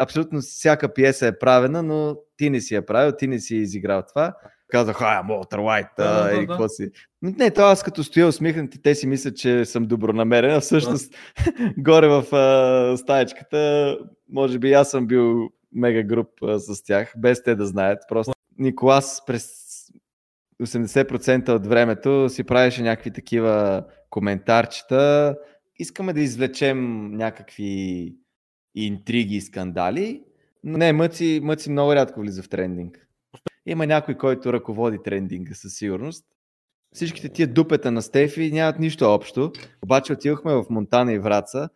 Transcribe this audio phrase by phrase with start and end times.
[0.00, 4.02] абсолютно всяка пиеса е правена, но ти не си я правил, ти не си изиграл
[4.08, 4.34] това.
[4.68, 6.68] Казах, а, Уолтер Уайт, Да, да, да, да, какво да.
[6.68, 6.90] си.
[7.22, 11.14] Не, това аз като стоя усмихнат и те си мислят, че съм добронамерен, а всъщност
[11.78, 13.98] горе в а, стаечката,
[14.32, 17.98] може би аз съм бил мега груп а, с тях, без те да знаят.
[18.08, 19.66] Просто Николас през
[20.62, 25.36] 80% от времето си правеше някакви такива коментарчета.
[25.78, 28.12] Искаме да извлечем някакви
[28.84, 30.22] интриги и скандали.
[30.64, 33.08] Но не, Мъци, Мъци много рядко влиза в трендинг.
[33.66, 36.24] Има някой, който ръководи трендинга със сигурност.
[36.94, 39.52] Всичките тия дупета на Стефи нямат нищо общо.
[39.82, 41.68] Обаче отидохме в Монтана и Враца.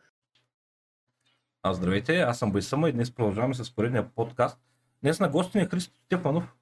[1.62, 4.58] А, здравейте, аз съм Байсъма и днес продължаваме с поредния подкаст.
[5.02, 6.54] Днес на гости ни е Христо Стефанов.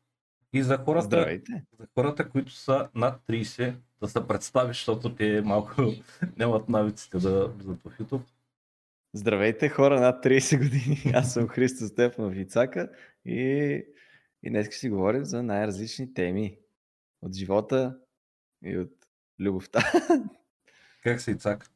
[0.53, 1.65] И за хората, Здравейте.
[1.81, 5.83] за хората, които са над 30, да се представиш, защото те малко
[6.37, 8.23] нямат навиците да влизат в YouTube.
[9.13, 11.03] Здравейте, хора над 30 години.
[11.15, 12.91] Аз съм Христо Стефанов Ицака
[13.25, 13.41] и,
[14.43, 16.59] и днес ще си говорим за най-различни теми
[17.23, 17.99] от живота
[18.65, 18.93] и от
[19.41, 19.93] любовта.
[21.03, 21.71] Как се Ицак?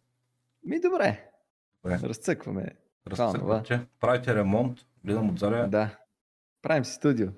[0.65, 1.31] Ми добре,
[1.85, 1.99] Добре.
[2.03, 2.69] разцъкваме.
[3.07, 5.69] Разцъквам, че правите ремонт, гледам отзаря.
[5.69, 5.99] Да.
[6.63, 7.29] Правим си студио,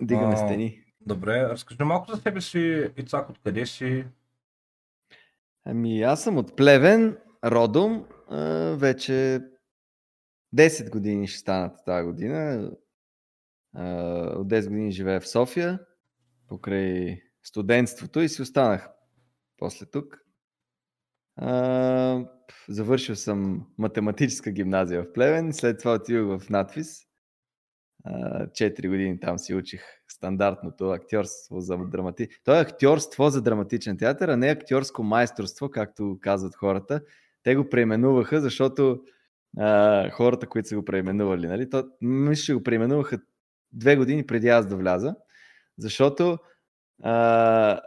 [0.00, 0.84] дигаме А, стени.
[1.00, 4.04] Добре, разкажи малко за себе си, Ицак, откъде си?
[5.64, 8.06] Ами аз съм от Плевен, родом,
[8.76, 9.40] вече
[10.56, 12.70] 10 години ще станат тази година.
[14.36, 15.78] От 10 години живея в София,
[16.48, 18.88] покрай студентството и си останах
[19.58, 20.18] после тук.
[22.68, 27.00] Завършил съм математическа гимназия в Плевен, след това отидох в надвис.
[28.04, 32.28] А, 4 години там си учих стандартното актьорство за драмати...
[32.44, 37.00] То е актьорство за драматичен театър, а не актьорско майсторство, както казват хората.
[37.44, 39.00] Те го преименуваха, защото
[39.58, 41.70] а, хората, които са го преименували, нали?
[41.70, 43.18] То, мисля, че го преименуваха
[43.72, 45.14] две години преди аз да вляза,
[45.78, 46.38] защото
[47.02, 47.80] а,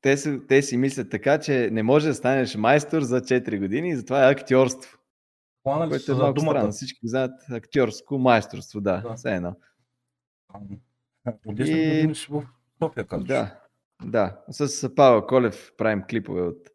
[0.00, 3.90] те, са, те си мислят така, че не може да станеш майстор за 4 години
[3.90, 4.98] и затова е актьорство.
[5.62, 6.52] Хванали Което е за малко думата.
[6.52, 6.72] странно.
[6.72, 9.14] Всички знаят актьорско майсторство, да, Да.
[9.14, 9.56] все едно.
[11.46, 12.16] От 10 И- в
[12.82, 13.28] София, казваш.
[13.28, 13.58] Да,
[14.04, 14.40] да.
[14.50, 16.68] С Павел Колев правим клипове от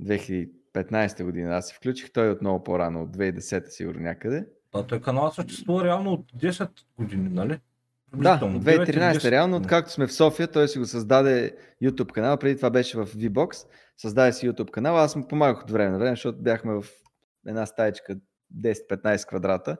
[0.00, 1.56] 2015 година.
[1.56, 4.46] Аз се включих, той от много по-рано, от 2010 сигурно някъде.
[4.74, 6.68] А той канал съществува реално от 10
[6.98, 7.48] години, нали?
[7.48, 7.60] Да,
[8.10, 8.60] Приблизително.
[8.60, 12.70] 2013 9-10 реално, откакто сме в София, той си го създаде YouTube канал, преди това
[12.70, 13.66] беше в VBOX,
[13.96, 16.84] създаде си YouTube канал, аз му помагах от време на време, защото бяхме в
[17.46, 18.16] една стаечка
[18.60, 19.76] 10-15 квадрата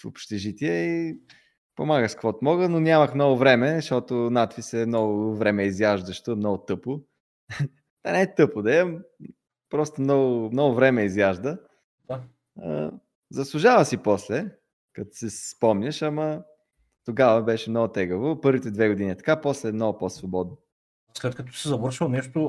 [0.00, 1.18] в общежитие и
[1.76, 6.58] помагах с каквото мога, но нямах много време, защото надвис е много време изяждащо, много
[6.58, 7.00] тъпо.
[8.08, 8.86] Да не е тъпо, да е,
[9.70, 11.58] просто много, много време изяжда.
[12.08, 12.20] Да.
[12.62, 12.90] А,
[13.30, 14.46] заслужава си после,
[14.92, 16.42] като се спомняш, ама
[17.04, 18.40] тогава беше много тегаво.
[18.40, 20.56] Първите две години е така, после е много по-свободно.
[21.14, 22.48] След като си завършил нещо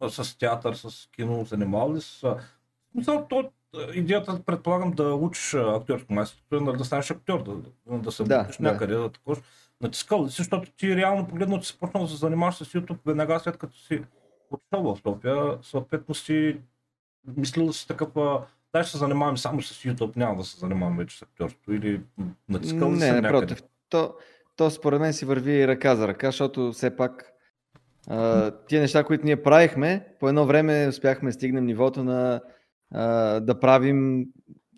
[0.00, 2.36] а, с театър, с кино, занимавал ли с...
[2.94, 7.98] Мисля, то, а, идеята, предполагам, да учиш актьорско майсторство, е да, да станеш актьор, да,
[7.98, 8.48] да, се Да, да.
[8.60, 9.36] някъде, да такова.
[9.80, 13.40] Натискал ли си, защото ти реално погледнато си почнал да се занимаваш с YouTube веднага
[13.40, 14.02] след като си
[14.50, 16.60] отишъл в София, съответно си
[17.36, 18.08] мислил си такъв,
[18.72, 22.00] дай ще се занимавам само с YouTube, няма да се занимавам вече с актьорство или
[22.48, 23.20] натискал Не, някъде?
[23.20, 23.62] напротив.
[23.88, 24.14] То,
[24.56, 27.32] то според мен си върви ръка за ръка, защото все пак
[28.08, 32.40] а, тия неща, които ние правихме, по едно време успяхме да стигнем нивото на
[32.90, 33.04] а,
[33.40, 34.26] да правим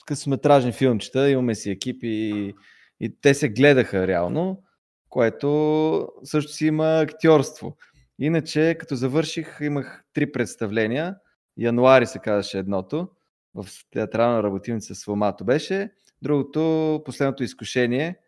[0.06, 2.54] късометражни филмчета, имаме си екип и,
[3.00, 4.62] и те се гледаха реално,
[5.08, 7.76] което също си има актьорство.
[8.18, 11.16] Иначе, като завърших, имах три представления.
[11.56, 13.08] Януари се казваше едното,
[13.54, 15.92] в театрална работилница с Фомато беше.
[16.22, 18.18] Другото, последното изкушение,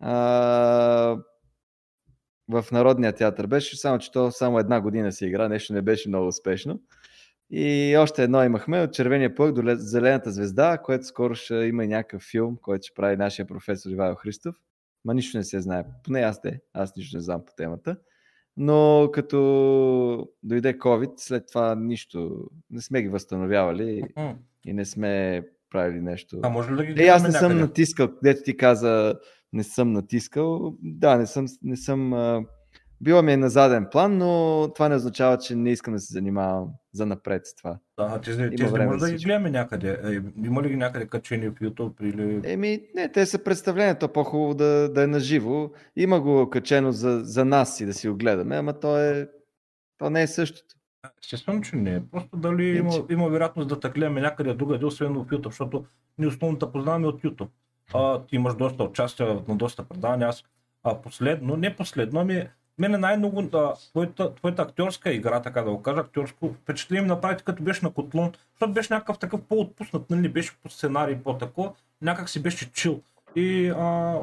[0.00, 0.14] а,
[2.48, 6.08] в Народния театър беше, само че то само една година се игра, нещо не беше
[6.08, 6.80] много успешно.
[7.50, 11.84] И още едно имахме от Червения пълк до Ле- Зелената звезда, което скоро ще има
[11.84, 14.56] и някакъв филм, който ще прави нашия професор Ивайло Христов.
[15.04, 15.84] Ма нищо не се знае.
[16.04, 16.60] Поне аз те.
[16.72, 17.96] Аз нищо не знам по темата.
[18.56, 24.02] Но като дойде COVID, след това нищо, не сме ги възстановявали
[24.66, 26.40] и не сме правили нещо.
[26.42, 27.60] А може ли да ги Е, аз не съм някъде?
[27.60, 29.14] натискал, дето ти каза,
[29.52, 30.76] не съм натискал.
[30.82, 32.44] Да, не съм, не съм а,
[33.00, 36.12] била ми е на заден план, но това не означава, че не искам да се
[36.12, 37.78] занимавам за напред с това.
[37.98, 39.90] Да, тези, Има тези време да ги гледаме някъде.
[40.04, 42.40] Е, има ли ги някъде качени в YouTube или...
[42.52, 45.72] Еми, не, те са представления, то по-хубаво да, да е наживо.
[45.96, 49.28] Има го качено за, за нас и да си го гледаме, ама то е,
[49.98, 50.74] то не е същото.
[51.22, 52.02] Естествено, че не.
[52.10, 55.84] Просто дали има, има вероятност да те гледаме някъде другаде, освен в YouTube, защото
[56.18, 57.48] ние основно те познаваме от YouTube.
[57.94, 60.28] А, ти имаш доста участия на доста предавания.
[60.28, 60.44] Аз
[60.82, 62.48] а, последно, не последно, ами
[62.78, 67.36] мене най-много да, твоята, твоята актьорска игра, така да го кажа, актьорско впечатление ми направи
[67.44, 72.28] като беше на Котлон, защото беше някакъв такъв по-отпуснат, нали, беше по сценарий, по-тако, някак
[72.28, 73.00] си беше чил.
[73.36, 74.18] И а,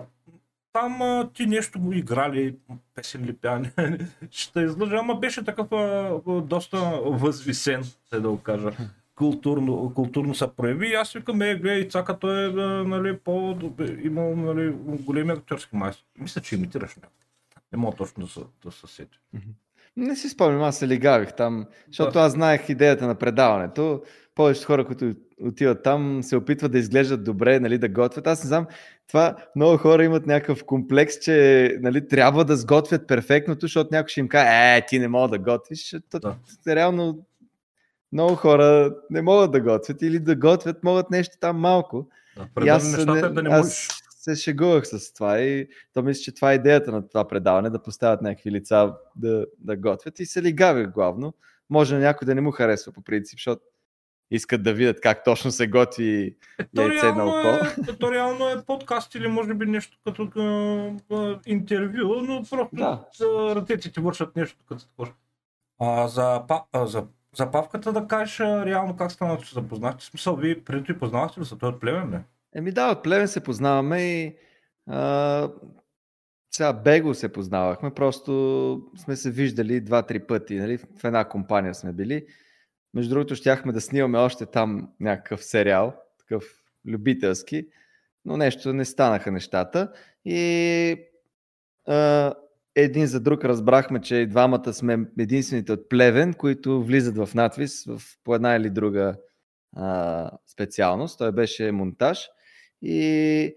[0.74, 2.56] там а, ти нещо го играли,
[2.96, 3.72] песен ли пяне,
[4.32, 7.84] ще излъжа, ама беше такъв а, доста възвисен,
[8.14, 8.72] да го кажа.
[9.16, 12.52] Културно, културно се прояви и аз викам, е, гледай, цакато е,
[12.84, 13.58] нали, по,
[14.04, 16.06] имал нали, големи актьорски майстор.
[16.20, 17.22] Мисля, че имитираш някакво.
[17.74, 19.20] Не мога точно да се, да се сети.
[19.98, 24.04] Не си спомням, аз се лигавих там, защото аз знаех идеята на предаването.
[24.36, 28.28] Повечето хора, които отиват там, се опитват да изглеждат добре, нали, да готвят.
[28.28, 28.68] Аз не знам,
[29.08, 34.20] това много хора имат някакъв комплекс, че нали, трябва да сготвят перфектното, защото някой ще
[34.20, 35.96] им каже, е, ти не мога да готвиш.
[36.14, 36.36] Да.
[36.68, 37.26] Реално
[38.12, 42.08] много хора не могат да готвят или да готвят, могат нещо там малко.
[42.38, 43.88] Да, и аз, нещата, не, да не можеш...
[43.88, 47.70] аз се шегувах с това и то мисля, че това е идеята на това предаване,
[47.70, 51.34] да поставят някакви лица да, да готвят и се лигавих главно.
[51.70, 53.62] Може на някой да не му харесва по принцип, защото
[54.32, 57.66] искат да видят как точно се готви е, яйце на око.
[57.92, 60.30] Е, то реално е подкаст или може би нещо като
[61.12, 63.06] а, интервю, но просто да.
[63.56, 65.14] ръцете ти вършат нещо като такова.
[65.80, 67.04] А, за, а, за,
[67.38, 70.04] за павката да кажеш реално как стана, че запознахте.
[70.04, 71.58] В смисъл, вие преди и познавахте ли са?
[71.58, 72.24] Той от племен, не?
[72.56, 74.36] Еми да, от племен се познаваме и
[74.88, 75.52] а,
[76.52, 80.78] сега Бего се познавахме, просто сме се виждали два-три пъти, нали?
[80.78, 82.26] в една компания сме били.
[82.94, 86.44] Между другото, щяхме да снимаме още там някакъв сериал, такъв
[86.88, 87.68] любителски,
[88.26, 89.92] но нещо не станаха нещата.
[90.26, 90.98] И
[91.88, 92.34] а,
[92.76, 98.02] един за друг разбрахме, че двамата сме единствените от Плевен, които влизат в надвис в,
[98.24, 99.16] по една или друга
[99.76, 101.18] а, специалност.
[101.18, 102.30] Той беше монтаж.
[102.82, 103.56] И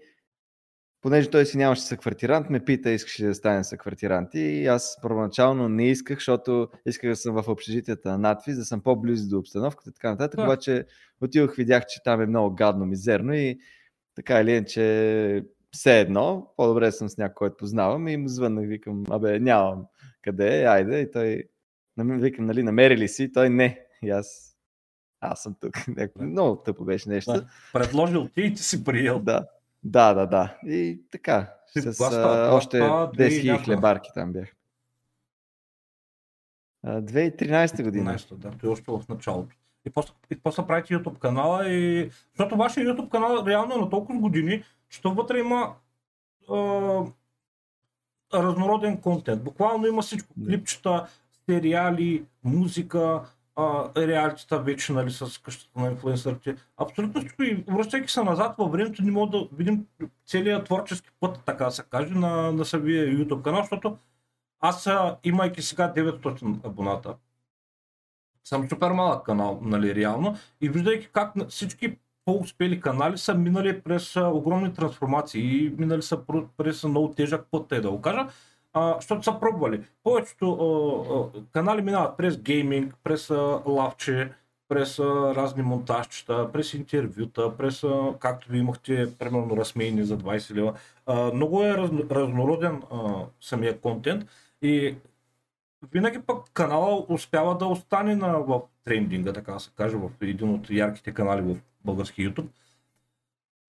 [1.01, 4.29] понеже той си нямаше съквартирант, ме пита, искаш ли да стане съквартирант.
[4.33, 8.81] И аз първоначално не исках, защото исках да съм в общежитията на надвис, да съм
[8.81, 10.37] по-близо до обстановката и така нататък.
[10.37, 10.43] Да.
[10.43, 10.85] Обаче
[11.21, 13.59] отидох, видях, че там е много гадно, мизерно и
[14.15, 19.03] така или иначе все едно, по-добре съм с някой, който познавам и му звъннах, викам,
[19.09, 19.85] абе, нямам
[20.21, 20.99] къде айде.
[20.99, 21.43] И той,
[21.97, 23.31] викам, нали, намери ли си?
[23.31, 23.79] Той не.
[24.03, 24.54] И аз,
[25.31, 25.73] аз съм тук.
[26.19, 27.45] Много тъпо беше нещо.
[27.73, 29.19] Предложил ти и ти си приел.
[29.19, 29.47] Да.
[29.83, 30.57] Да, да, да.
[30.65, 31.53] И така.
[31.67, 34.55] С а, още 10 000 хлебарки там бях.
[36.85, 38.13] 2013 година.
[38.13, 39.55] 2013, да, той още в началото.
[39.85, 42.09] И после, и после правите YouTube канала и...
[42.33, 45.73] Защото вашия YouTube канал реално е на толкова години, че вътре има
[46.49, 46.55] а,
[48.33, 49.43] разнороден контент.
[49.43, 50.33] Буквално има всичко.
[50.45, 51.07] Клипчета,
[51.49, 53.21] сериали, музика,
[53.97, 56.55] реалитета вече нали, с къщата на инфлуенсърите.
[56.77, 59.85] Абсолютно всичко и връщайки се назад във времето, не мога да видим
[60.25, 63.97] целият творчески път, така се каже, на, на самия YouTube канал, защото
[64.59, 64.89] аз,
[65.23, 67.15] имайки сега 900 абоната,
[68.43, 74.15] съм супер малък канал, нали, реално, и виждайки как всички по-успели канали са минали през
[74.15, 76.19] огромни трансформации и минали са
[76.57, 78.27] през много тежък път, те да го кажа
[78.75, 79.83] а, защото са пробвали.
[80.03, 84.31] Повечето а, а, канали минават през гейминг, през а, лавче,
[84.67, 90.55] през а, разни монтажчета, през интервюта, през, а, както ви имахте, примерно размейни за 20
[90.55, 90.73] лева.
[91.05, 94.25] А, много е раз, разнороден а, самия контент
[94.61, 94.95] и
[95.91, 100.69] винаги пък канала успява да остане на, в трендинга, така се каже, в един от
[100.69, 101.55] ярките канали в
[101.85, 102.47] български YouTube.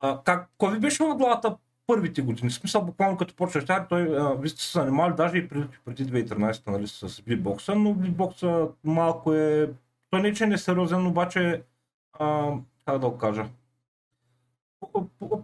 [0.01, 2.51] А, как, кой ви беше в главата първите години.
[2.51, 5.67] В смисъл, буквално като почваш тя, той, а, вие сте се занимавали даже и преди,
[5.85, 9.71] преди 2013 нали, с битбокса, но битбокса малко е...
[10.11, 11.63] Той не че не е сериозен, обаче,
[12.19, 12.53] а,
[12.87, 13.47] как да го кажа,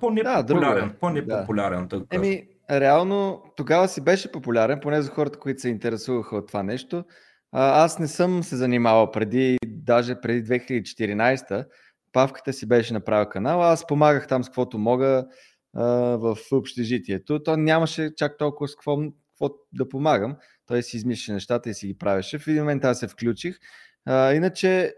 [0.01, 0.89] по-непопулярен.
[0.89, 2.05] Да, по-непопулярен, да.
[2.11, 7.05] Еми, реално тогава си беше популярен, поне за хората, които се интересуваха от това нещо.
[7.53, 11.67] А, аз не съм се занимавал преди, даже преди 2014
[12.13, 15.27] Павката си беше направил канал, аз помагах там с каквото мога
[15.75, 17.43] в общежитието.
[17.43, 18.99] То нямаше чак толкова с какво,
[19.31, 20.37] какво да помагам.
[20.67, 22.39] Той си измисляше нещата и си ги правеше.
[22.39, 23.59] В един момент аз се включих.
[24.05, 24.95] А, иначе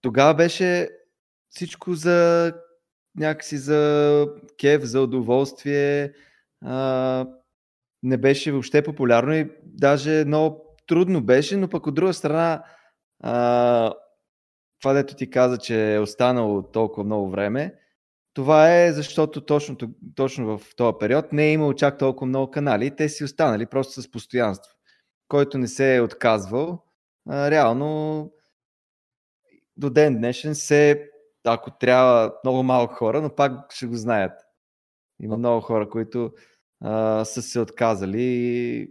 [0.00, 0.88] тогава беше
[1.50, 2.52] всичко за
[3.16, 4.26] някакси за
[4.60, 6.12] кев, за удоволствие.
[6.64, 7.26] А,
[8.02, 12.64] не беше въобще популярно и даже много трудно беше, но пък от друга страна
[13.20, 13.94] а,
[14.80, 17.74] това, дето ти каза, че е останало толкова много време,
[18.34, 19.76] това е защото точно,
[20.14, 22.96] точно в този период не е имало чак толкова много канали.
[22.96, 24.74] Те си останали просто с постоянство.
[25.28, 26.84] Който не се е отказвал,
[27.28, 28.30] а, реално
[29.76, 31.10] до ден днешен се,
[31.44, 34.32] ако трябва много малко хора, но пак ще го знаят.
[35.20, 36.32] Има много хора, които
[36.80, 38.88] а, са се отказали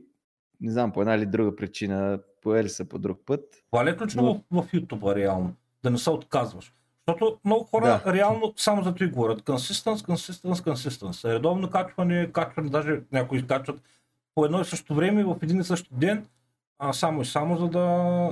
[0.61, 3.63] не знам, по една или друга причина, поели са по друг път.
[3.71, 4.61] Това ли е ключно но...
[4.61, 5.55] в, в YouTube реално?
[5.83, 6.73] Да не се отказваш.
[7.07, 8.13] Защото много хора да.
[8.13, 9.41] реално само за това говорят.
[9.41, 11.25] Консистенс, консистенс, консистенс.
[11.25, 13.81] Редовно качване, качване, даже някои качват
[14.35, 16.25] по едно и също време, в един и същи ден,
[16.79, 17.85] а, само и само за да,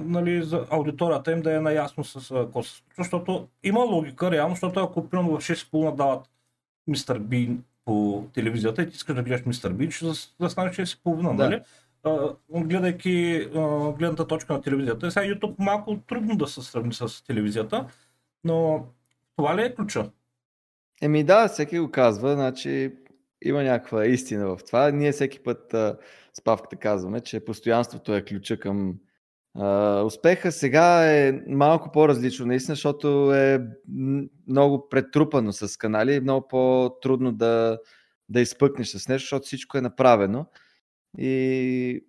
[0.04, 2.94] нали, за аудиторията им да е наясно с какво се случва.
[2.98, 6.30] Защото има логика, реално, защото ако примерно в 6.30 дават
[6.88, 10.06] Мистер Бин по телевизията и ти искаш да гледаш Мистер Бин, ще
[10.40, 11.44] застанеш 6.30, да.
[11.44, 11.62] нали?
[12.50, 13.48] гледайки
[13.98, 15.12] гледната точка на телевизията.
[15.12, 17.86] Сега YouTube малко трудно да се сравни с телевизията,
[18.43, 18.88] но
[19.36, 20.12] това ли е ключа?
[21.01, 22.96] Еми да, всеки го казва, значи
[23.41, 24.91] има някаква истина в това.
[24.91, 25.98] Ние всеки път а,
[26.34, 28.96] с Павката казваме, че постоянството е ключа към
[29.55, 30.51] а, успеха.
[30.51, 33.67] Сега е малко по-различно, наистина, защото е
[34.48, 37.79] много претрупано с канали и много по-трудно да,
[38.29, 40.46] да изпъкнеш с нещо, защото всичко е направено
[41.17, 42.05] и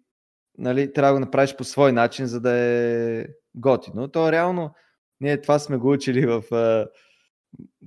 [0.59, 4.09] нали, трябва да го направиш по свой начин, за да е готино.
[4.09, 4.75] То реално,
[5.21, 6.43] ние това сме го учили в...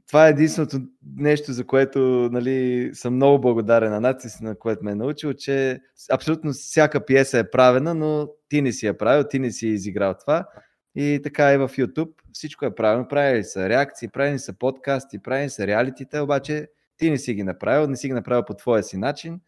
[0.08, 0.80] Това е единственото
[1.18, 2.00] нещо, за което
[2.32, 7.40] нали, съм много благодарен на нацията, на което ме е научил, че абсолютно всяка пиеса
[7.40, 10.48] е правена, но ти не си я правил, ти не си изиграл това.
[10.96, 12.12] И така и в YouTube.
[12.34, 13.08] Всичко е правилно.
[13.08, 17.88] Правили са реакции, правили са подкасти, правили са реалитите, обаче ти не си ги направил,
[17.88, 19.40] не си ги направил по твоя си начин.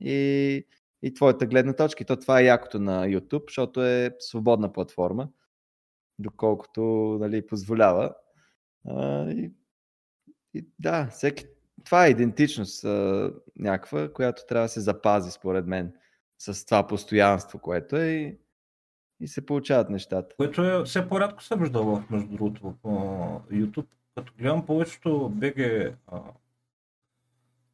[0.00, 0.66] И
[1.02, 2.02] и твоята гледна точка.
[2.02, 5.28] И то това е якото на YouTube, защото е свободна платформа,
[6.20, 6.80] доколкото
[7.20, 8.14] нали, позволява.
[8.88, 9.52] А, и,
[10.54, 11.44] и да, всеки,
[11.84, 15.92] това е идентичност а, някаква, която трябва да се запази, според мен,
[16.38, 18.38] с това постоянство, което е и,
[19.20, 20.36] и се получават нещата.
[20.36, 22.74] Което е все по-рядко се вижда между другото, в
[23.52, 23.86] YouTube.
[24.14, 25.94] Като гледам повечето BG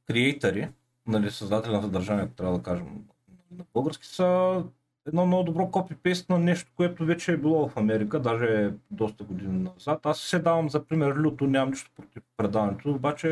[0.07, 0.69] креатори,
[1.07, 3.05] нали, създатели на съдържание, трябва да кажем,
[3.51, 4.63] на български са
[5.07, 9.69] едно много добро копипейст на нещо, което вече е било в Америка, даже доста години
[9.77, 10.07] назад.
[10.07, 13.29] Аз се давам за пример люто, нямам нищо против предаването, обаче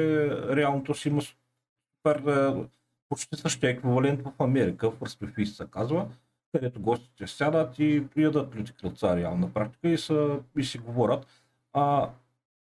[0.57, 2.64] реалното си има супер е,
[3.09, 6.07] почти същия еквивалент в Америка, в Ръспефис се казва,
[6.52, 11.26] където гостите сядат и ядат люти кръца реално на практика и, са, и си говорят.
[11.73, 12.11] А,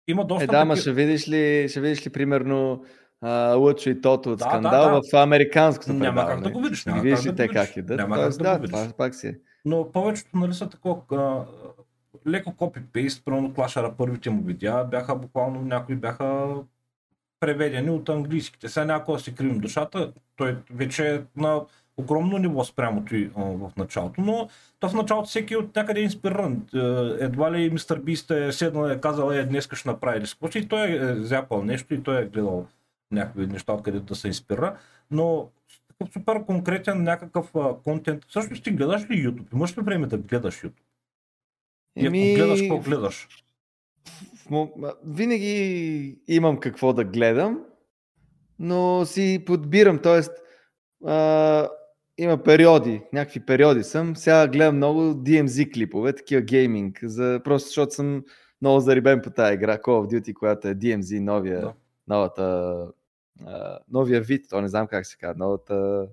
[0.07, 0.43] има доста.
[0.43, 2.85] Е, да, ма ще видиш ли, ще видиш ли примерно
[3.55, 5.01] Лъчо и Тото от да, скандал да, да.
[5.11, 6.85] в американското Няма как да го видиш.
[6.85, 7.97] Няма видиш ли те как идат.
[7.97, 8.67] Няма как да, да.
[8.67, 9.27] Това пак си.
[9.27, 9.35] Е.
[9.65, 11.45] Но повечето нали, са такова
[12.27, 16.55] леко копи-пейст, примерно клашара първите му видеа бяха буквално някои бяха
[17.39, 18.69] преведени от английските.
[18.69, 21.61] Сега някой да си кривим душата, той вече е на
[21.97, 24.49] огромно ниво спрямо той в началото, но
[24.79, 26.67] то в началото всеки от някъде е инспириран.
[26.73, 26.79] Е,
[27.25, 30.87] едва ли мистер Бист е седнал и е казал, е, днес ще направи и той
[30.87, 32.67] е зяпал нещо и той е гледал
[33.11, 34.77] някакви неща, откъдето да се инспира,
[35.11, 35.49] но
[35.87, 38.23] такъв супер конкретен някакъв а, контент.
[38.29, 39.53] Също ти гледаш ли YouTube?
[39.53, 40.81] Имаш ли време да гледаш YouTube?
[41.95, 42.33] Еми...
[42.33, 43.27] И ако гледаш, какво гледаш?
[45.05, 47.59] Винаги имам какво да гледам,
[48.59, 50.21] но си подбирам, т.е.
[52.17, 54.15] има периоди, някакви периоди съм.
[54.15, 58.23] Сега гледам много DMZ клипове, такива гейминг, за, просто защото съм
[58.61, 61.73] много зарибен по тази игра, Call of Duty, която е DMZ, новия, да.
[62.07, 62.87] новата
[63.89, 66.07] новия вид, то не знам как се казва, новата...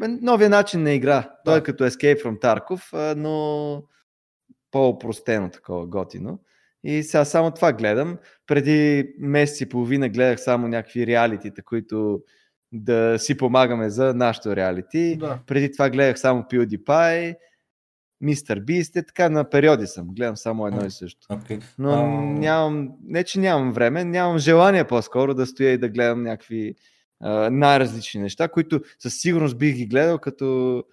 [0.00, 1.34] Новия начин на игра.
[1.44, 3.82] Той е като Escape from Tarkov, но
[4.70, 6.38] по-опростено такова, готино.
[6.84, 8.18] И сега само това гледам.
[8.46, 12.22] Преди месец и половина гледах само някакви реалитита, които
[12.72, 15.16] да си помагаме за нашото реалити.
[15.16, 15.38] Да.
[15.46, 17.36] Преди това гледах само PewDiePie
[18.20, 20.06] Мистер Бист е така на периоди съм.
[20.14, 21.26] Гледам само едно и също.
[21.28, 21.62] Okay.
[21.78, 22.38] Но uh...
[22.38, 26.74] нямам, не че нямам време, нямам желание по-скоро да стоя и да гледам някакви
[27.24, 30.84] uh, най-различни неща, които със сигурност бих ги гледал, като,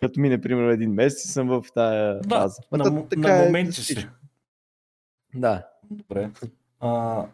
[0.00, 2.62] като мине, примерно, един месец и съм в тая да, фаза.
[2.72, 4.08] На, така на е моменти си.
[5.34, 5.66] Да.
[5.90, 6.30] Добре.
[6.80, 7.24] А,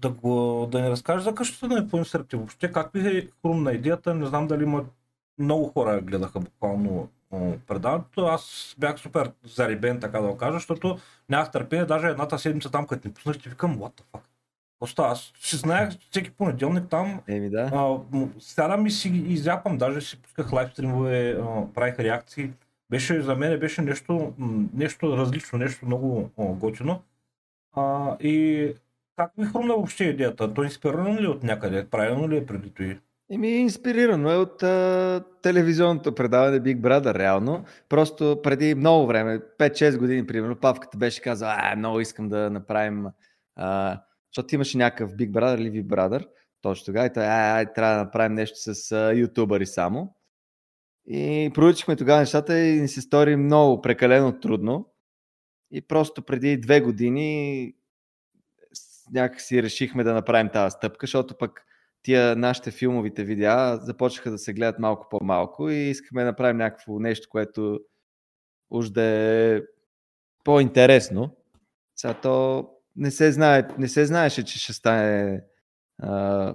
[0.00, 2.36] да, го, да ни разкажеш за къщата на Япония сърти.
[2.36, 4.14] Въобще как ви е хрумна идеята?
[4.14, 4.84] Не знам дали има
[5.38, 7.08] много хора гледаха буквално
[7.66, 8.26] предаването.
[8.26, 10.98] Аз бях супер зарибен, така да го кажа, защото
[11.28, 11.84] нямах търпение.
[11.84, 14.20] Даже едната седмица там, като ни пуснах, ти викам, what the fuck.
[14.78, 17.20] Просто аз си знаех всеки понеделник там.
[17.28, 17.70] Еми да.
[17.74, 17.98] А,
[18.38, 21.38] сядам и си изяпам, даже си пусках лайвстримове,
[21.74, 22.50] правих реакции.
[22.90, 24.34] Беше, за мен беше нещо,
[24.74, 27.02] нещо различно, нещо много готино.
[27.76, 28.74] А, и
[29.16, 30.54] как ви хрумна въобще идеята?
[30.54, 31.86] Той инспириран ли е от някъде?
[31.90, 32.94] Правилно ли е преди това?
[33.34, 37.64] Еми, инспирирано е от а, телевизионното предаване Big Brother, реално.
[37.88, 43.06] Просто преди много време, 5-6 години, примерно, Павката беше казал, а, много искам да направим,
[43.56, 44.00] а,
[44.32, 46.26] защото имаше някакъв Big Brother или V Brother,
[46.62, 50.14] точно тогава, и той, ай, ай, трябва да направим нещо с а, ютубъри само.
[51.06, 54.92] И проучихме тогава нещата и ни се стори много прекалено трудно.
[55.70, 57.72] И просто преди две години
[59.12, 61.64] някакси решихме да направим тази стъпка, защото пък
[62.04, 66.98] тия нашите филмовите видеа започнаха да се гледат малко по-малко и искахме да направим някакво
[66.98, 67.80] нещо, което
[68.70, 69.62] уж да е
[70.44, 71.36] по-интересно.
[71.96, 75.44] Сега то не се, знае, не се знаеше, че ще стане
[75.98, 76.54] а,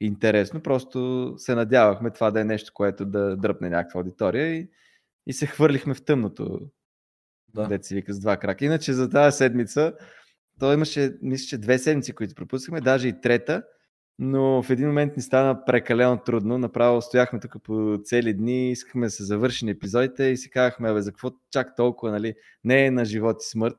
[0.00, 4.70] интересно, просто се надявахме това да е нещо, което да дръпне някаква аудитория и,
[5.26, 6.60] и се хвърлихме в тъмното.
[7.54, 7.66] Да.
[7.66, 8.64] Дет си вика с два крака.
[8.64, 9.94] Иначе за тази седмица,
[10.58, 13.62] то имаше, мисля, че две седмици, които пропускахме, даже и трета,
[14.22, 16.58] но в един момент ни стана прекалено трудно.
[16.58, 21.02] Направо стояхме тук по цели дни, искахме да се завършим епизодите и си казахме, бе,
[21.02, 22.34] за какво чак толкова, нали?
[22.64, 23.76] Не е на живот и смърт.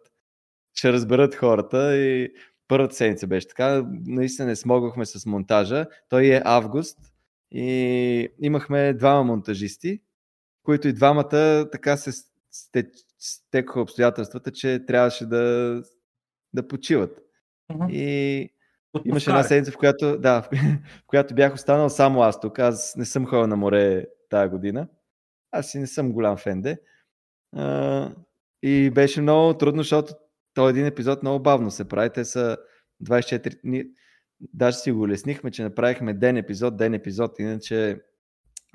[0.74, 2.34] Ще разберат хората и
[2.68, 3.86] първата седмица беше така.
[4.06, 5.86] Наистина не смогвахме с монтажа.
[6.10, 7.00] Той е август
[7.52, 10.02] и имахме двама монтажисти,
[10.64, 12.12] които и двамата така се
[13.20, 15.84] стекоха обстоятелствата, че трябваше да,
[16.54, 17.20] да почиват.
[17.72, 17.92] Uh-huh.
[17.92, 18.50] И
[19.06, 20.42] Имаше една седмица, в която, да,
[21.04, 22.60] в която бях останал само аз тук.
[22.60, 24.88] Аз не съм ходил на море тази година.
[25.52, 26.82] Аз си не съм голям фенде.
[27.56, 28.12] А,
[28.64, 30.14] и беше много трудно, защото
[30.54, 32.10] този един епизод много бавно се прави.
[32.10, 32.58] Те са
[33.04, 33.60] 24...
[33.64, 33.84] Ни,
[34.54, 38.02] даже си го леснихме, че направихме ден епизод, ден епизод, иначе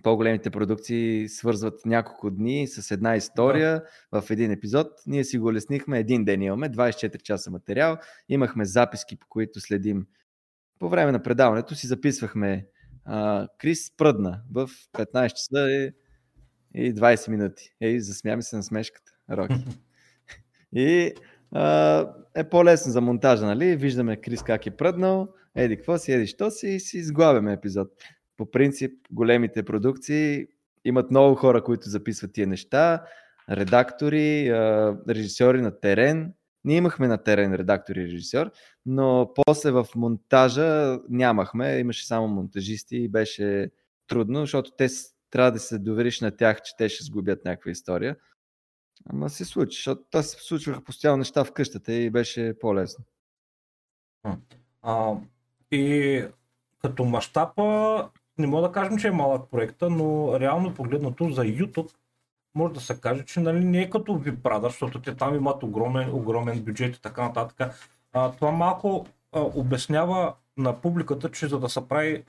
[0.07, 3.83] по-големите продукции свързват няколко дни с една история
[4.13, 4.21] да.
[4.21, 4.87] в един епизод.
[5.07, 7.97] Ние си го леснихме, един ден имаме, 24 часа материал,
[8.29, 10.07] имахме записки, по които следим.
[10.79, 12.67] По време на предаването си записвахме
[13.05, 15.93] а, Крис пръдна в 15 часа и,
[16.75, 17.75] и 20 минути.
[17.81, 19.65] Ей, засмяме се на смешката, Роки.
[20.73, 21.13] и
[21.53, 23.77] а, е по-лесно за монтажа, нали?
[23.77, 27.89] Виждаме Крис как е пръднал, еди какво си, еди що си и си изглавяме епизод
[28.37, 30.47] по принцип големите продукции
[30.85, 33.05] имат много хора, които записват тия неща,
[33.51, 34.53] редактори,
[35.09, 36.33] режисьори на терен.
[36.65, 38.51] Ние имахме на терен редактор и режисьор,
[38.87, 43.71] но после в монтажа нямахме, имаше само монтажисти и беше
[44.07, 44.89] трудно, защото те
[45.31, 48.17] трябва да се довериш на тях, че те ще сгубят някаква история.
[49.11, 53.05] Ама се случи, защото това се случваха постоянно неща в къщата и беше по-лесно.
[54.83, 55.15] А,
[55.71, 56.25] и
[56.79, 61.91] като мащаба не мога да кажем, че е малък проекта, но реално погледнато за YouTube
[62.55, 66.15] може да се каже, че нали, не е като Vibrada, защото те там имат огромен,
[66.15, 67.75] огромен бюджет и така нататък.
[68.13, 72.25] А, това малко а, обяснява на публиката, че за да се прави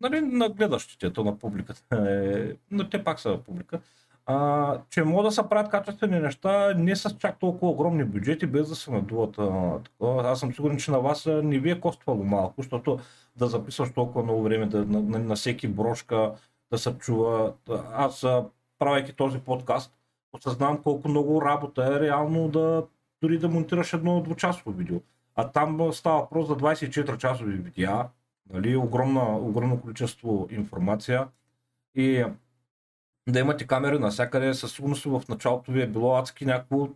[0.00, 3.80] нали, на гледащите, то на публиката, е, но те пак са публика,
[4.26, 8.68] а, че могат да се правят качествени неща не с чак толкова огромни бюджети, без
[8.68, 9.38] да се надуват.
[9.38, 12.98] А, Аз съм сигурен, че на вас не ви е коствало малко, защото
[13.36, 16.32] да записваш толкова много време, да, на, на, на всеки брошка
[16.70, 17.52] да се чува.
[17.92, 18.26] Аз,
[18.78, 19.92] правейки този подкаст,
[20.32, 22.86] осъзнавам колко много работа е реално да
[23.22, 25.00] дори да монтираш едно двучасово видео.
[25.34, 28.08] А там става въпрос за 24 часови видеа,
[28.52, 31.28] нали, огромна, огромно количество информация
[31.94, 32.24] и
[33.28, 36.88] да имате камери навсякъде, със сигурност в началото ви е било адски някакво,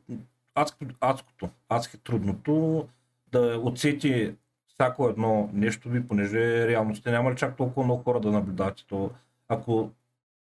[0.55, 2.89] адски, адското, адски трудното
[3.33, 4.35] да отсети
[4.75, 9.11] всяко едно нещо ви, понеже реално сте нямали чак толкова много хора да наблюдавате то.
[9.49, 9.91] Ако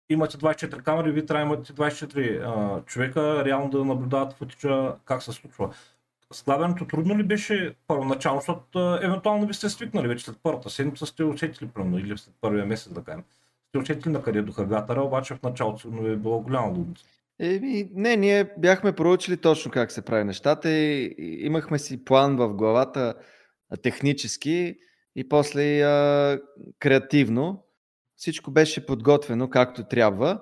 [0.10, 5.32] имате 24 камери, ви трябва имате 24 а, човека реално да наблюдават футича как се
[5.32, 5.74] случва.
[6.34, 11.06] Складането трудно ли беше първоначално, защото а, евентуално ви сте свикнали вече след първата седмица
[11.06, 13.24] сте усетили примерно или след първия месец да кажем.
[13.70, 17.06] Сте усетили на къде духа вятъра, обаче в началото но е било голяма лудница.
[17.40, 22.54] Еми, не, ние бяхме проучили точно как се прави нещата и имахме си план в
[22.54, 23.14] главата
[23.82, 24.78] технически
[25.16, 26.40] и после а,
[26.80, 27.66] креативно.
[28.16, 30.42] Всичко беше подготвено както трябва.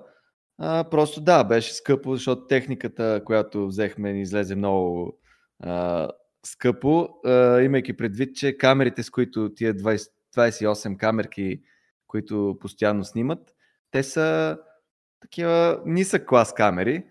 [0.58, 5.18] А, просто да, беше скъпо, защото техниката, която взехме, ни излезе много
[5.60, 6.08] а,
[6.46, 11.60] скъпо, а, имайки предвид, че камерите, с които тия 20, 28 камерки,
[12.06, 13.54] които постоянно снимат,
[13.90, 14.58] те са
[15.20, 17.04] такива нисък клас камери.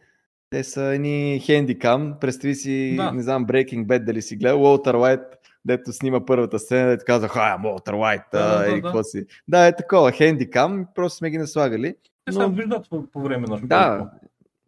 [0.49, 2.15] Те са едни хендикам.
[2.21, 3.11] Представи си, да.
[3.11, 5.19] не знам, Breaking Bad дали си гледал, Уолтер Уайт
[5.65, 9.03] дето снима първата сцена, дето казах, а, Уолтер Уайт, да, да, да, да.
[9.03, 9.25] си.
[9.47, 11.95] Да, е такова, хендикам, просто сме ги наслагали.
[12.25, 12.41] Те но...
[12.41, 14.11] се виждат по, по време на Да,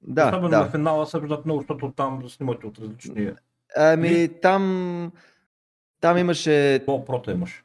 [0.07, 0.59] да, Особено да.
[0.59, 3.31] на финала се виждат много, защото там снимате от различни...
[3.77, 5.11] Ами, там,
[6.01, 6.83] там имаше...
[6.87, 7.63] GoPro имаш.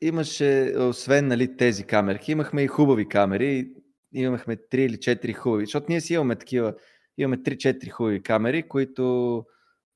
[0.00, 3.70] имаше, освен нали, тези камерки, имахме и хубави камери.
[4.12, 6.74] Имахме 3 или 4 хубави, защото ние си имаме такива,
[7.18, 9.44] имаме 3-4 хубави камери, които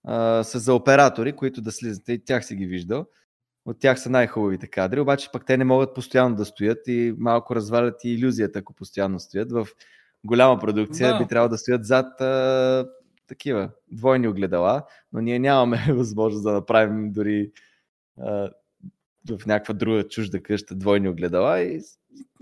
[0.09, 2.09] а, са за оператори, които да слизат.
[2.09, 3.07] И тях си ги виждал.
[3.67, 7.55] От тях са най-хубавите кадри, обаче пък те не могат постоянно да стоят и малко
[7.55, 9.53] развалят и иллюзията, ако постоянно стоят.
[9.53, 9.69] В
[10.25, 11.19] голяма продукция да.
[11.19, 12.89] би трябвало да стоят зад а,
[13.27, 17.53] такива двойни огледала, но ние нямаме възможност да направим дори
[18.21, 18.51] а,
[19.31, 21.81] в някаква друга чужда къща двойни огледала и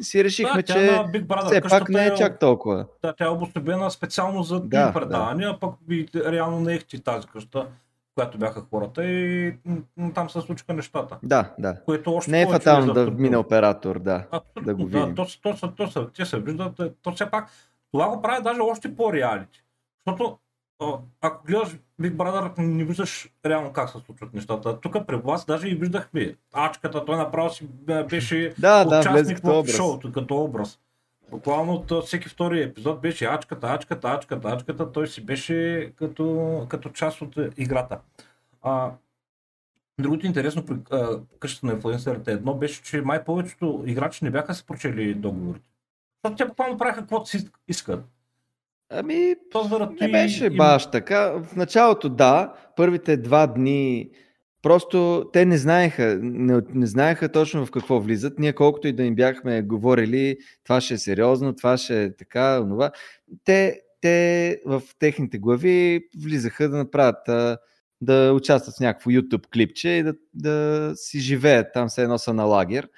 [0.00, 2.86] си решихме, да, че Big Brother, все пак не е, е чак толкова.
[3.02, 5.58] Да, тя е обособена специално за да, предавания, да.
[5.58, 7.66] пък и реално не ехти тази къща,
[8.14, 9.54] която бяха хората и
[10.14, 11.18] там се случиха нещата.
[11.22, 11.76] Да, да.
[11.84, 15.14] Което още не е фатално да мине оператор, да, Абсолютно, да го видим.
[15.14, 17.50] Да, то, то, то, то, то, те се виждат, то все пак
[17.92, 19.62] това го прави даже още по-реалити.
[20.06, 20.38] Защото
[21.20, 24.80] ако гледаш Big Brother, не виждаш реално как се случват нещата.
[24.80, 27.68] Тук при вас даже и виждахме ачката, той направо си
[28.08, 30.78] беше да, участник да, в шоуто, като образ.
[31.30, 36.88] Буквално от всеки втори епизод беше ачката, ачката, ачката, ачката, той си беше като, като
[36.88, 37.98] част от играта.
[38.62, 38.90] А,
[40.00, 44.54] другото интересно при а, къщата на инфлуенсърите едно беше, че май повечето играчи не бяха
[44.54, 45.66] се прочели договорите.
[46.24, 48.04] Защото те буквално правиха каквото си искат.
[48.90, 49.34] Ами,
[50.00, 50.56] не беше им...
[50.56, 51.30] баш така.
[51.30, 54.10] В началото да, първите два дни
[54.66, 58.38] просто те не знаеха, не, не знаеха точно в какво влизат.
[58.38, 62.60] Ние колкото и да им бяхме говорили, това ще е сериозно, това ще е така,
[62.62, 62.90] онова.
[63.44, 67.58] Те, те в техните глави влизаха да направят,
[68.00, 72.34] да участват в някакво YouTube клипче и да, да си живеят там, все едно са
[72.34, 72.88] на лагер.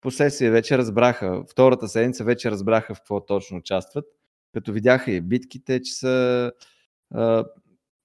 [0.00, 4.04] Последствие вече разбраха, втората седмица вече разбраха в какво точно участват
[4.56, 6.52] като видяха и битките, че са
[7.14, 7.44] а,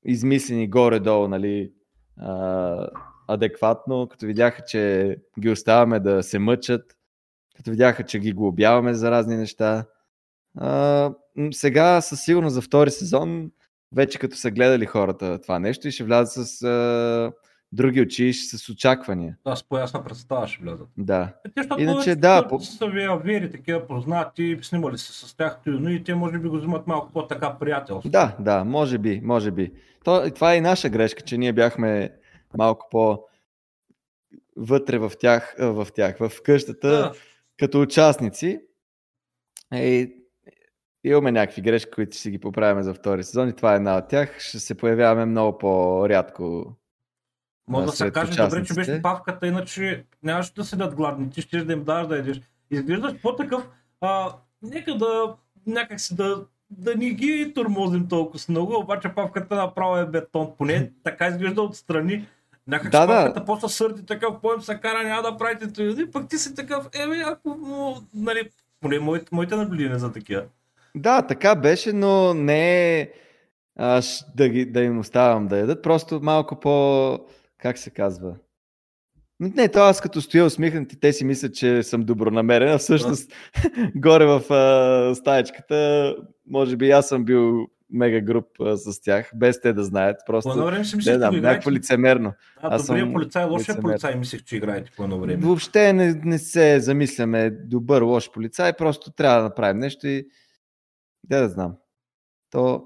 [0.05, 1.71] измислени горе-долу, нали,
[2.17, 2.87] а,
[3.27, 6.97] адекватно, като видяха, че ги оставяме да се мъчат,
[7.55, 9.85] като видяха, че ги глобяваме за разни неща.
[10.57, 11.13] А,
[11.51, 13.51] сега със сигурност за втори сезон,
[13.95, 17.31] вече като са гледали хората това нещо и ще влязат с а,
[17.71, 19.37] други очи с очаквания.
[19.45, 20.87] Да, с по-ясна представа ще влязат.
[20.97, 21.33] Да.
[21.45, 22.47] Е, те, Иначе, да.
[22.47, 22.59] По...
[22.59, 26.57] Са ви вери, такива познати, снимали се с тях, но и те може би го
[26.57, 28.09] взимат малко по-така приятелство.
[28.09, 29.71] Да, да, може би, може би.
[30.03, 32.09] То, това е и наша грешка, че ние бяхме
[32.57, 33.19] малко по
[34.57, 37.13] вътре в тях, в тях, в къщата, да.
[37.59, 38.61] като участници.
[39.73, 40.15] И
[41.03, 43.97] имаме някакви грешки, които ще си ги поправяме за втори сезон и това е една
[43.97, 44.39] от тях.
[44.39, 46.75] Ще се появяваме много по-рядко
[47.67, 51.63] може да се каже, добре, че беше павката, иначе нямаше да седят гладни, ти ще
[51.63, 52.41] да им даш да едеш.
[52.71, 53.67] Изглеждаш по-такъв,
[54.01, 55.35] а, нека да
[55.67, 60.51] някак си да, да ни ги тормозим толкова много, обаче павката направо е бетон.
[60.57, 62.27] Поне така изглежда отстрани.
[62.67, 63.45] Някак да, павката да.
[63.45, 66.11] после сърди такъв, поем се кара, няма да правите това.
[66.11, 67.57] Пък ти си такъв, еми, ако,
[68.13, 68.49] нали,
[68.81, 70.43] поне моите, моите наблюдения за такива.
[70.95, 73.11] Да, така беше, но не е
[74.35, 77.19] да, ги, да им оставам да ядат, просто малко по
[77.61, 78.35] как се казва?
[79.39, 83.33] Не, то аз като стоя усмихнат и те си мислят, че съм добронамерен, а всъщност
[83.95, 86.15] горе в а, стаечката,
[86.47, 90.17] може би аз съм бил мега груп а, с тях, без те да знаят.
[90.25, 92.33] Просто, по едно време да, да, някакво лицемерно.
[92.57, 93.81] А, аз добрия полицай, лошия лицемер.
[93.81, 95.45] полицай мислех, че играете по едно време.
[95.45, 100.27] Въобще не, не се замисляме добър, лош полицай, просто трябва да направим нещо и
[101.23, 101.75] да, да знам.
[102.51, 102.83] То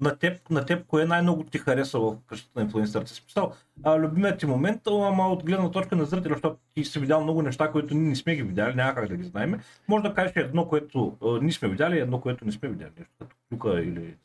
[0.00, 3.12] на теб, на теб кое най-много ти хареса в къщата на инфлуенсърите?
[3.12, 6.98] Си писал, а, любимият ти момент, ама от гледна точка на зрителя, защото ти си
[6.98, 9.60] видял много неща, които ние не сме ги видяли, няма как да ги знаем.
[9.88, 13.36] Може да кажеш едно, което ние сме видяли, едно, което не сме видяли, нещо като
[13.50, 14.16] клюка или...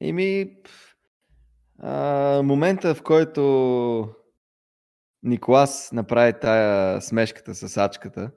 [0.00, 0.56] Еми,
[1.78, 4.14] а, момента в който
[5.22, 8.30] Николас направи тая смешката с ачката,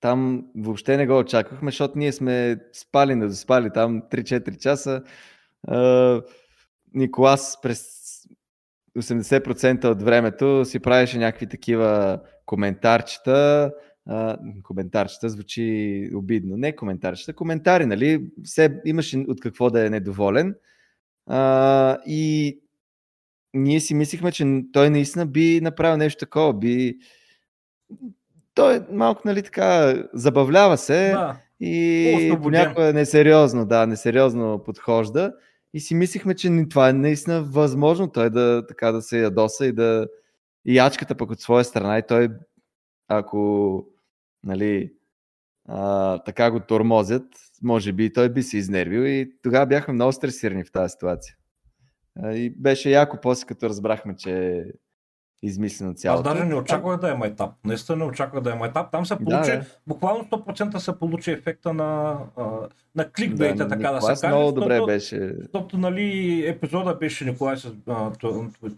[0.00, 5.02] там въобще не го очаквахме, защото ние сме спали, не доспали там 3-4 часа
[6.94, 8.04] Николас през
[8.98, 13.72] 80% от времето си правеше някакви такива коментарчета.
[14.06, 16.56] А, коментарчета звучи обидно.
[16.56, 18.26] Не коментарчета, коментари, нали?
[18.44, 20.54] Все имаше от какво да е недоволен.
[21.26, 22.58] А, и
[23.54, 26.52] ние си мислихме, че той наистина би направил нещо такова.
[26.52, 26.98] Би...
[28.54, 31.36] Той малко, нали така, забавлява се да.
[31.60, 35.32] и понякога несериозно, да, несериозно подхожда.
[35.74, 39.72] И си мислихме, че това е наистина възможно той да, така, да се ядоса и
[39.72, 40.08] да...
[40.64, 42.28] И ячката пък от своя страна и той,
[43.08, 43.86] ако
[44.44, 44.92] нали,
[45.68, 47.24] а, така го тормозят,
[47.62, 51.36] може би той би се изнервил и тогава бяхме много стресирани в тази ситуация.
[52.22, 54.64] А, и беше яко после като разбрахме, че
[55.44, 56.28] измислено цялото.
[56.28, 57.50] Аз даже не очаквах да е майтап.
[57.64, 58.90] Наистина не очаквах да е майтап.
[58.90, 59.64] Там се получи, да, да.
[59.86, 62.18] буквално 100% се получи ефекта на,
[62.94, 64.34] на кликбейта, да, така Николас, да се каже.
[64.36, 65.32] Много добре защото, беше.
[65.38, 68.10] Защото, нали, епизода беше Николай с, а,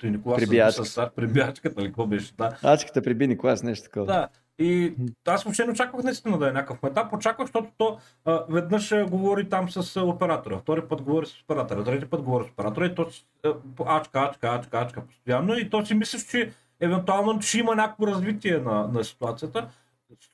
[0.05, 0.85] Николай прибиячка.
[0.85, 2.57] с, с прибиячката, нали, какво беше, да.
[2.63, 4.07] Ачката приби Николай с нещо такова.
[4.07, 4.29] Да.
[4.59, 4.95] И
[5.27, 7.13] аз въобще не очаквах наистина да е някакъв майтап.
[7.13, 12.07] Очаквах, защото то а, веднъж говори там с оператора, втори път говори с оператора, трети
[12.07, 13.09] път говори с оператора и то
[13.45, 13.55] а,
[13.87, 18.59] ачка, ачка, ачка, ачка постоянно и то си мислиш, че евентуално ще има някакво развитие
[18.59, 19.69] на, на ситуацията.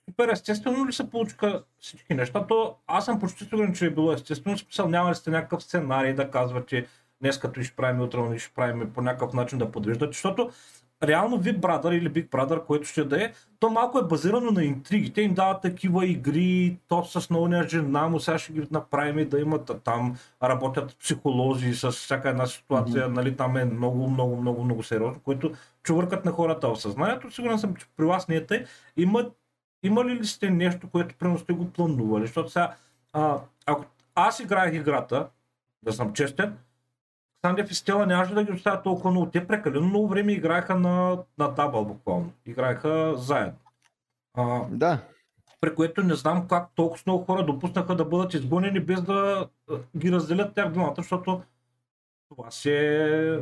[0.09, 4.13] Супер естествено ли се получиха всички неща, то аз съм почти сигурен, че е било
[4.13, 4.59] естествено.
[4.59, 6.87] Смисъл, няма ли сте някакъв сценарий да казвате
[7.21, 10.51] днес като ще правим, утре ще правим по някакъв начин да подвиждате, защото
[11.03, 14.65] реално Big Brother или Big Brother, което ще да е, то малко е базирано на
[14.65, 15.13] интриги.
[15.13, 19.41] Те им дават такива игри, то с новия жена му, сега ще ги направим да
[19.41, 23.15] имат там, работят психолози с всяка една ситуация, mm-hmm.
[23.15, 27.31] нали, там е много, много, много, много сериозно, които чувъркат на хората в съзнанието.
[27.31, 28.67] Сигурен съм, че при вас не е те.
[28.97, 29.31] Има,
[29.83, 32.27] има ли сте нещо, което примерно сте го планували?
[32.27, 32.75] Защото сега,
[33.13, 33.85] а, ако
[34.15, 35.29] аз играех играта,
[35.83, 36.57] да съм честен,
[37.45, 39.31] Сандев и Стела нямаше да ги оставят толкова много.
[39.31, 42.33] Те прекалено много време играеха на, на дабъл буквално.
[42.47, 43.59] Играеха заедно.
[44.35, 44.99] А, да.
[45.61, 49.49] При което не знам как толкова много хора допуснаха да бъдат изгонени без да
[49.97, 51.43] ги разделят тях двамата, защото
[52.29, 53.39] това си е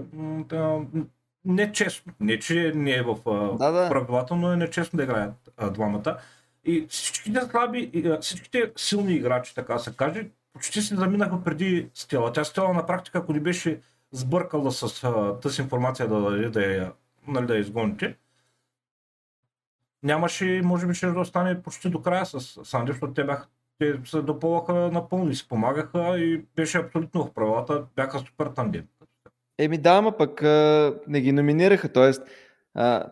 [1.45, 2.13] нечестно.
[2.21, 3.17] Не, че не е в
[3.59, 3.89] да, да.
[3.89, 6.17] правилата, но е нечестно да играят а, двамата.
[6.65, 12.33] И всичките слаби, всичките силни играчи, така се каже, почти си заминаха преди Стела.
[12.33, 13.81] Тя Стела на практика, ако не беше
[14.13, 15.03] сбъркала с
[15.43, 16.93] тази информация да даде да я,
[17.27, 18.17] нали, да я изгоните,
[20.03, 23.47] нямаше, може би, ще да остане почти до края с Санди, защото те, бяха,
[23.79, 28.85] те се допълваха напълно и си помагаха и беше абсолютно в правилата, бяха супер тандем.
[29.59, 32.13] Еми да, ама пък а, не ги номинираха, т.е.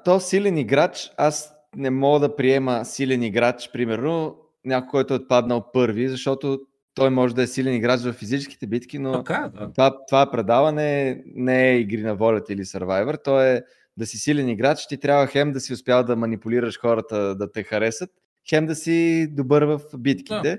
[0.05, 5.73] то силен играч, аз не мога да приема силен играч, примерно, някой, който е отпаднал
[5.73, 6.61] първи, защото
[6.99, 9.73] той може да е силен играч в физическите битки, но така, да.
[9.73, 13.63] това, това предаване не е игри на волята или Survivor, то е
[13.97, 17.63] да си силен играч, ти трябва хем да си успял да манипулираш хората да те
[17.63, 18.11] харесат,
[18.49, 20.43] хем да си добър в битките.
[20.43, 20.59] Да.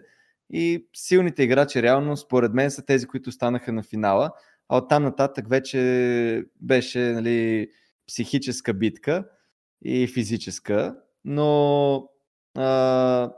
[0.51, 4.31] И силните играчи реално, според мен, са тези, които станаха на финала.
[4.69, 7.69] А оттам нататък вече беше нали,
[8.07, 9.23] психическа битка
[9.81, 10.95] и физическа.
[11.25, 12.09] Но
[12.57, 13.31] а,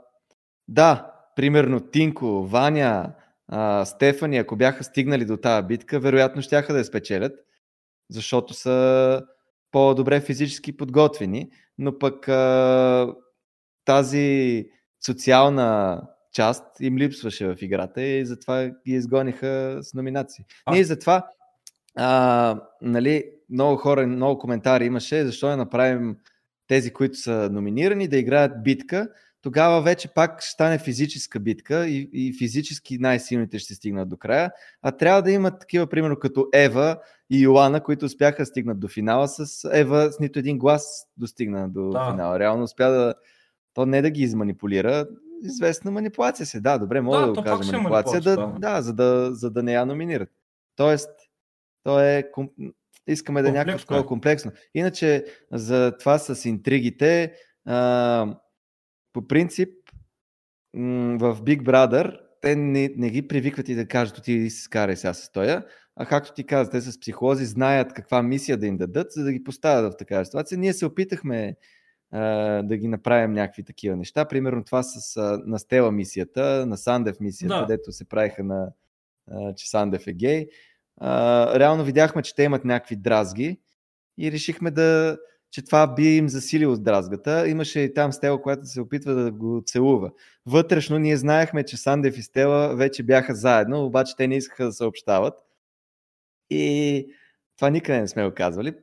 [0.68, 3.12] да, примерно Тинко, Ваня,
[3.48, 7.32] а, Стефани, ако бяха стигнали до тази битка, вероятно ще да я спечелят,
[8.10, 9.22] защото са
[9.70, 13.14] по-добре физически подготвени, но пък а,
[13.84, 14.66] тази
[15.06, 16.00] социална
[16.32, 20.44] част им липсваше в играта и затова ги изгониха с номинации.
[20.66, 20.72] А...
[20.72, 21.26] Ние затова
[21.96, 26.16] а, нали, много хора, много коментари имаше, защо не направим
[26.66, 29.08] тези, които са номинирани, да играят битка,
[29.42, 34.52] тогава вече пак ще стане физическа битка и, и физически най-силните ще стигнат до края.
[34.82, 36.98] А трябва да имат такива, примерно като Ева
[37.30, 39.28] и Йоана, които успяха да стигнат до финала.
[39.28, 42.10] С Ева с нито един глас достигна до да.
[42.10, 42.38] финала.
[42.38, 43.14] Реално успя да.
[43.74, 45.06] То не да ги изманипулира,
[45.42, 46.60] известна манипулация се.
[46.60, 49.62] Да, добре, мога да, да го кажа манипулация, да, да, да, за, да, за да
[49.62, 50.28] не я номинират.
[50.76, 51.10] Тоест,
[51.82, 52.30] то е.
[53.06, 54.52] Искаме да е някакво такова комплексно.
[54.74, 57.32] Иначе, за това с интригите,
[57.66, 58.36] а,
[59.12, 59.68] по принцип
[60.74, 65.14] в Big Brother те не, не ги привикват и да кажат отиди си скарай сега
[65.14, 65.64] с тоя,
[65.96, 69.32] а както ти каза, те с психолози знаят каква мисия да им дадат, за да
[69.32, 70.58] ги поставят в такава ситуация.
[70.58, 71.56] Ние се опитахме
[72.10, 72.20] а,
[72.62, 74.24] да ги направим някакви такива неща.
[74.24, 77.92] Примерно това с а, на Стела мисията, на Сандев мисията, да.
[77.92, 78.72] се правиха на
[79.30, 80.48] а, че Сандев е гей.
[80.96, 83.60] А, реално видяхме, че те имат някакви дразги
[84.18, 85.18] и решихме да,
[85.52, 87.48] че това би им засилило дразгата.
[87.48, 90.10] Имаше и там Стела, която се опитва да го целува.
[90.46, 94.72] Вътрешно ние знаехме, че Сандев и Стела вече бяха заедно, обаче те не искаха да
[94.72, 95.34] съобщават.
[96.50, 97.06] И
[97.56, 98.74] това никъде не сме го казвали,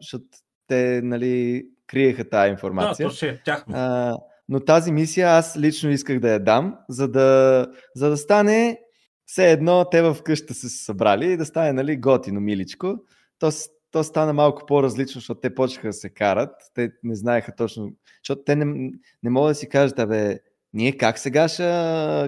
[0.00, 0.24] защото
[0.66, 3.06] те нали, криеха тази информация.
[3.06, 3.74] Да, то ще е тяхно.
[3.76, 4.16] А,
[4.48, 8.80] но тази мисия аз лично исках да я дам, за да, за да стане
[9.26, 12.96] все едно те в къща са се събрали и да стане нали, готино, миличко.
[13.38, 13.50] То
[13.94, 16.50] то стана малко по-различно, защото те почнаха да се карат.
[16.74, 20.40] Те не знаеха точно, защото те не, не могат да си кажат, абе,
[20.72, 21.62] ние как сега ще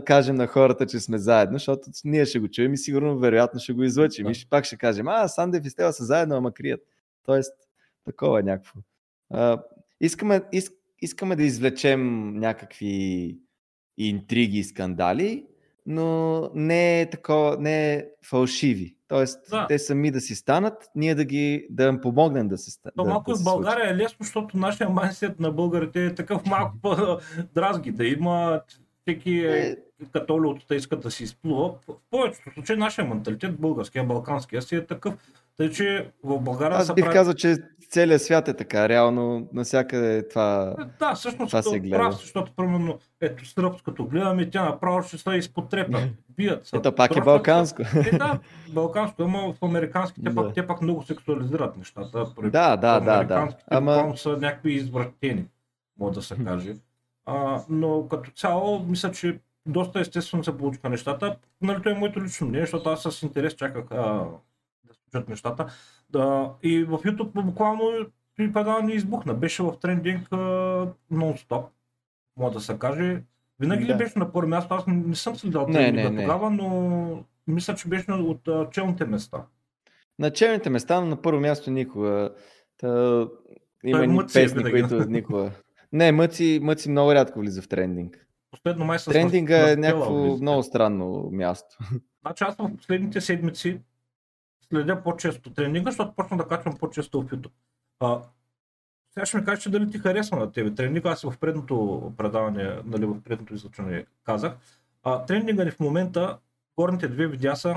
[0.05, 3.73] кажем на хората, че сме заедно, защото ние ще го чуем и сигурно, вероятно ще
[3.73, 4.25] го излъчим.
[4.25, 4.31] Да.
[4.31, 6.81] И ще, пак ще кажем, а, Сандев и Стела са заедно, ама крият.
[7.25, 7.55] Тоест,
[8.05, 8.81] такова е някакво.
[9.31, 9.63] А,
[10.01, 13.39] искаме, иск, искаме да извлечем някакви
[13.99, 15.47] интриги и скандали,
[15.87, 18.97] но не е такова, не е фалшиви.
[19.09, 19.67] Тоест, Да.
[19.67, 22.95] те сами да си станат, ние да ги да им помогнем да се станат.
[22.97, 26.75] Да, малко да в България е лесно, защото нашия майндсет на българите е такъв малко
[26.83, 27.91] по-дразги.
[27.91, 28.61] Да има
[29.03, 29.77] всеки е, Е.
[30.13, 31.75] като лютата иска да си изплува.
[31.89, 35.15] В повечето случаи нашия менталитет, българския, балканския си е такъв.
[35.57, 37.57] Тъй, че в България Аз бих прави- казал, че
[37.91, 38.89] целият свят е така.
[38.89, 40.75] Реално, навсякъде е това.
[40.99, 41.97] Да, всъщност Това се гледа.
[41.97, 46.03] прав, защото примерно ето сръбс, като гледаме, тя направо ще се изпотрепят.
[46.31, 46.77] Бият се.
[46.77, 47.83] Ето пак е балканско.
[48.07, 48.39] Е, да,
[48.69, 50.35] балканско, ама в американските Да.
[50.35, 52.27] пак, те пак много сексуализират нещата.
[52.37, 53.49] При- Да, да, да, да.
[53.69, 55.45] Ама са някакви извратени,
[55.99, 56.75] може да се каже.
[57.27, 61.37] А, но като цяло, мисля, че доста естествено се получиха нещата.
[61.63, 64.25] Нали, това е моето лично мнение, защото аз с интерес чаках а,
[65.17, 65.67] случат нещата.
[66.11, 67.91] Да, и в YouTube буквално
[68.39, 69.35] и педал ни избухна.
[69.35, 70.29] Беше в трендинг
[71.11, 71.65] нон-стоп,
[72.37, 73.23] може да се каже.
[73.61, 73.97] Винаги ли Да.
[73.97, 74.75] беше на първо място?
[74.75, 76.23] Аз не, съм следил трендинга не, не.
[76.23, 76.69] тогава, но
[77.47, 79.43] мисля, че беше от а, челните места.
[80.19, 82.31] на челните места, но на първо място никога.
[82.79, 82.89] Та,
[83.85, 84.83] има Той ни е песни, винаги.
[84.83, 85.51] които никога.
[85.93, 88.27] Не, мъци, мъци много рядко влиза в трендинг.
[88.51, 90.43] Последно май с Трендинга на- е някакво влиза.
[90.43, 91.77] много странно място.
[92.23, 93.81] Значи аз в последните седмици
[94.71, 97.53] следя по-често тренинга, защото почна да качвам по-често в YouTube.
[98.01, 98.21] А,
[99.11, 101.11] сега ще ми кажеш, че дали ти харесва на тебе тренинга.
[101.11, 104.53] Аз в предното предаване, нали, в предното излъчване казах.
[105.05, 106.39] А, тренинга ни в момента,
[106.77, 107.75] горните две видеа са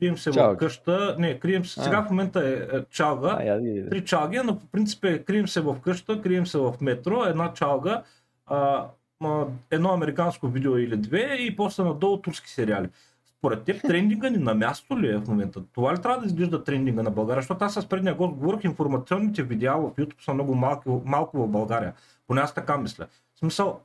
[0.00, 0.56] крием се в Чалга.
[0.56, 1.16] къща.
[1.18, 1.82] Не, крием се.
[1.82, 3.28] Сега в момента е, е чалга.
[3.28, 3.58] А,
[3.90, 7.52] три чалги, но по принцип е крием се в къща, крием се в метро, една
[7.52, 8.02] чалга,
[8.46, 8.86] а,
[9.24, 12.88] а, едно американско видео или две и после надолу турски сериали.
[13.38, 15.62] Според теб трендинга ни на място ли е в момента?
[15.72, 17.42] Това ли трябва да изглежда трендинга на България?
[17.42, 21.48] Защото аз с предния гост говорих, информационните видеа в YouTube са много малко, малко в
[21.48, 21.92] България.
[22.26, 23.06] Поне аз така мисля.
[23.34, 23.80] В смисъл,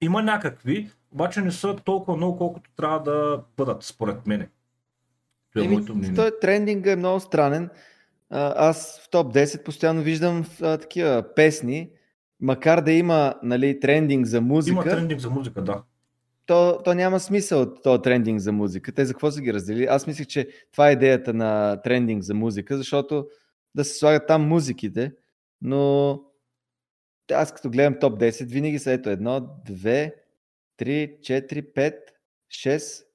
[0.00, 4.48] има някакви, обаче не са толкова много, колкото трябва да бъдат, според мене.
[5.54, 6.14] Това е моето мнение.
[6.14, 7.70] той трендинга е много странен.
[8.30, 11.90] Аз в топ 10 постоянно виждам а, такива песни,
[12.40, 15.82] макар да има нали, трендинг за музика, Има трендинг за музика, да.
[16.48, 18.92] То, то няма смисъл от този трендинг за музика.
[18.92, 19.84] Те за какво са ги разделили?
[19.84, 23.28] Аз мислех, че това е идеята на трендинг за музика, защото
[23.74, 25.12] да се слагат там музиките,
[25.62, 26.12] но
[27.32, 30.14] аз като гледам топ 10, винаги са ето едно, две,
[30.76, 32.14] три, четири, пет,
[32.50, 33.06] шест.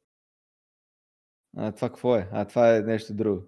[1.58, 2.28] А, това какво е?
[2.32, 3.44] А, това е нещо друго.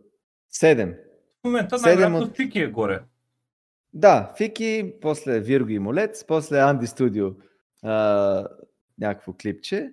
[0.49, 0.95] Седем.
[1.41, 2.99] В момента най-вероятно от- Фики е горе.
[3.93, 7.29] Да, Фики, после Вирго и Молец, после Анди Студио
[7.83, 8.47] а,
[8.99, 9.91] някакво клипче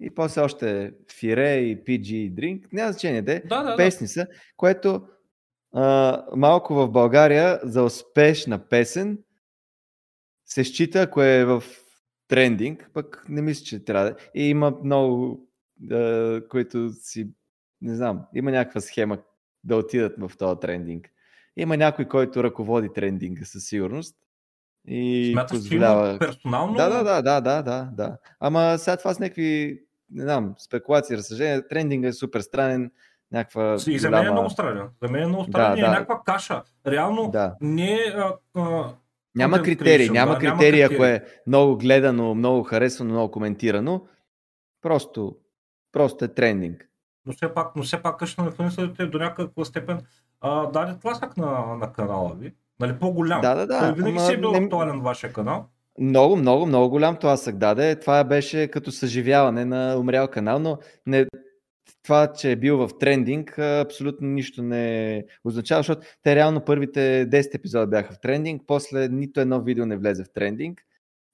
[0.00, 3.76] и после още Фире и PG Drink, няма значение де, Да, да, да.
[3.76, 5.06] песни са, което
[5.72, 9.18] а, малко в България за успешна песен
[10.46, 11.64] се счита, ако е в
[12.28, 14.16] трендинг, пък не мисля, че трябва да.
[14.34, 15.48] И има много,
[15.90, 17.30] а, които си,
[17.80, 19.18] не знам, има някаква схема
[19.64, 21.10] да отидат в този трендинг.
[21.56, 24.16] Има някой, който ръководи трендинга със сигурност.
[24.88, 26.18] И Смяташ, че има позволява...
[26.18, 26.74] персонално?
[26.74, 28.16] Да, да, да, да, да, да, да.
[28.40, 31.68] Ама сега това с някакви, не знам, спекулации, разсъждения.
[31.68, 32.90] Трендинга е супер странен,
[33.32, 34.88] някаква И за мен е много странен.
[35.02, 35.90] За мен е много странен Да, е да.
[35.90, 36.62] някаква каша.
[36.86, 37.54] Реално Да.
[37.60, 38.14] не е...
[39.34, 44.06] Няма критерии, няма да, няма критерии, ако е много гледано, много харесвано, много коментирано.
[44.82, 45.36] Просто,
[45.92, 46.88] просто е трендинг.
[47.26, 50.00] но все пак, но все пак къща на инфлуенсърите до някаква степен
[50.40, 52.54] а, даде тласък на, на канала ви.
[52.80, 53.40] Нали, по-голям.
[53.40, 53.78] Да, да, да.
[53.78, 55.66] Той винаги ама си е бил не- актуален вашия канал.
[56.00, 58.00] Много, много, много голям тласък даде.
[58.00, 61.26] Това беше като съживяване на умрял канал, но не,
[62.02, 67.54] това, че е бил в трендинг, абсолютно нищо не означава, защото те реално първите 10
[67.54, 70.82] епизода бяха в трендинг, после нито едно видео не влезе в трендинг.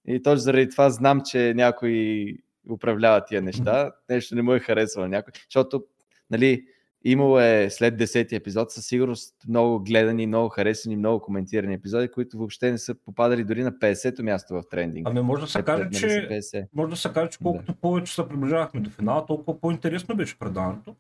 [0.07, 2.27] И точно заради това знам, че някой
[2.71, 3.93] управлява тия неща.
[4.11, 5.85] Нещо не му е харесвало някой, защото
[6.31, 6.65] нали,
[7.05, 12.39] имало е след 10 епизод със сигурност много гледани, много харесани, много коментирани епизоди, които
[12.39, 15.09] въобще не са попадали дори на 50-то място в трендинг.
[15.09, 16.67] Ами може да се каже, нали, че са 50.
[16.75, 20.97] може да се каже, че колкото повече се приближавахме до финала, толкова по-интересно беше предаването.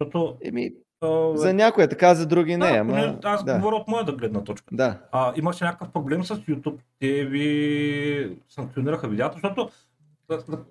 [0.00, 3.18] Защото Еми, а, за някои е така, за други не, да, ама...
[3.24, 4.66] аз да, говоря от моята гледна точка.
[4.72, 4.98] да.
[5.12, 6.78] А, имаше някакъв проблем с YouTube.
[6.98, 9.70] Те ви санкционираха видеята, защото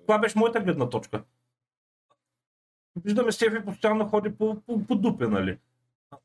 [0.06, 1.22] това беше моята гледна точка.
[3.04, 5.58] Виждаме Стефи постоянно ходи по, по, по дупе, нали?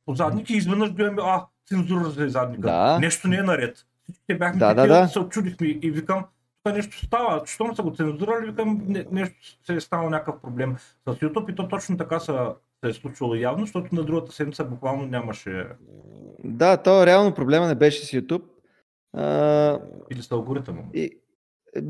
[0.06, 2.62] По задник и изведнъж гледаме, а, цензура за задника.
[2.62, 3.00] Да.
[3.00, 3.86] Нещо не е наред.
[4.04, 5.08] Всичките бяхме Да, да, такива, да.
[5.08, 6.26] се очудихме и викам,
[6.64, 7.48] тук нещо става.
[7.48, 9.36] Щом са го цензурали, викам, не, нещо
[9.66, 12.32] се е станал някакъв проблем с YouTube и то точно така се,
[12.84, 15.68] се е случило явно, защото на другата седмица буквално нямаше
[16.44, 18.44] Да, то реално проблема не беше с YouTube.
[19.14, 19.80] А,
[20.12, 20.82] или с алгоритъма.
[20.94, 21.20] и,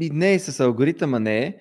[0.01, 1.57] и не с алгоритъма не е.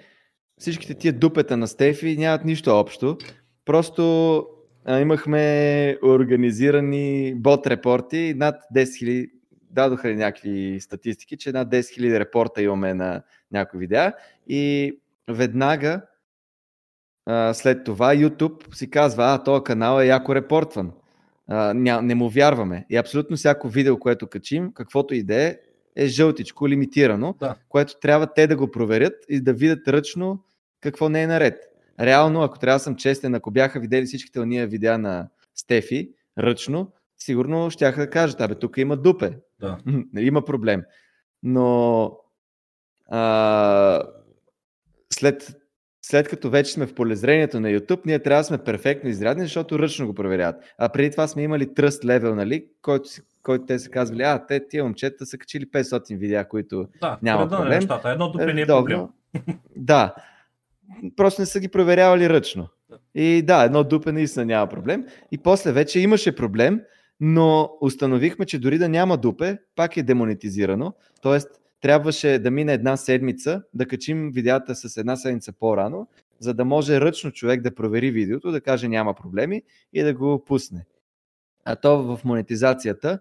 [0.59, 3.19] Всичките тия дупета на Стефи нямат нищо общо.
[3.65, 4.47] Просто
[4.85, 9.31] а, имахме организирани бот репорти над 10 000
[9.71, 14.13] дадоха ли някакви статистики, че над 10 000 репорта имаме на някои видеа
[14.49, 14.93] и
[15.29, 16.03] веднага
[17.27, 20.93] а, след това YouTube си казва, а, този канал е яко репортван.
[21.49, 22.87] А, ня, не му вярваме.
[22.91, 25.57] И абсолютно всяко видео, което качим, каквото и да е,
[25.97, 27.55] е жълтичко, лимитирано, Да.
[27.69, 30.45] което трябва те да го проверят и да видят ръчно
[30.81, 31.59] какво не е наред.
[32.01, 36.93] Реално, ако трябва да съм честен, ако бяха видели всичките ония видеа на Стефи ръчно,
[37.19, 39.79] сигурно щяха да кажат, абе, тук има дупе, Да.
[40.19, 40.83] има проблем.
[41.43, 42.05] Но
[43.11, 44.03] а,
[45.13, 45.57] след,
[46.03, 49.79] след като вече сме в полезрението на YouTube, ние трябва да сме перфектно изрядни, защото
[49.79, 50.57] ръчно го проверяват.
[50.79, 53.09] А преди това сме имали тръст левел, нали, който,
[53.45, 57.49] който те са казвали, а, те тия момчета са качили 500 видеа, които Да, Няма
[57.49, 57.69] проблем.
[57.69, 58.11] нещата.
[58.11, 59.07] Едно дупе не е проблем.
[59.77, 60.15] Да.
[61.17, 62.69] Просто не са ги проверявали ръчно.
[63.15, 65.07] И да, едно дупе наистина няма проблем.
[65.33, 66.81] И после вече имаше проблем,
[67.21, 70.95] но установихме, че дори да няма дупе, пак е демонетизирано.
[71.23, 71.49] Тоест,
[71.81, 77.01] трябваше да мине една седмица, да качим видеята с една седмица по-рано, за да може
[77.01, 80.87] ръчно човек да провери видеото, да каже няма проблеми и да го пусне.
[81.65, 83.19] А то в монетизацията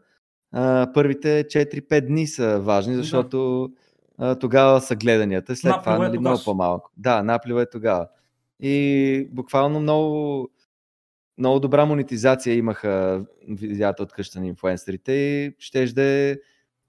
[0.54, 3.70] а, първите 4-5 дни са важни, защото
[4.18, 6.92] а, тогава са гледанията, след Наплива това е нали, много по-малко.
[6.98, 8.08] Да, наплива е тогава.
[8.60, 10.50] И буквално много,
[11.38, 16.38] много добра монетизация имаха видеята от къща на инфуенсерите и ще да е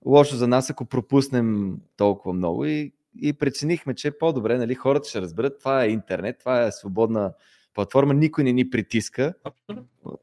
[0.07, 2.65] лошо за нас, ако пропуснем толкова много.
[2.65, 6.73] И, и преценихме, че е по-добре, нали, хората ще разберат, това е интернет, това е
[6.73, 7.33] свободна
[7.75, 10.19] платформа, никой не ни притиска Абсолютно.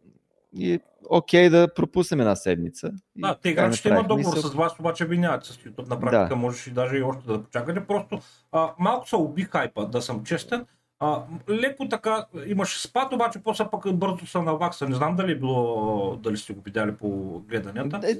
[0.58, 0.80] И
[1.10, 2.91] окей да пропуснем една седмица.
[3.16, 4.24] Да, те играчите имат направихме.
[4.24, 5.89] договор с вас, обаче ви нямат с YouTube.
[5.89, 6.36] На практика Да.
[6.36, 7.88] можеш и даже и още да почакате.
[7.88, 8.20] Просто
[8.52, 10.66] а, малко се уби хайпа, да съм честен.
[10.99, 14.89] А, леко така имаше спад, обаче после пък бързо се навакса.
[14.89, 17.99] Не знам дали е било, дали сте го видяли по гледанията.
[18.04, 18.14] Е,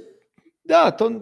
[0.68, 1.20] да, то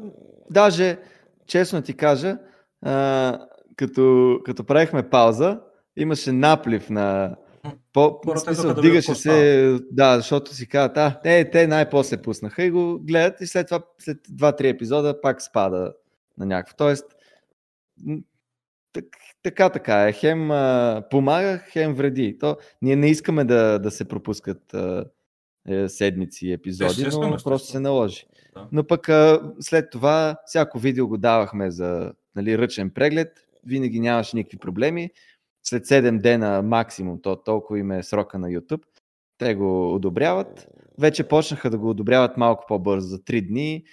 [0.51, 0.99] даже,
[1.47, 2.39] честно ти кажа,
[2.83, 3.39] а,
[3.77, 5.61] като, като правихме пауза,
[5.97, 7.37] имаше наплив на
[7.93, 12.99] по, смисъл, да се, да, защото си казват, а, те, те най-после пуснаха и го
[13.03, 15.93] гледат и след това, след 2-3 епизода пак спада
[16.39, 16.77] на някакво.
[16.77, 17.05] Тоест,
[18.93, 19.05] так,
[19.43, 20.13] така, така е.
[20.13, 22.39] Хем а, помага, хем вреди.
[22.39, 25.05] То, ние не искаме да, да се пропускат а,
[25.69, 27.51] е, седмици и епизоди, Естествено, но естествено.
[27.53, 28.27] просто се наложи.
[28.55, 28.69] Да.
[28.73, 34.37] Но пък а, след това всяко видео го давахме за нали, ръчен преглед, винаги нямаше
[34.37, 35.11] никакви проблеми.
[35.63, 38.83] След 7 дена максимум, то толкова им е срока на YouTube,
[39.39, 40.69] те го одобряват.
[40.99, 43.85] Вече почнаха да го одобряват малко по-бързо, за 3 дни.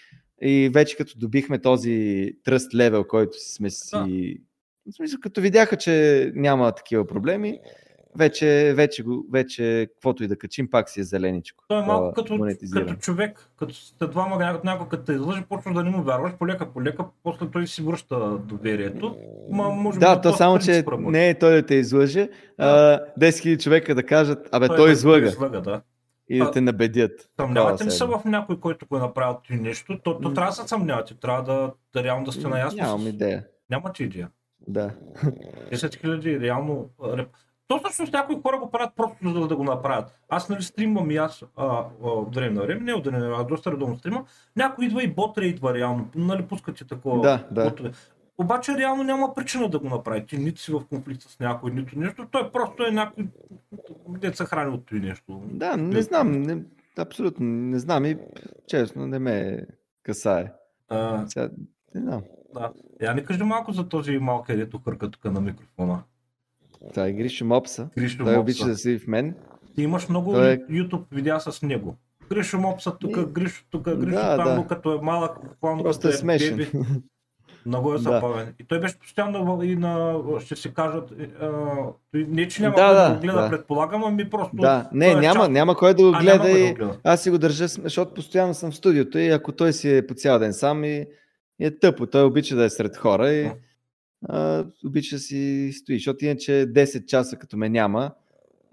[0.42, 4.42] И вече като добихме този тръст левел, който сме си...
[4.92, 7.60] В смисъл, като видяха, че няма такива проблеми,
[8.18, 11.64] вече, вече, вече каквото и да качим, пак си е зеленичко.
[11.68, 15.74] Той е малко Такова като, като човек, като сте двама някой, като те излъжи, почваш
[15.74, 19.18] да не му вярваш, полека полека, после той си връща доверието.
[19.52, 21.12] Ма, може Да, то само, че работи.
[21.12, 24.92] не е той да те излъже, а, 10 000 човека да кажат, абе той, да-
[24.92, 25.82] излъга излъга, да.
[26.30, 27.30] и да те набедят.
[27.40, 30.00] Съмнявате ли се в някой, който го е направил ти нещо?
[30.04, 32.84] То, то трябва да се съмнявате, трябва да, да реално да сте наясно.
[32.84, 33.44] Нямам идея.
[33.70, 34.30] Нямате идея.
[34.68, 34.92] Да.
[35.72, 37.28] 10 хиляди реално а, реп...
[37.68, 40.20] То всъщност някои хора го правят просто за да го направят.
[40.30, 43.44] Аз нали стримвам и аз а, а, от време на време, не от време а
[43.44, 44.26] доста редовно стримам.
[44.56, 47.22] Някой идва и бот идва реално, нали пускате такова.
[47.22, 47.70] Да, да.
[47.70, 47.92] ботове.
[48.38, 50.26] Обаче реално няма причина да го направи.
[50.26, 52.28] Ти нито си в конфликт с някой, нито нещо.
[52.32, 53.28] Той просто е някой,
[54.08, 55.42] дет се храни от това нещо.
[55.46, 56.32] Да, не знам.
[56.32, 56.64] Не,
[56.98, 58.18] абсолютно не знам и
[58.68, 59.66] честно не ме
[60.04, 60.52] касае.
[60.90, 61.50] А, Сега,
[61.96, 62.22] не знам.
[62.54, 62.72] да.
[63.02, 66.04] Я не кажи малко за този малкият, дето хърка тук на микрофона.
[66.90, 67.90] Това е Гришо Мопса.
[67.98, 68.40] Гришо Той Мопса.
[68.40, 69.36] обича да седи в мен.
[69.76, 71.96] Ти имаш много Той е- YouTube видеа с него.
[72.30, 74.68] Гришо Мопса тук, И- Гришо тук, Гришо Да, там, да.
[74.68, 76.58] като е малък, буквално Просто като е смешен.
[76.58, 76.72] беби.
[77.66, 78.00] Много е Да.
[78.00, 78.54] забавен.
[78.60, 81.50] И той беше постоянно и на, ще се кажат, е, а,
[82.12, 83.50] той не че няма Да, кой да, да, го гледа, да.
[83.50, 84.56] предполагам, ами просто...
[84.56, 86.76] Да, не, той е няма, част- няма кой да го А, гледа да и го
[86.76, 86.98] гледа.
[87.04, 90.14] аз си го държа, защото постоянно съм в студиото и ако той си е по
[90.14, 91.06] цял ден сам и,
[91.60, 93.54] и е тъпо, той обича да е сред хора и а,
[94.86, 98.12] обича да си стои, защото иначе 10 часа като ме няма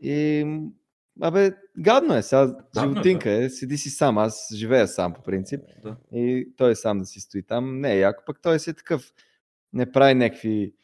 [0.03, 0.47] и
[1.21, 2.43] абе, гадно е, сега
[2.77, 5.97] е, животинка е, седи си сам, аз живея сам по принцип Да.
[6.13, 9.13] и той сам да си стои там, не е яко, пък той си е такъв,
[9.73, 10.75] не прави някакви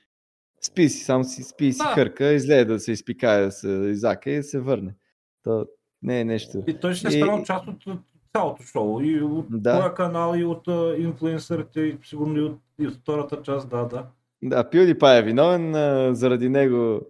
[0.63, 1.85] спи си, само си спи и си Да.
[1.95, 4.95] хърка, излезе да се изпикае, да се изака и да се върне.
[5.43, 5.67] То
[6.03, 6.63] не е нещо.
[6.67, 7.99] И той ще е станал част от от
[8.33, 9.01] цялото шоу.
[9.01, 9.77] И от Да.
[9.79, 13.85] твоя канал, и от а, инфлуенсърите, и сигурно и от, и от втората част, да,
[13.85, 14.07] да.
[14.43, 17.01] Да, PewDiePie е виновен, а, заради него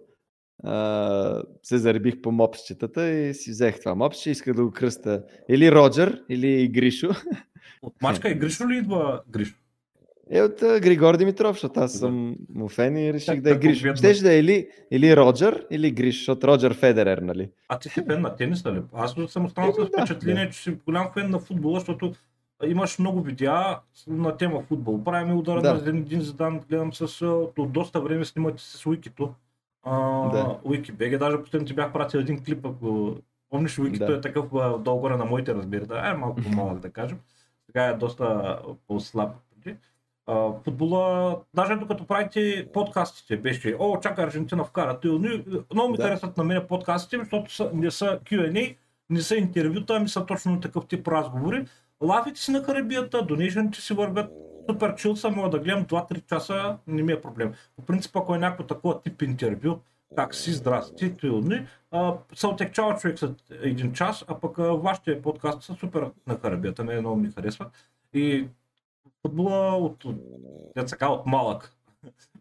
[0.63, 4.31] а, се заребих по мопсчетата и си взех това мопсче.
[4.31, 7.09] Исках да го кръста или Роджер, или Гришо.
[7.81, 9.55] От мачка и Гришо ли идва Гришо?
[10.33, 13.55] Е от uh, Григор Димитров, защото аз съм му фен и реших так, да е
[13.55, 13.85] Гриш.
[13.95, 17.49] Щеше да е или, или Роджер, или Гриш, защото Роджер Федерер, нали?
[17.67, 18.81] А ти си фен на тенис, нали?
[18.93, 20.51] Аз съм останал с впечатление, да.
[20.51, 22.13] че си голям фен на футбола, защото
[22.65, 25.03] имаш много видеа на тема футбол.
[25.03, 25.73] Правим удара да.
[25.73, 27.25] на един задан, гледам с...
[27.57, 29.33] От доста време снимате с Уикито.
[30.31, 30.59] да.
[30.63, 33.15] Уикибеге, даже последно ти бях пратил един клип, ако
[33.49, 34.13] помниш, Уикито да.
[34.13, 34.45] е такъв
[34.79, 37.19] долу горе на моите разбира, да, е малко по-малък да кажем.
[37.65, 39.31] Сега е доста по-слаб
[40.63, 44.99] футбола, даже докато правите подкастите, беше, о, чакай Аржентина вкара.
[45.73, 46.03] Много ми да.
[46.03, 48.75] харесват на мен подкастите, защото са, не са Q&A,
[49.09, 51.65] не са интервюта, ами са точно такъв тип разговори.
[52.01, 54.31] Лавите си на Карибията, донежените си вървят
[54.69, 57.53] супер чил съм, мога да гледам 2-3 часа, не ми е проблем.
[57.75, 59.79] По принцип, ако е някакво такова тип интервю,
[60.15, 61.67] как си, здрасти, тилни,
[62.35, 66.99] се отекчава човек след един час, а пък вашите подкасти са супер на Карибията, мен
[66.99, 67.67] много ми харесват.
[68.13, 68.47] И
[69.21, 70.15] футбола от, от,
[70.77, 71.75] от, от малък.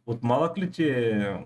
[0.06, 1.36] От малък ли ти е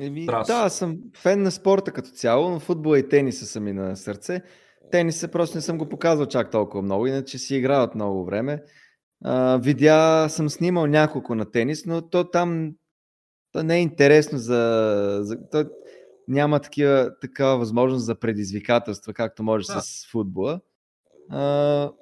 [0.00, 3.96] Еми, да, съм фен на спорта като цяло, но футбола и тениса са ми на
[3.96, 4.42] сърце.
[4.90, 8.62] Тениса просто не съм го показвал чак толкова много, иначе си играя от много време.
[9.24, 12.74] А, видя, съм снимал няколко на тенис, но то там
[13.52, 15.18] то не е интересно за...
[15.22, 15.64] за то
[16.28, 19.80] няма такива, такава възможност за предизвикателства, както може да.
[19.80, 20.60] с футбола.
[21.30, 21.92] А,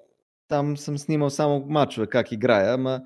[0.49, 3.03] там съм снимал само мачове, как играя, ама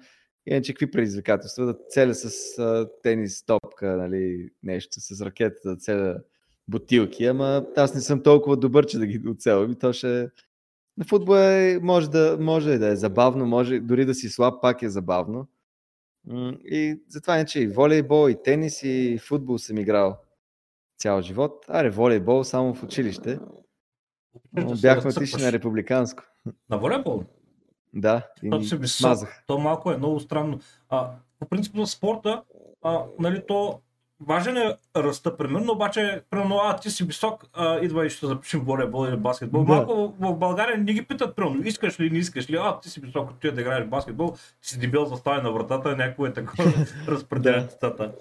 [0.47, 6.17] иначе какви предизвикателства, да целя с а, тенис топка, нали, нещо с ракета, да целя
[6.71, 10.31] бутилки, ама аз не съм толкова добър, че да ги оцелвам и то ще...
[10.97, 14.83] На футбол е, може, да, може да е забавно, може дори да си слаб, пак
[14.83, 15.49] е забавно.
[16.65, 20.19] И затова иначе и волейбол, и тенис, и футбол съм играл
[21.01, 21.65] цял живот.
[21.69, 23.39] Аре, волейбол само в училище.
[24.53, 26.23] Но бяхме отишли на републиканско.
[26.71, 27.25] На волейбол?
[27.95, 29.45] Да, и се смазах.
[29.47, 30.61] То малко е много странно.
[30.89, 32.43] А, по принцип за спорта,
[32.83, 33.81] а, нали, то
[34.21, 38.61] важен е ръста, примерно, обаче, примерно, а ти си висок, а, идва и ще запишем
[38.61, 39.65] волейбол или баскетбол.
[39.65, 39.73] Да.
[39.73, 43.01] Малко в България не ги питат, примерно, искаш ли, не искаш ли, а ти си
[43.01, 46.73] висок, ти да играеш баскетбол, ти си дебел застави на вратата, някой е такова
[47.09, 48.13] разпределя децата.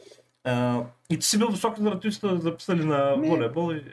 [1.10, 3.72] и ти си бил висок, заради сте записали на волейбол.
[3.72, 3.84] И...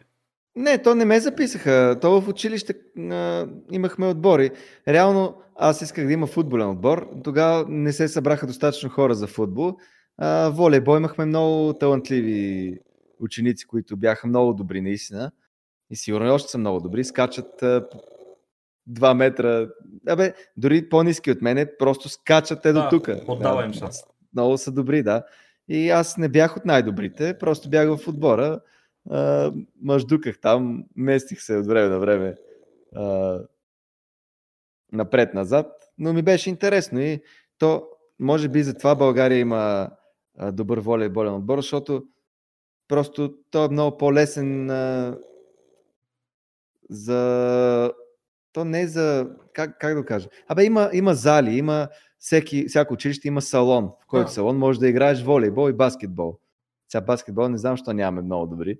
[0.57, 1.99] Не, то не ме записаха.
[2.01, 4.51] То в училище а, имахме отбори.
[4.89, 7.09] Реално аз исках да има футболен отбор.
[7.25, 9.77] Тогава не се събраха достатъчно хора за футбол.
[10.19, 12.79] А, волейбол имахме много талантливи
[13.21, 15.33] ученици, които бяха много добри наистина.
[15.91, 17.05] И сигурно още са много добри.
[17.05, 17.89] Скачат а,
[18.91, 19.69] 2 метра.
[20.09, 23.09] Абе, дори по-низки от мене, просто скачат те да, до тук.
[23.29, 23.73] Отдава им.
[24.35, 25.25] Много са добри, да.
[25.69, 28.61] И аз не бях от най-добрите, просто бях в отбора
[29.11, 29.53] а,
[29.83, 32.35] мъждуках там, местих се от време на време
[32.95, 33.39] а,
[34.93, 35.67] напред-назад,
[35.99, 37.23] но ми беше интересно и
[37.59, 37.87] то,
[38.19, 39.91] може би затова България има
[40.43, 42.05] добър волейболен отбор, защото
[42.89, 45.19] просто то е много по-лесен а,
[46.91, 47.93] за...
[48.53, 49.31] То не е за...
[49.53, 50.29] Как, как да кажа?
[50.49, 54.89] Абе, има, има зали, има всеки, всяко училище има салон, в който салон може да
[54.89, 56.39] играеш волейбол и баскетбол.
[56.89, 58.79] Сега баскетбол не знам, защо нямаме много добри.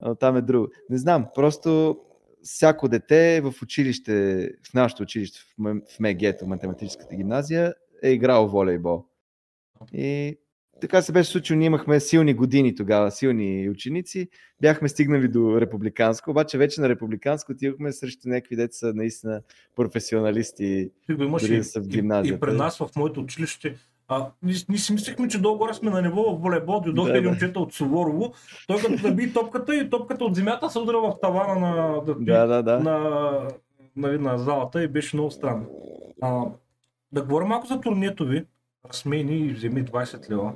[0.00, 0.68] Но там е друго.
[0.90, 2.00] Не знам, просто
[2.42, 9.04] всяко дете в училище, в нашето училище, в МГ, в математическата гимназия, е играл волейбол.
[9.92, 10.38] И
[10.80, 14.28] така се беше случило, ние имахме силни години тогава, силни ученици.
[14.60, 19.42] Бяхме стигнали до републиканско, обаче вече на републиканско отивахме срещу някакви деца наистина
[19.76, 22.34] професионалисти, дори да са в гимназията.
[22.34, 23.76] И, и при нас в моето училище
[24.12, 27.30] а, ние, ние си мислихме, че долу сме на ниво в волейбол, дойдоха да, един
[27.30, 28.32] момчета от Суворово.
[28.66, 32.62] Той като наби топката и топката от земята се удря в тавана на, да, да,
[32.62, 32.80] да.
[32.80, 33.48] на, на,
[33.96, 35.66] нали, на залата и беше много странно.
[36.22, 36.44] А,
[37.12, 38.44] да говорим малко за турнито ви.
[38.88, 40.52] Размени и вземи 20 лева.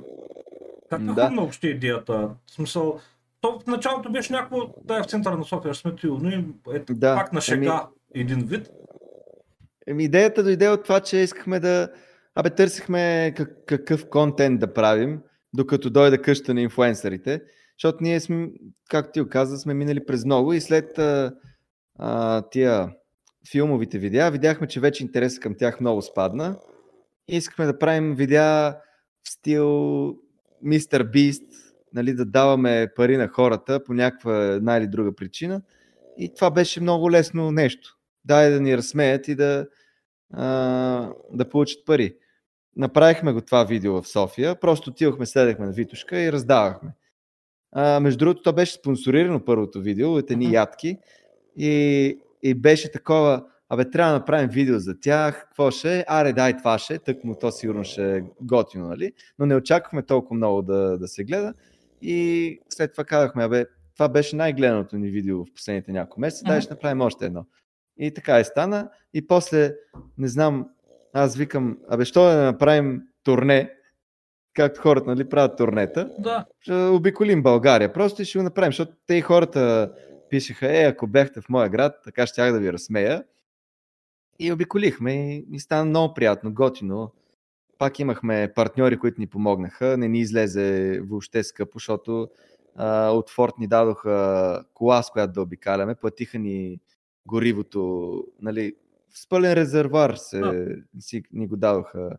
[0.89, 1.31] Как да.
[1.35, 2.29] въобще идеята?
[2.45, 2.99] В смисъл,
[3.41, 6.29] то в началото беше някакво, да е в центъра на София, сметил, но
[6.73, 7.15] е да.
[7.15, 8.21] пак на шега еми...
[8.21, 8.69] един вид.
[9.87, 11.89] Еми, идеята дойде от това, че искахме да,
[12.35, 15.21] Абе, търсихме как, какъв контент да правим,
[15.53, 17.41] докато дойде къща на инфуенсърите,
[17.79, 18.47] защото ние сме,
[18.89, 21.35] както ти каза, сме минали през много и след а,
[21.99, 22.89] а, тия
[23.51, 26.59] филмовите видеа, видяхме, че вече интересът към тях много спадна
[27.27, 28.77] и искахме да правим видеа
[29.23, 30.07] в стил
[30.61, 31.43] Мистер Бист,
[31.93, 35.61] нали, да даваме пари на хората по някаква една или друга причина.
[36.17, 37.97] И това беше много лесно нещо.
[38.25, 39.67] Дай да ни разсмеят и да,
[40.33, 42.15] а, да получат пари.
[42.77, 46.91] Направихме го това видео в София, просто отивахме, следехме на Витушка и раздавахме.
[47.71, 50.97] А, между другото, то беше спонсорирано първото видео от едни ядки
[51.57, 56.33] и, и беше такова, абе трябва да направим видео за тях, какво ще е, аре
[56.33, 59.11] дай това ще, е, тък му то сигурно ще е готино, нали?
[59.39, 61.53] Но не очаквахме толкова много да, да се гледа
[62.01, 66.61] и след това казахме, абе, това беше най-гледаното ни видео в последните няколко месеца, дай
[66.61, 67.45] ще направим още едно.
[67.97, 68.89] И така и стана.
[69.13, 69.75] И после,
[70.17, 70.69] не знам,
[71.13, 73.71] аз викам, абе, що да направим турне,
[74.53, 76.45] както хората нали, правят турнета, Да.
[76.59, 77.93] ще обиколим България.
[77.93, 79.91] Просто и ще го направим, защото те и хората
[80.29, 83.23] пишеха, е, ако бяхте в моя град, така щях да ви разсмея.
[84.39, 87.11] И обиколихме и, и стана много приятно, готино.
[87.77, 89.97] Пак имахме партньори, които ни помогнаха.
[89.97, 92.29] Не ни излезе въобще скъпо, защото
[92.75, 95.95] а, от Форд ни дадоха кола, с която да обикаляме.
[95.95, 96.79] Платиха ни
[97.27, 98.75] горивото, нали,
[99.09, 100.75] с пълен резервуар се, Да.
[100.99, 102.09] си, ни го дадоха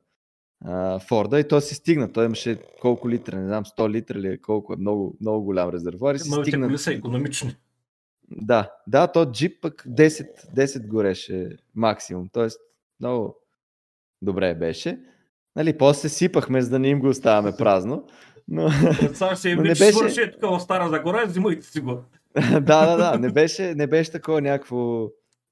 [0.65, 2.13] а, Форда и той си стигна.
[2.13, 6.15] Той имаше колко литра, не знам, 100 литра или колко е, много, много голям резервуар
[6.15, 6.67] и си Новите стигна.
[6.67, 7.57] коли са економични.
[8.31, 12.47] Да, да, то джип пък 10, 10 гореше максимум, т.е.
[13.01, 13.37] много
[14.23, 15.01] добре беше.
[15.57, 18.07] Нали, после сипахме, за да не им го оставяме празно.
[18.49, 18.71] Но
[19.15, 22.03] Сега ще Но не беше- свърши тук в Стара Загора, взимайте си го.
[22.53, 25.09] да, да, да, не беше, не беше такова някакво...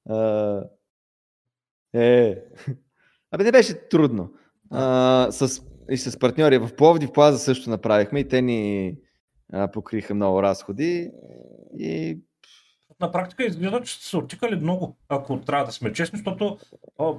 [0.09, 0.61] А...
[1.93, 2.37] Е...
[3.31, 4.33] Абе, не беше трудно.
[4.71, 8.95] А, с, и с партньори в Пловдив Плаза също направихме и те ни
[9.53, 11.11] а, покриха много разходи.
[11.77, 12.19] И
[13.01, 16.57] На практика изглежда, че сте се отикали много, ако трябва да сме честни, защото
[16.99, 17.11] а,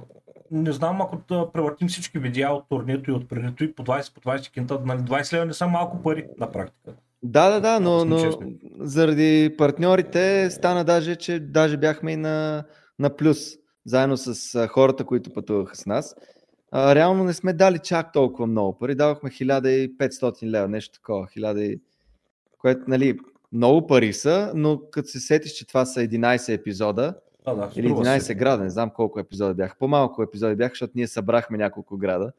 [0.51, 4.13] не знам, ако да превъртим всички видеа от турнито и от предито и по 20,
[4.13, 6.91] по 20 кинта, нали, 20 лева не са малко пари на практика.
[7.23, 8.55] Да, да, да, но, но честни.
[8.79, 12.63] заради партньорите стана даже, че даже бяхме и на,
[12.99, 13.37] на плюс,
[13.85, 16.15] заедно с хората, които пътуваха с нас.
[16.71, 21.59] А, реално не сме дали чак толкова много пари, давахме 1500 лева, нещо такова, 1000,
[21.59, 21.79] и-
[22.57, 23.17] което, нали,
[23.51, 27.13] много пари са, но като се сетиш, че това са 11 епизода,
[27.45, 28.35] Да, да, или струва 11 се.
[28.35, 29.75] града, не знам колко епизода бяха.
[29.79, 32.31] По-малко епизоди бяха, защото ние събрахме няколко града.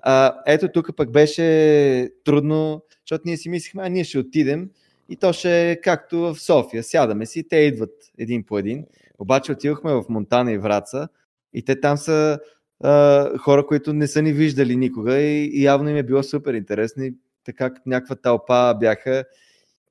[0.00, 4.70] А, ето тук пък беше трудно, защото ние си мислихме, а ние ще отидем
[5.08, 6.82] и то ще е както в София.
[6.82, 8.84] Сядаме си, те идват един по един.
[9.18, 11.08] Обаче отидохме в Монтана и Враца
[11.54, 12.38] и те там са
[12.80, 16.54] а, хора, които не са ни виждали никога и, и явно им е било супер
[16.54, 19.24] интересно и така някаква тълпа бяха.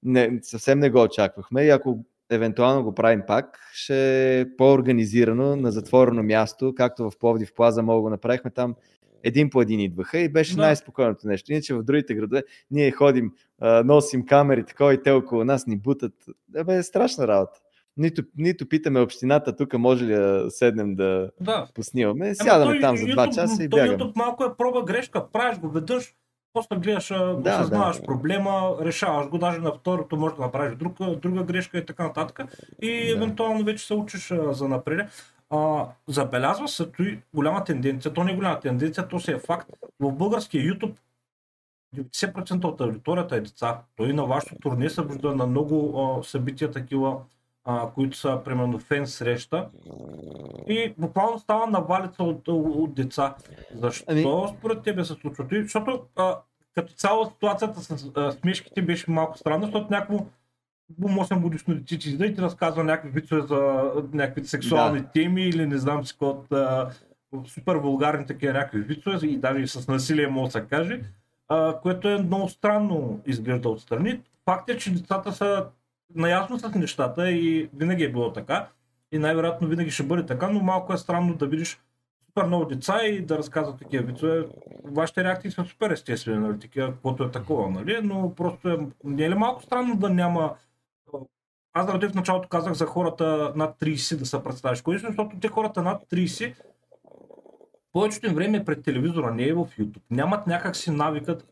[0.04, 5.72] Не, съвсем не го очаквахме и ако евентуално го правим пак, ще е по-организирано на
[5.72, 8.76] затворено място, както в Пловдив Плаза мога го направихме там.
[9.24, 10.62] Един по един идваха и беше Да.
[10.62, 11.52] най-спокойното нещо.
[11.52, 13.32] Иначе в другите градове ние ходим,
[13.86, 16.14] носим камери, такова и те около нас ни бутат.
[16.58, 17.60] Абе, е страшна работа.
[17.98, 21.68] Нито, нито питаме общината, тук може ли да седнем да Да.
[21.76, 22.36] поснимаме.
[22.36, 23.98] Сядаме той там за два часа и бягаме.
[23.98, 25.32] YouTube малко е проба грешка.
[25.32, 26.14] Правиш го веднъж,
[26.58, 28.04] после гледаш, да, Да, осъзнаваш да.
[28.04, 32.40] проблема, решаваш го, даже на второто може да направиш друга, друга грешка и така нататък.
[32.82, 33.12] И Да.
[33.12, 35.10] евентуално вече се учиш а, за напред.
[35.50, 39.70] А, забелязва се той голяма тенденция, то не е голяма тенденция, то си е факт.
[40.00, 40.94] В българския YouTube
[41.96, 43.78] 90% от аудиторията е деца.
[43.96, 45.78] Той на вашето турне се вижда на много
[46.20, 47.18] а, събития такива,
[47.66, 49.70] а, които са примерно фен среща.
[50.68, 53.36] И буквално става навалица от, от деца.
[53.76, 55.46] Защо Ами- според тебе се случва?
[55.52, 56.36] Защото а,
[56.78, 60.26] като цяло ситуацията с а, смешките беше малко странна, защото някакво
[61.02, 65.08] 8 годишно дете излиза и ти разказва някакви вицове за някакви сексуални Да.
[65.08, 66.90] теми или не знам си от а,
[67.48, 71.02] супер вулгарни такива някакви вицове и даже и с насилие може да се каже,
[71.48, 74.22] а, което е много странно изглежда отстрани.
[74.46, 75.66] Факт е, че децата са
[76.16, 78.68] наясно с нещата и винаги е било така
[79.12, 81.80] и най-вероятно винаги ще бъде така, но малко е странно да видиш
[82.38, 84.46] супер много деца и да разказват такива вицове.
[84.84, 89.24] Вашите реакции са супер естествени, нали, такива, каквото е такова, нали, но просто е, не
[89.24, 90.56] е ли малко странно да няма
[91.74, 95.48] аз заради в началото казах за хората над 30 да се представиш са, защото те
[95.48, 96.56] хората над 30
[97.94, 100.02] повечето им време е пред телевизора, не е в YouTube.
[100.12, 101.48] Нямат някакси навикът.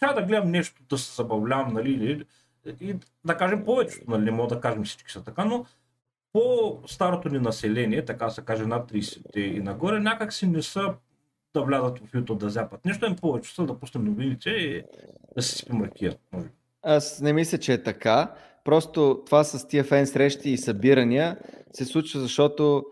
[0.00, 2.24] Трябва да гледам нещо, да се забавлявам, нали,
[2.80, 5.64] и да кажем повечето, нали, не мога да кажем всички са така, но
[6.32, 10.94] по-старото ни население, така се каже над 30 и нагоре, някакси не са
[11.54, 12.84] да влязат в YouTube да зяпат.
[12.84, 14.82] Нещо им повече са да пуснем новините и
[15.36, 16.16] да си спим ракия.
[16.82, 18.34] Аз не мисля, че е така.
[18.64, 21.38] Просто това с тия фен срещи и събирания
[21.72, 22.84] се случва, защото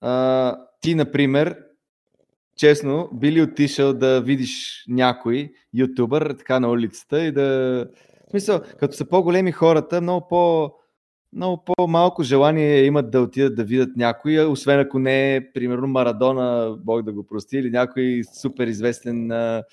[0.00, 1.56] а, ти, например,
[2.56, 7.42] честно, би ли отишъл да видиш някой ютубър така на улицата и да...
[8.26, 10.72] В смисъл, като са по-големи хората, много по...
[11.36, 16.76] Много по-малко желание имат да отидат да видят някой, освен ако не е, примерно, Марадона,
[16.80, 19.64] Бог да го прости, или някой супер известен а,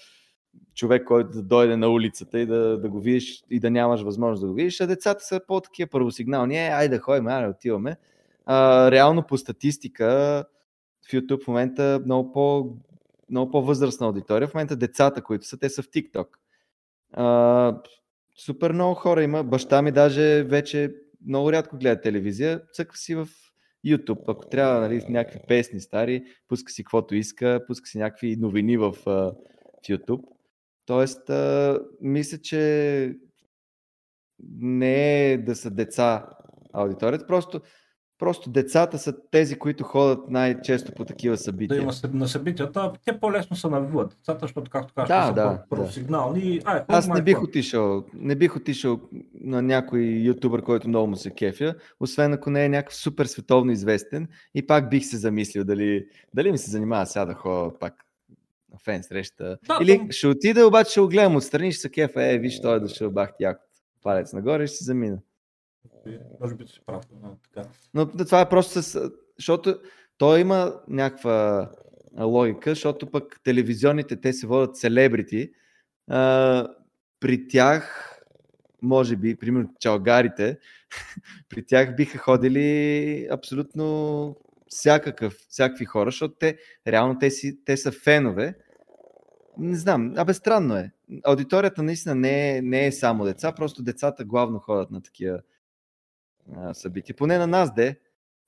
[0.75, 4.41] човек, който да дойде на улицата и да, да го видиш и да нямаш възможност
[4.41, 6.55] да го видиш, а децата са по-такива първосигнални.
[6.55, 7.97] Е, айде да ходим, айде отиваме.
[8.45, 10.05] А, реално по статистика
[11.07, 12.73] в YouTube в момента много, по,
[13.29, 14.47] много по-възрастна аудитория.
[14.47, 16.27] В момента децата, които са, те са в TikTok.
[17.13, 17.77] А,
[18.37, 19.43] супер много хора има.
[19.43, 22.61] Баща ми даже вече много рядко гледа телевизия.
[22.73, 23.27] Цъква си в
[23.87, 24.23] YouTube.
[24.27, 28.91] Ако трябва нали, някакви песни стари, пуска си каквото иска, пуска си някакви новини в,
[29.05, 29.33] в
[29.89, 30.23] YouTube.
[30.85, 33.15] Тоест, а, мисля, че
[34.59, 36.29] не е да са деца
[36.73, 37.61] аудиторията, просто
[38.23, 41.77] Просто децата са тези, които ходят най-често по такива събития.
[41.77, 44.09] Да има на събитията, те по-лесно се навиват.
[44.09, 46.59] Децата, защото, както кажеш, да, са да, професионални.
[46.59, 46.71] Да.
[46.71, 48.99] Ай, Аз не бих, отишъл, не бих отишъл
[49.33, 53.71] на някой ютубър, който много му се кефя, освен ако не е някакъв супер световно
[53.71, 57.93] известен и пак бих се замислил дали, дали ми се занимава сега да ходя пак
[58.73, 59.57] на фен среща.
[59.67, 60.07] Да, Или там...
[60.11, 63.11] ще отида, обаче ще го гледам отстрани, ще се кефа, е, виж, той е дошъл,
[63.11, 63.63] бах яко.
[64.03, 65.17] Палец нагоре ще си замина.
[66.41, 67.03] Може би си прав.
[67.23, 67.69] Но, така.
[67.93, 69.11] но това е просто с...
[69.37, 69.79] Защото
[70.17, 71.71] той има някаква
[72.19, 75.51] логика, защото пък телевизионните, те се водят селебрити.
[76.07, 76.67] А,
[77.19, 78.09] при тях,
[78.81, 80.59] може би, примерно чалгарите,
[81.49, 84.35] при тях биха ходили абсолютно
[84.67, 88.55] всякакъв, всякакви хора, защото те, реално те, си, те са фенове.
[89.57, 90.91] Не знам, абе странно е.
[91.23, 95.39] Аудиторията наистина не е, не е само деца, просто децата главно ходят на такива
[96.73, 97.15] събития.
[97.15, 97.99] Поне на нас де.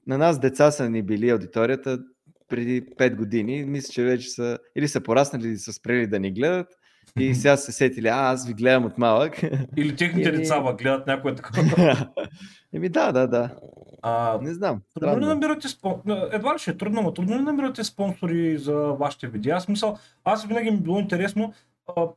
[0.08, 2.00] На нас деца са ни били аудиторията
[2.48, 3.66] преди 5 години.
[3.66, 6.68] Мисля, че вече са или са пораснали, или са спрели да ни гледат.
[7.20, 9.44] И сега се сетили, а, аз ви гледам от малък.
[9.78, 10.38] Или техните Или...
[10.38, 12.08] деца гледат някое такова.
[12.74, 13.50] Еми да, да, да.
[14.02, 14.82] А, не знам.
[15.00, 16.02] Трудно ли намирате спон...
[16.32, 19.56] Едва ли ще е трудно, но трудно ли намирате спонсори за вашите видеа?
[19.56, 21.54] Аз мисъл, аз винаги ми било интересно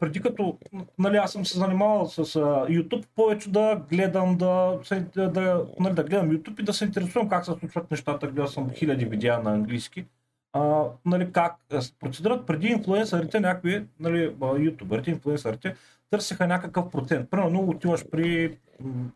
[0.01, 0.59] преди като
[0.99, 2.23] нали, аз съм се занимавал с а,
[2.67, 4.81] YouTube, повече да гледам, да,
[5.17, 8.27] да, нали, да гледам YouTube и да се интересувам как се случват нещата.
[8.27, 10.05] Гледал съм хиляди видеа на английски.
[10.53, 11.57] А, нали, как
[12.01, 15.75] процедурат преди инфлуенсърите, някакви нали, ютуберите, инфлуенсърите,
[16.11, 17.31] търсиха някакъв процент.
[17.31, 18.59] Примерно отиваш при,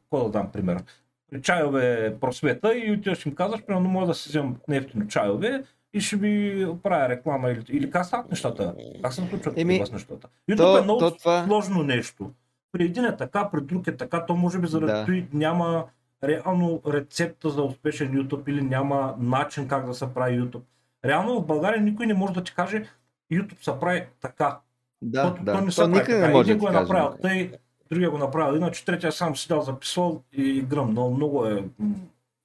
[0.03, 0.83] какво да дам пример,
[1.31, 5.63] при чайове просвета и отиваш им казваш, примерно мога да си вземам нефтино чайове,
[5.95, 8.75] и ще ви правя реклама или, или как стават нещата?
[9.03, 10.29] Как се случват Еми, вас нещата?
[10.49, 11.45] И то, е много то, това...
[11.47, 12.31] сложно нещо.
[12.73, 15.07] При един е така, при друг е така, то може би заради да.
[15.07, 15.85] той няма
[16.25, 20.63] реално рецепта за успешен YouTube или няма начин как да се прави YouTube.
[21.05, 22.85] Реално в България никой не може да ти каже
[23.33, 24.59] YouTube се прави така.
[25.03, 25.53] Да, Защото да.
[25.53, 26.19] той не се прави така.
[26.19, 27.53] Не може Един го е направил тъй,
[27.91, 30.95] другия го направил, иначе третия сам си дал записал и гръм.
[30.95, 31.65] Но много е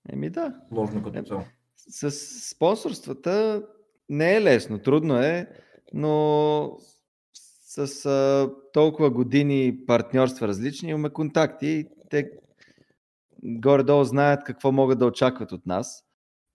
[0.09, 0.53] Еми да.
[0.69, 1.43] Сложно като цяло
[1.89, 2.11] с
[2.49, 3.63] спонсорствата
[4.09, 5.47] не е лесно, трудно е,
[5.93, 6.77] но
[7.77, 12.31] с а, толкова години партньорства различни имаме контакти и те
[13.43, 16.03] горе-долу знаят какво могат да очакват от нас.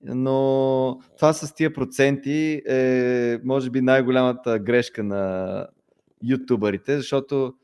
[0.05, 5.67] Но това с тия проценти е, може би, най-голямата грешка на
[6.23, 7.55] ютубърите, защото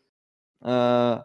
[0.61, 1.25] а,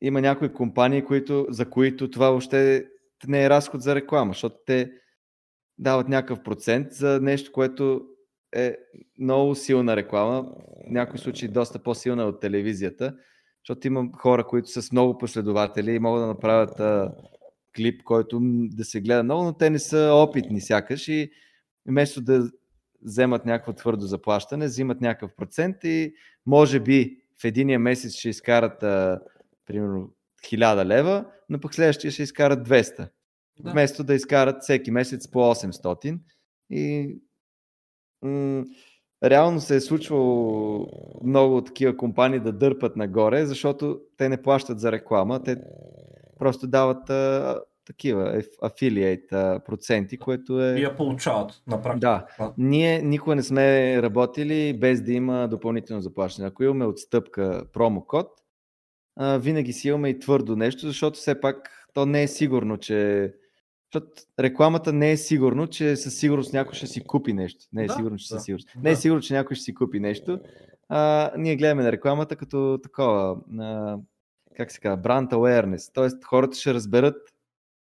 [0.00, 2.86] има някои компании, които, за които това въобще
[3.26, 4.92] не е разход за реклама, защото те
[5.80, 8.02] дават някакъв процент за нещо, което
[8.52, 8.76] е
[9.18, 10.42] много силна реклама,
[10.86, 13.16] в някои случаи доста по-силна от телевизията,
[13.64, 17.12] защото има хора, които са с много последователи и могат да направят а,
[17.76, 21.30] клип, който да се гледа много, но те не са опитни сякаш и
[21.86, 22.50] вместо да
[23.02, 26.14] вземат някакво твърдо заплащане, взимат някакъв процент и
[26.46, 29.20] може би в единия месец ще изкарат а,
[29.66, 30.12] примерно
[30.44, 33.08] 1000 лева, но пък следващия ще изкарат 200
[33.64, 33.70] да.
[33.70, 36.18] вместо да изкарат всеки месец по 800.
[36.70, 37.16] И
[38.22, 38.64] м-
[39.24, 40.86] реално се е случвало
[41.24, 45.56] много такива компании да дърпат нагоре, защото те не плащат за реклама, те
[46.38, 49.28] просто дават а, такива афилиейт
[49.66, 50.78] проценти, което е...
[50.78, 52.26] И я получават на практика.
[52.38, 52.52] Да.
[52.58, 56.48] Ние никога не сме работили без да има допълнително заплащане.
[56.48, 58.26] Ако имаме отстъпка промокод,
[59.20, 63.32] винаги си имаме и твърдо нещо, защото все пак то не е сигурно, че
[63.92, 67.66] защото рекламата не е сигурно, че със сигурност някой ще си купи нещо.
[67.72, 68.68] Не е да, сигурно, че да, със сигурност.
[68.74, 68.80] Да.
[68.82, 70.40] Не е сигурно, че някой ще си купи нещо.
[70.88, 73.98] А, ние гледаме на рекламата като такова, а,
[74.56, 75.94] как се казва, brand awareness.
[75.94, 77.16] Тоест хората ще разберат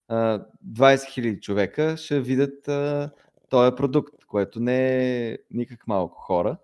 [0.08, 3.10] а, 20 000 човека, ще видят а,
[3.48, 6.56] този продукт, което не е никак малко хора.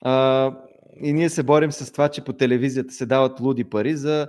[0.00, 0.52] А,
[1.00, 4.28] и ние се борим с това, че по телевизията се дават луди пари за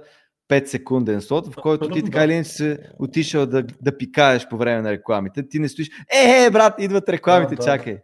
[0.50, 4.58] 5 секунден слот, в който ти така или иначе си отишъл да, да пикаеш по
[4.58, 5.50] време на рекламите.
[5.50, 7.98] Ти не стоиш, е, е, брат, идват рекламите, да, чакай.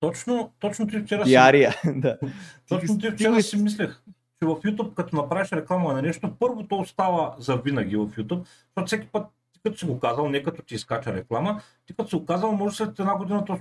[0.00, 2.18] Точно, точно ти вчера Пиария, да.
[2.68, 4.02] Точно ти вчера си мислех,
[4.42, 8.44] че в YouTube, като направиш реклама на нещо, първото остава за винаги в YouTube,
[8.76, 12.08] защото всеки път, ти като си го казал, не като ти изкача реклама, ти като
[12.08, 13.58] си го казал, може след една година то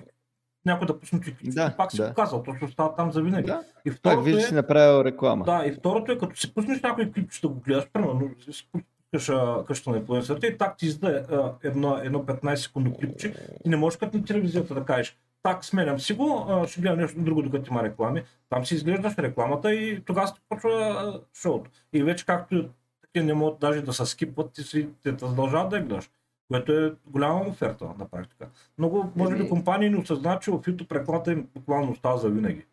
[0.66, 2.08] някой да пусне ти Да, пак си да.
[2.08, 3.48] го казал, то ще остава там за винаги.
[3.48, 3.64] Да.
[3.86, 5.46] И Пак второто виждаш, е, си направил реклама.
[5.46, 9.30] да, и второто е, като си пуснеш някой клип, ще го гледаш, примерно, си пускаш
[9.30, 13.34] а, къща на инфлуенсърите и так ти изда а, едно, едно 15 секундно клипче
[13.66, 17.20] и не можеш като на телевизията да кажеш так сменям си го, ще гледам нещо
[17.22, 18.24] друго, докато има реклами.
[18.50, 21.72] Там си изглеждаш рекламата и тогава се почва шоуто.
[21.94, 22.70] И вече както
[23.02, 26.10] такива не могат даже да се скипват, ти си те те задължават да я гледаш.
[26.48, 28.50] Което е голяма оферта на практика.
[28.78, 32.66] Много, може би, Еми- компании не осъзнават, че YouTube рекламата им буквално остава за винаги.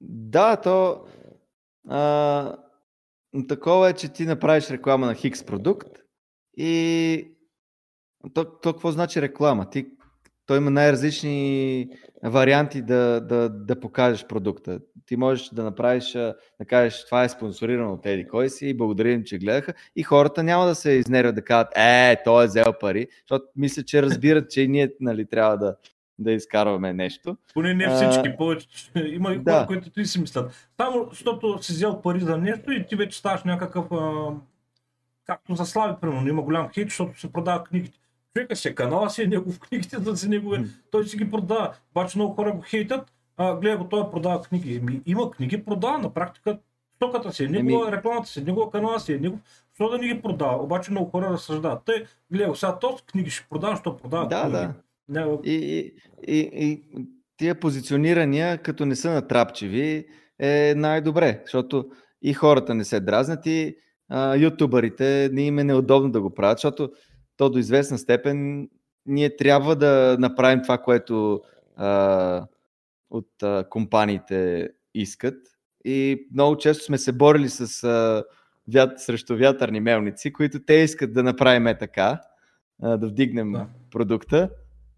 [0.00, 1.04] Да, то
[1.88, 2.56] а,
[3.48, 5.88] такова е, че ти направиш реклама на Хикс продукт
[6.56, 7.30] и
[8.34, 9.70] то, то какво значи реклама?
[9.70, 9.95] Ти,
[10.46, 11.88] той има най-различни
[12.22, 14.80] варианти да, да, да покажеш продукта.
[15.06, 18.76] Ти можеш да направиш, а, да кажеш, това е спонсорирано от Еди кой си и
[18.76, 19.74] благодарим, че гледаха.
[19.96, 23.82] И хората няма да се изнервят да кажат, е, той е взел пари, защото мисля,
[23.82, 25.76] че разбират, че и ние нали, трябва да,
[26.18, 27.36] да изкарваме нещо.
[27.54, 28.68] Поне не А, всички, повече.
[29.06, 29.66] Има и хора, да.
[29.66, 30.68] които ти си мислят.
[30.80, 34.28] Само защото си взел пари за нещо и ти вече ставаш някакъв, а,
[35.26, 37.98] както за Слави, примерно, има голям хейт, защото се продава книгите.
[38.36, 40.58] Човека си е канала си е негов книгите, да си негове.
[40.58, 40.64] М.
[40.90, 41.74] Той си ги продава.
[41.90, 44.74] Обаче много хора го хейтят, а, гледа го, той продава книги.
[44.74, 46.58] Еми, има книги, продава на практика.
[46.96, 49.40] Стоката си е негова, рекламата си е негова, канала си е негов.
[49.70, 50.62] Защо да не ги продава?
[50.62, 51.82] Обаче много хора разсъждават.
[51.86, 54.56] Те, гледа, го, сега този книги ще продава, що продава Да, книги.
[54.56, 54.74] да.
[55.08, 55.38] Няма...
[55.44, 55.92] И, и,
[56.28, 56.82] и, и
[57.36, 60.06] тия позиционирания, като не са натрапчиви,
[60.38, 61.86] е най-добре, защото
[62.22, 63.76] и хората не се дразнат и
[64.08, 66.90] а, ютубърите не им е неудобно да го правят, защото
[67.36, 68.68] то до известна степен
[69.06, 71.42] ние трябва да направим това, което
[71.76, 72.46] а,
[73.10, 75.34] от а, компаниите искат.
[75.84, 78.24] И много често сме се борили с а,
[78.72, 82.20] вят, срещу вятърни мелници, които те искат да направим е така,
[82.82, 83.66] а, да вдигнем Да.
[83.90, 84.50] продукта.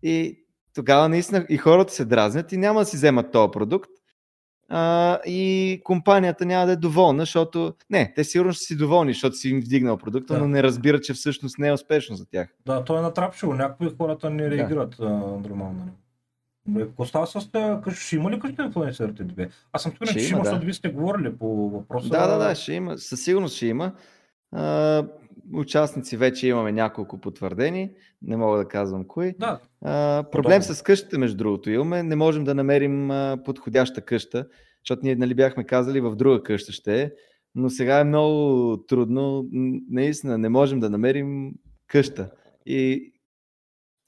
[0.02, 3.90] И тогава наистина и хората се дразнят и няма да си вземат този продукт.
[4.70, 9.36] А, и компанията няма да е доволна, защото не, те сигурно ще си доволни, защото
[9.36, 10.40] си им вдигнал продукта, Да.
[10.40, 12.48] но не разбират, че всъщност не е успешно за тях.
[12.66, 13.54] Да, той е натрапчиво.
[13.54, 14.50] Някои хората не Да.
[14.50, 15.88] реагират а, нормално.
[16.66, 18.00] Добре, Какво става с те къщи?
[18.06, 19.48] Ще има ли къща инфлуенсърите две?
[19.72, 20.50] Аз съм сигурен, че ще има, има, да.
[20.50, 22.08] защото вие сте говорили по въпроса.
[22.08, 22.98] Да, да, да, ще има.
[22.98, 23.92] Със сигурност ще има.
[24.52, 25.04] А,
[25.54, 27.90] участници вече имаме няколко потвърдени.
[28.22, 29.34] Не мога да казвам кои.
[29.38, 30.74] Да, А, проблем Удобно.
[30.74, 32.02] с къщата, между другото, имаме.
[32.02, 34.46] Не можем да намерим а, подходяща къща,
[34.84, 37.10] защото ние нали, бяхме казали в друга къща ще е,
[37.54, 39.48] но сега е много трудно.
[39.90, 41.52] Наистина не можем да намерим
[41.86, 42.30] къща.
[42.66, 43.12] И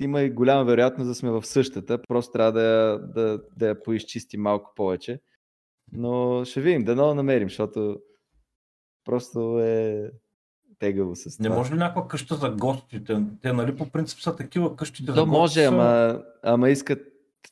[0.00, 3.82] има и голяма вероятност да сме в същата, просто трябва да, я- да, да я
[3.82, 5.20] поизчистим малко повече.
[5.92, 8.00] Но ще видим, да много намерим, защото
[9.04, 10.10] просто е
[10.80, 11.48] тегаво с това.
[11.48, 13.16] не може ли някаква къща за гостите?
[13.42, 15.38] Те, нали, по принцип са такива къщите за То гости.
[15.38, 16.98] може, са- ама, ама искат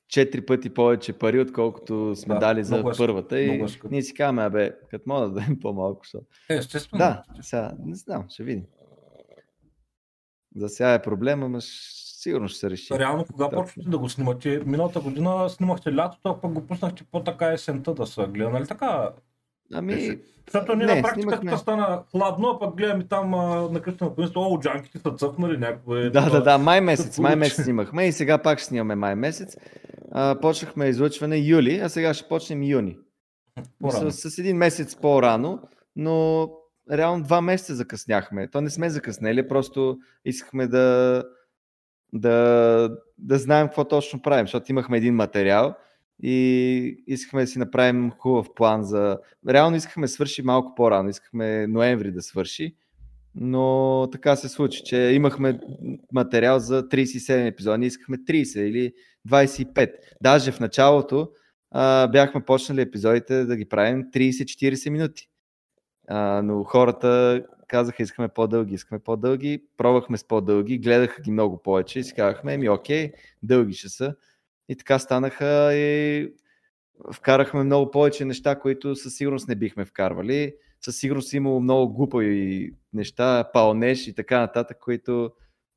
[0.09, 3.41] четири пъти повече пари, отколкото сме Да, дали за много е първата.
[3.41, 6.01] И много е ние си казваме, абе, като мога да дадем по-малко.
[6.05, 6.25] Защото...
[6.51, 6.99] Е, естествено.
[6.99, 8.65] Да, сега, не знам, ще видим.
[10.57, 11.65] За сега е проблема, щ-
[12.15, 12.95] сигурно ще се реши.
[12.95, 13.57] Реално, кога Да.
[13.57, 14.63] почвате да го снимате?
[14.67, 19.11] Миналата година снимахте лятото, а пък го пуснахте по-така есента да се гледа, нали така?
[19.75, 21.51] Ами, Защото ние Не, на практика снимахме.
[21.51, 25.11] тук стана хладно, а пък гледаме там а, на къща на конец, о, джанките са
[25.11, 25.95] цъфнали някакво.
[25.95, 29.57] да, да, да, май месец, май месец снимахме и сега пак ще снимаме май месец.
[30.13, 32.97] А, почнахме излъчване юли, а сега ще почнем юни.
[33.81, 34.11] По-рано.
[34.11, 35.61] С, с един месец по-рано,
[35.97, 36.49] но
[36.93, 38.51] реално два месеца закъсняхме.
[38.51, 41.25] То не сме закъснели, просто искахме да,
[42.13, 45.75] да, да знаем какво точно правим, защото имахме един материал
[46.23, 49.19] и искахме да си направим хубав план за...
[49.49, 52.75] Реално искахме да свърши малко по-рано, искахме ноември да свърши,
[53.35, 55.61] но така се случи, че имахме
[56.13, 58.93] материал за 37 епизода, ние искахме 30 или
[59.29, 59.93] 25.
[60.23, 61.29] Даже в началото
[61.71, 65.29] а, бяхме почнали епизодите да ги правим 30-40 минути.
[66.09, 69.63] А, но хората казаха, искаме по-дълги, искаме по-дълги.
[69.77, 73.13] Пробвахме с по-дълги, гледаха ги много повече и си казахме, еми окей,
[73.43, 74.15] дълги ще са.
[74.69, 76.33] И така станаха и
[77.13, 80.55] вкарахме много повече неща, които със сигурност не бихме вкарвали.
[80.81, 85.31] Със сигурност имало много глупави неща, палнеш и така нататък, които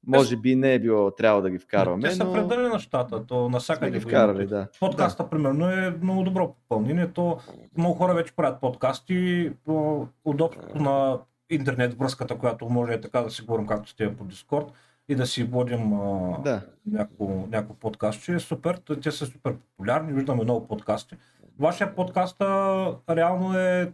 [0.08, 2.10] може би не е било трябва да ги вкарваме.
[2.10, 4.68] Те са но предали нещата, то сме насякъде ги вкарали, да.
[4.80, 7.08] Подкаста, примерно, е много добро попълнение.
[7.08, 7.38] То
[7.78, 11.20] много хора вече правят подкасти по удобството на
[11.50, 14.66] интернет връзката, която може е така да си говорим, както сте по Дискорд.
[15.10, 16.62] И да си водим а, Да.
[16.86, 18.76] някакво, някакво подкаст, че е супер.
[19.04, 21.16] Те са супер популярни, виждаме много подкасти.
[21.60, 23.94] Вашия подкаст а, реално е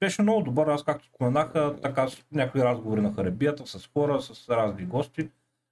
[0.00, 0.66] беше много добър.
[0.66, 1.52] Аз както споменах,
[1.82, 5.28] така с някакви разговори на харебията, с хора, с разни гости.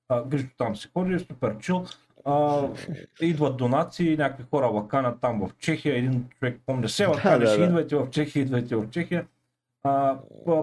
[0.09, 1.85] А, Гришо там си ходи, супер чил.
[2.25, 2.63] А,
[3.21, 5.97] идват донации, някакви хора лаканят там в Чехия.
[5.97, 7.65] Един човек, помня се, лакани, да, ще да.
[7.65, 9.27] идвайте в Чехия, идвайте в Чехия.
[9.83, 10.19] А,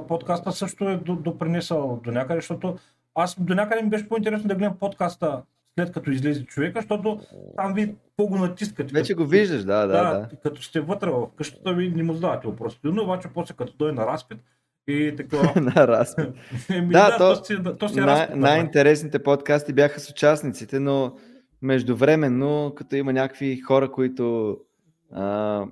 [0.08, 2.78] подкаста също е до- допринесъл до някъде, защото
[3.16, 5.42] аз до някъде ми беше по-интересно да гледам подкаста
[5.80, 7.20] след като излезе човека, защото
[7.58, 8.94] там ви по-го натискате.
[8.94, 10.30] Вече Като- го виждаш, да, да, да.
[10.44, 12.80] като сте вътре в къщата ви не му задавате въпроси.
[12.84, 14.38] Но обаче после като дойде на разпит
[14.88, 15.38] и така.
[15.62, 16.30] На разпит.
[16.70, 18.36] Еми, Да, да, то- то, си, то си е Най- разпит.
[18.36, 21.16] най-интересните подкасти бяха с участниците, но
[21.62, 24.58] междувременно, като има някакви хора, които
[25.14, 25.66] а,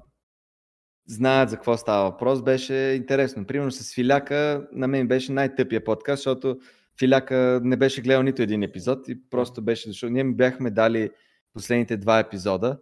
[1.08, 3.46] знаят за какво става въпрос, беше интересно.
[3.46, 6.58] Примерно с Филяка, на мен беше най-тъпия подкаст, защото
[7.00, 11.10] Филяка не беше гледал нито един епизод и просто беше, защото ние му бяхме дали
[11.54, 12.80] последните два епизода.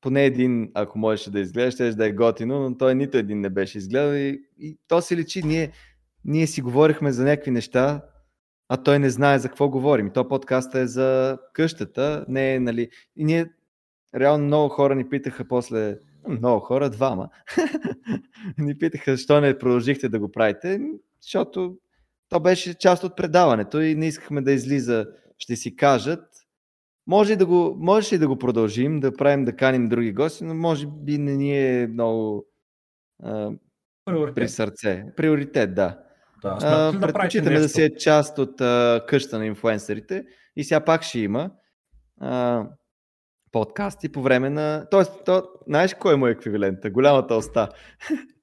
[0.00, 3.50] Поне един, ако можеше да изгледаш, ще да е готино, но той нито един не
[3.50, 5.42] беше изгледал и, и то се личи.
[5.42, 5.72] Ние,
[6.24, 8.02] ние си говорихме за някакви неща,
[8.68, 10.10] а той не знае за какво говорим.
[10.10, 12.90] То подкаста е за къщата, не е, нали...
[13.16, 13.46] И ние,
[14.14, 17.28] реално много хора ни питаха после, много хора, двама,
[18.58, 20.80] ни питаха, защо не продължихте да го правите,
[21.20, 21.76] защото
[22.32, 25.06] то беше част от предаването и не искахме да излиза,
[25.38, 26.24] ще си кажат.
[27.06, 30.54] Може да го, можеше и да го продължим, да правим, да каним други гости, но
[30.54, 32.46] може би не ни е много
[33.22, 33.50] а,
[34.04, 34.34] Приоритет.
[34.34, 35.04] при сърце.
[35.16, 35.98] Приоритет, да.
[36.42, 37.74] Да, А, ли да предпочитаме да нещо?
[37.74, 40.24] си е част от а, къща на инфуенсърите
[40.56, 41.50] и сега пак ще има
[42.20, 42.66] а,
[43.52, 44.86] подкасти по време на...
[44.90, 46.90] Тоест, то, знаеш кой е му еквивалента?
[46.90, 47.68] Голямата оста.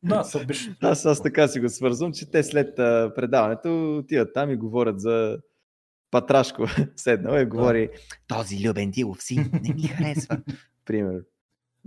[0.03, 0.75] Да, беше...
[0.81, 5.01] Аз, аз така си го свързвам, че те след а, предаването отиват там и говорят
[5.01, 5.37] за
[6.11, 6.65] Патрашко.
[6.95, 7.89] Седнал и говори
[8.27, 10.37] този Любен Дилов син не ми харесва.
[10.85, 11.21] Пример.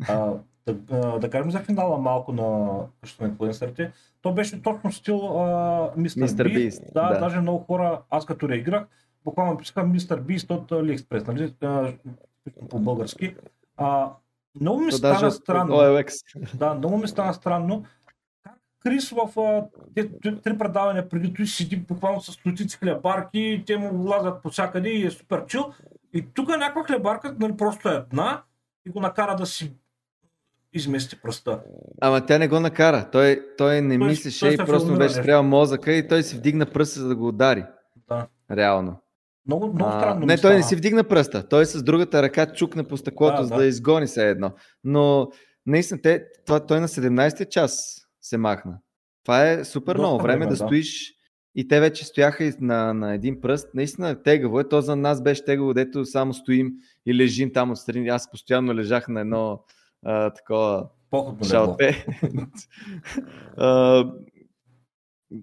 [0.09, 0.33] А,
[0.67, 3.93] да, да кажем за финала малко на къщата на инфлуенсърите.
[4.23, 6.57] То беше точно стил а, Мистер Мистер Бист.
[6.57, 7.21] Бист, Да, да.
[7.21, 8.85] даже много хора, аз като реагирах,
[9.25, 11.55] буквално писаха Мистер Бист от AliExpress, нали?
[11.61, 11.93] А,
[12.69, 13.35] по български.
[13.77, 14.13] А,
[14.61, 15.75] много ми То стана даже странно.
[15.75, 16.13] OLX.
[16.57, 17.85] Да, много ми стана странно.
[18.85, 19.65] Крис в а,
[20.45, 25.07] три предавания преди той седи буквално с стотици хлебарки, те му влазят по всякъде и
[25.07, 25.73] е супер чил.
[26.15, 28.43] И тук някаква хлебарка, нали, просто е една
[28.87, 29.73] и го накара да си
[30.73, 31.61] измести пръста.
[32.01, 33.09] Ама тя не го накара.
[33.13, 36.37] Той, той не Той- мислеше той и просто му беше спрял мозъка и той си
[36.37, 37.65] вдигна пръста за да го удари.
[38.09, 38.27] Да.
[38.51, 38.97] Реално.
[39.47, 40.27] Много, много А, странно.
[40.27, 41.49] не, ми той не си вдигна пръста.
[41.49, 43.57] Той с другата ръка чукна по стъклото, Да, за да.
[43.57, 44.53] да изгони се едно.
[44.85, 45.29] Но
[45.67, 48.79] наистина, те, това, той на 17-ти час се махна.
[49.25, 50.57] Това е супер Доста много време време, да да.
[50.57, 51.15] стоиш
[51.55, 53.69] и те вече стояха на, на един пръст.
[53.75, 54.69] Наистина тегаво е.
[54.69, 56.73] То за нас беше тегаво, дето само стоим
[57.07, 58.09] и лежим там отстрани.
[58.09, 59.65] Аз постоянно лежах на едно
[60.05, 61.49] а, такова Походно легло.
[61.49, 62.07] шалте.
[63.57, 64.05] А,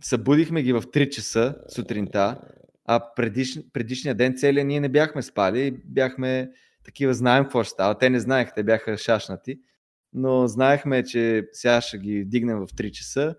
[0.04, 2.42] Събудихме ги в 3 часа сутринта,
[2.86, 6.52] а предиш, предишния ден целия ние не бяхме спали, бяхме
[6.86, 7.98] такива, знаем какво ще става.
[7.98, 9.60] Те не знаеха, те бяха шашнати,
[10.14, 13.36] но знаехме, че сега ще ги дигнем в 3 часа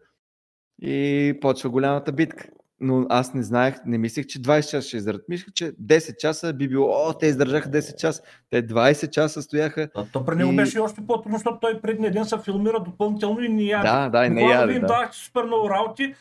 [0.83, 0.99] и
[1.41, 2.49] почва голямата битка.
[2.83, 5.29] Но аз не знаех, не мислех, че 20 часа ще издържат.
[5.29, 8.23] Мислех, че 10 часа би било, о, те издържаха 10 часа.
[8.51, 9.89] Те 20 часа стояха.
[9.97, 13.41] Да, то при него И- беше още по-трудно, защото той предния ден се филмира допълнително
[13.41, 13.89] и не яде.
[13.89, 14.73] Да, да, и не яде.
[14.75, 14.87] им Да.
[14.87, 16.15] давахте супер много работи.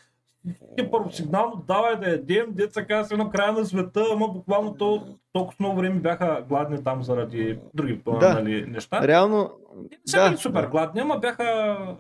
[0.77, 4.73] Ти първо сигнално, давай да ядем, деца каза се на края на света, ама буквално
[4.73, 8.33] то, толкова много време бяха гладни там заради други Да.
[8.33, 9.07] нали, неща.
[9.07, 10.67] Реално, Не са да, супер да.
[10.67, 11.43] гладни, ама бяха,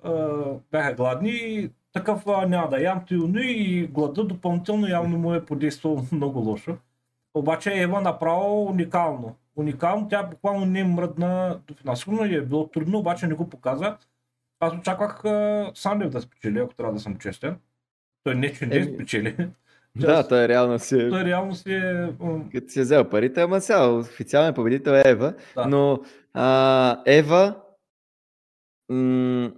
[0.03, 0.37] а,
[0.71, 5.45] бяха гладни и такъв а, няма да ям тилно и глада допълнително явно му е
[5.45, 6.77] подействал много лошо.
[7.33, 9.35] Обаче Ева направо уникално.
[9.55, 11.95] Уникално, тя буквално не мръдна до финал.
[11.95, 13.97] Сигурно е било трудно, обаче не го показа.
[14.59, 15.23] Аз очаквах
[15.73, 17.57] Сандев да спечели, ако трябва да съм честен.
[18.23, 19.35] Той не, че не спечели.
[19.95, 22.09] Да, той реално си, Той реално си е...
[22.51, 25.33] като си е взел парите, ама сега официален победител е Ева.
[25.55, 25.65] Да.
[25.65, 25.99] Но
[26.33, 27.55] а, Ева
[28.89, 29.51] м-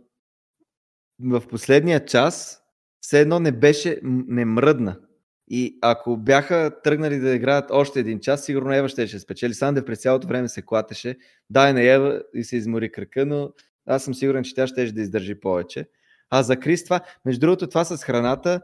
[1.19, 2.63] в последния час
[3.01, 4.99] все едно не беше, не мръдна.
[5.47, 9.53] И ако бяха тръгнали да играят още един час, сигурно Ева ще, ще спечели.
[9.53, 11.17] Сандев през цялото време се клатеше.
[11.49, 13.51] Дай на Ева и се измори кръка, но
[13.85, 15.85] аз съм сигурен, че тя ще да издържи повече.
[16.31, 18.61] А за Крис това, между другото, това с храната,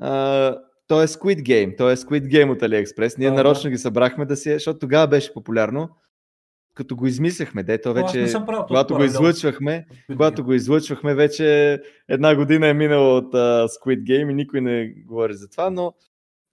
[0.00, 1.76] а, то е Squid Game.
[1.78, 3.18] То е Squid Game от AliExpress.
[3.18, 5.88] Ние Да, нарочно ги събрахме да си, защото тогава беше популярно.
[6.74, 11.78] Като го измисляхме, дето аз не вече, правил когато го излъчвахме, когато го излъчвахме, вече
[12.08, 15.94] една година е минала от uh, Squid Game и никой не говори за това, но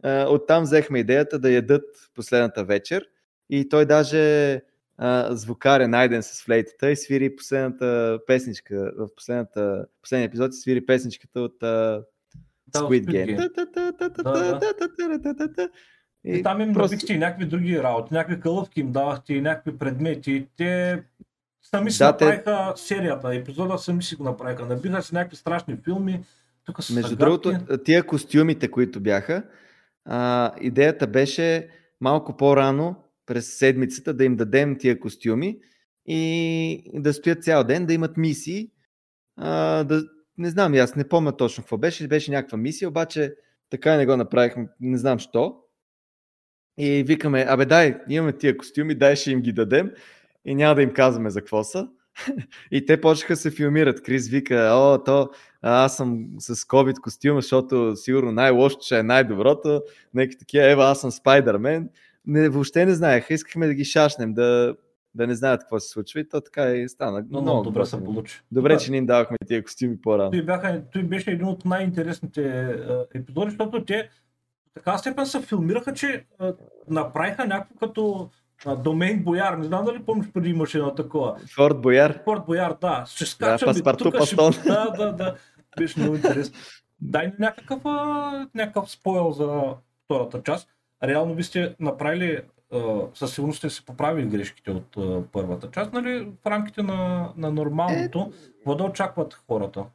[0.03, 1.83] а, оттам взехме идеята да ядат
[2.15, 3.05] последната вечер
[3.49, 4.61] и той даже
[4.97, 10.85] а, звукар е найден с флейтата и свири последната песничка, в последната, последния епизод свири
[10.85, 12.03] песничката от а,
[12.73, 13.49] Squid Game.
[16.23, 16.95] И там им просто...
[16.95, 20.47] набихте и някакви други работи, някакви кълъвки им давахте и някакви предмети.
[20.57, 21.03] Те
[21.61, 22.81] сами си да, направиха те...
[22.81, 24.65] серията, епизода сами си го направиха.
[24.65, 26.23] Набиха си някакви страшни филми.
[26.65, 27.53] Тук са Между другото,
[27.85, 29.43] тия костюмите, които бяха,
[30.05, 31.67] а, идеята беше
[32.01, 35.59] малко по-рано през седмицата да им дадем тия костюми
[36.05, 38.71] и да стоят цял ден, да имат мисии.
[39.37, 40.03] А, да,
[40.37, 43.35] не знам, аз не помня точно какво беше, беше някаква мисия, обаче
[43.69, 45.57] така и не го направихме, не знам що.
[46.77, 49.91] И викаме, абе дай, имаме тия костюми, дай ще им ги дадем
[50.45, 51.87] и няма да им казваме за какво са.
[52.71, 54.03] и те почнаха се филмират.
[54.03, 55.29] Крис вика, о, то
[55.61, 59.81] аз съм с COVID костюма, защото сигурно най-лошото ще е най-доброто.
[60.13, 61.89] Нека такива, ева, аз съм Спайдермен.
[62.25, 64.75] Не, въобще не знаеха, искахме да ги шашнем, да,
[65.15, 67.25] да не знаят какво се случва и то така и стана.
[67.29, 68.41] Но, много добре се получи.
[68.51, 70.31] Добре, че ни им давахме тия костюми по-рано.
[70.31, 72.75] Той, бяха, той беше един от най-интересните
[73.15, 74.09] епизоди, защото те
[74.73, 76.53] така степен се филмираха, че а,
[76.89, 78.29] направиха някакво като
[78.65, 79.53] а, Домейн Бояр.
[79.53, 81.37] Не знам дали помниш преди имаше едно такова.
[81.55, 82.19] Форт Бояр.
[82.23, 83.05] Форт Бояр, да.
[83.07, 84.35] Ще скачам да, тук ще...
[84.35, 85.35] Да, да, да.
[85.77, 86.57] Беше много интересно.
[87.01, 87.83] Дай ни някакъв,
[88.55, 89.63] някакъв спойл за
[90.05, 90.69] втората част.
[91.03, 92.41] Реално ви сте направили
[93.13, 97.51] със сигурност сте си поправили грешките от а, първата част, нали, в рамките на, на
[97.51, 98.19] нормалното.
[98.19, 98.51] Е...
[98.55, 99.85] Какво да очакват хората?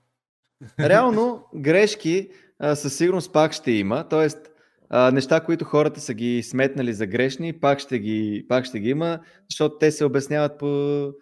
[0.80, 4.04] Реално грешки а, със сигурност пак ще има.
[4.90, 8.88] А, неща, които хората са ги сметнали за грешни, пак ще ги, пак ще ги
[8.88, 9.18] има,
[9.50, 11.12] защото те се обясняват по,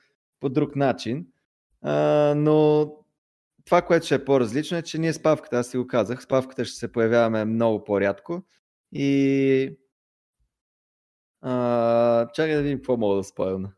[0.40, 1.26] по друг начин.
[1.82, 2.88] А, но
[3.64, 6.26] това, което ще е по-различно е, че ние с Павката, аз си го казах, с
[6.26, 8.42] Павката ще се появяваме много по-рядко
[8.94, 9.78] и
[11.40, 13.72] а, чакай да видим какво мога да спойлна.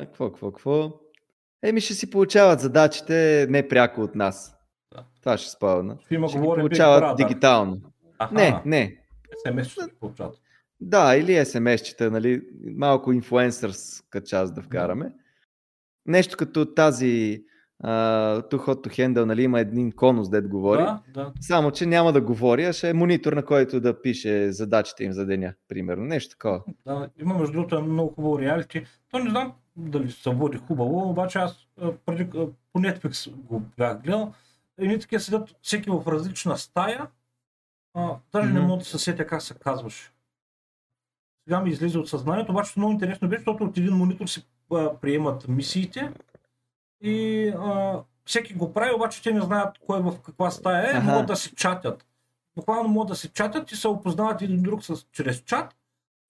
[0.00, 1.00] Какво, какво, какво?
[1.62, 4.56] Еми ще си получават задачите не пряко от нас.
[4.94, 5.04] Да.
[5.20, 5.96] Това ще спомня.
[6.04, 7.80] Ще, има ще ги получават дигитално.
[8.18, 8.34] Аха.
[8.34, 9.00] Не, не.
[9.46, 10.40] СМС ще получават.
[10.80, 12.42] Да, или SMS-чета, нали,
[12.76, 15.12] малко инфлуенсърска част да вкараме.
[16.06, 17.44] Нещо като тази
[17.82, 20.82] Too Hot to Handle, нали, има един конус, дед говори.
[20.82, 21.32] Да, да.
[21.40, 25.12] Само, че няма да говори, а ще е монитор, на който да пише задачите им
[25.12, 26.04] за деня, примерно.
[26.04, 26.62] Нещо такова.
[26.86, 28.86] Да, има между другото много хубаво реалити.
[29.10, 31.68] То не знам дали се води хубаво, обаче аз
[32.06, 32.30] преди,
[32.72, 34.32] по Netflix го бях гледал
[34.78, 37.06] едни такива седят всеки в различна стая.
[37.94, 38.52] А, даже mm-hmm.
[38.52, 40.12] не мога да се сетя как се казваше.
[41.48, 44.96] Сега ми излезе от съзнанието, обаче много интересно беше, защото от един монитор си а,
[45.00, 46.12] приемат мисиите
[47.04, 51.12] и а, всеки го прави, обаче те не знаят кой в каква стая е, ага.
[51.12, 52.06] могат да си чатят.
[52.56, 55.74] Буквално могат да си чатят и се опознават един друг с, чрез чат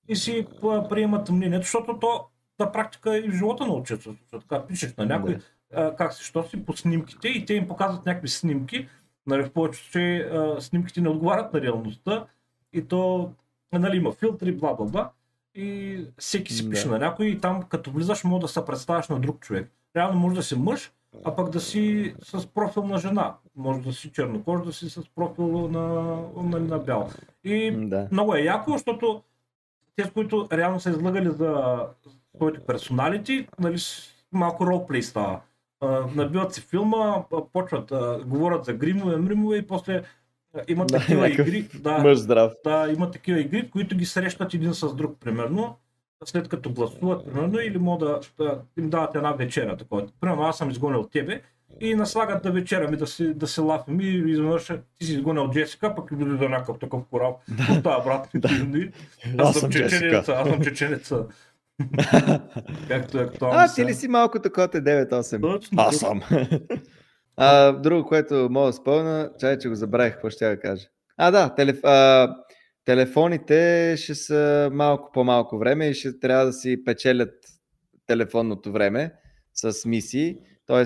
[0.08, 2.26] и си а, приемат мнението, защото то
[2.58, 4.04] на практика и в живота научат.
[4.30, 5.38] Така пишеш на някой,
[5.98, 8.88] как се, що си по снимките и те им показват някакви снимки.
[9.26, 12.26] Нали, в повечето че снимките не отговарят на реалността
[12.72, 13.30] и то
[13.72, 15.10] нали, има филтри, бла бла бла.
[15.54, 16.90] И всеки си пише да.
[16.90, 19.72] на някой и там като влизаш може да се представяш на друг човек.
[19.96, 20.92] Реално може да си мъж,
[21.24, 23.34] а пък да си с профил на жена.
[23.56, 27.10] Може да си чернокож, да си с профил на, нали, на бял.
[27.44, 28.08] И да.
[28.12, 29.22] много е яко, защото
[29.96, 31.78] те, които реално са излагали за
[32.36, 33.76] своите персоналити, нали,
[34.32, 35.40] малко ролплей става
[36.14, 37.92] набиват си филма, почват,
[38.26, 40.02] говорят за гримове, мримове и после
[40.68, 41.68] имат да, такива игри.
[41.74, 42.52] Да, мъж здрав.
[42.64, 45.76] Да, имат такива игри, които ги срещат един с друг, примерно.
[46.24, 49.76] След като гласуват, примерно, или могат да, да им дават една вечера.
[49.76, 50.06] Такова.
[50.20, 51.40] Примерно, аз съм изгонил тебе
[51.80, 54.66] и наслагат да вечера ми да се, да се лафим и изведнъж
[54.98, 57.40] ти си изгонил Джесика, пък и дойде за някакъв такъв корал.
[57.48, 57.80] Да.
[57.80, 58.28] Да, брат.
[58.34, 58.48] Да.
[59.38, 61.26] Аз, съм чеченеца, аз съм чеченеца.
[62.88, 65.40] Както е А, ти ли си малко такова 9-8?
[65.40, 65.82] Точно.
[65.82, 66.20] Аз съм.
[67.36, 70.86] А, друго, което мога да спомня, чай, че го забравих, какво ще да кажа.
[71.16, 71.80] А, да, телеф...
[71.84, 72.28] а,
[72.84, 77.34] телефоните ще са малко по-малко време и ще трябва да си печелят
[78.06, 79.12] телефонното време
[79.54, 80.36] с мисии,
[80.66, 80.84] т.е.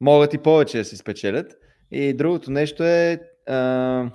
[0.00, 1.52] могат и повече да си спечелят.
[1.90, 4.10] И другото нещо е а,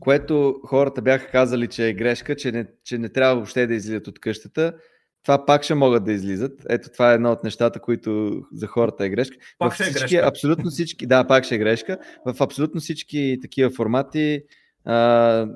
[0.00, 4.06] което хората бяха казали, че е грешка, че не, че не трябва въобще да излизат
[4.06, 4.74] от къщата.
[5.22, 6.66] Това пак ще могат да излизат.
[6.68, 9.36] Ето това е едно от нещата, които за хората е грешка.
[9.58, 10.28] Пак ще е всички, грешка.
[10.28, 11.98] Абсолютно всички, да, пак ще е грешка.
[12.26, 14.42] В абсолютно всички такива формати
[14.84, 15.46] а,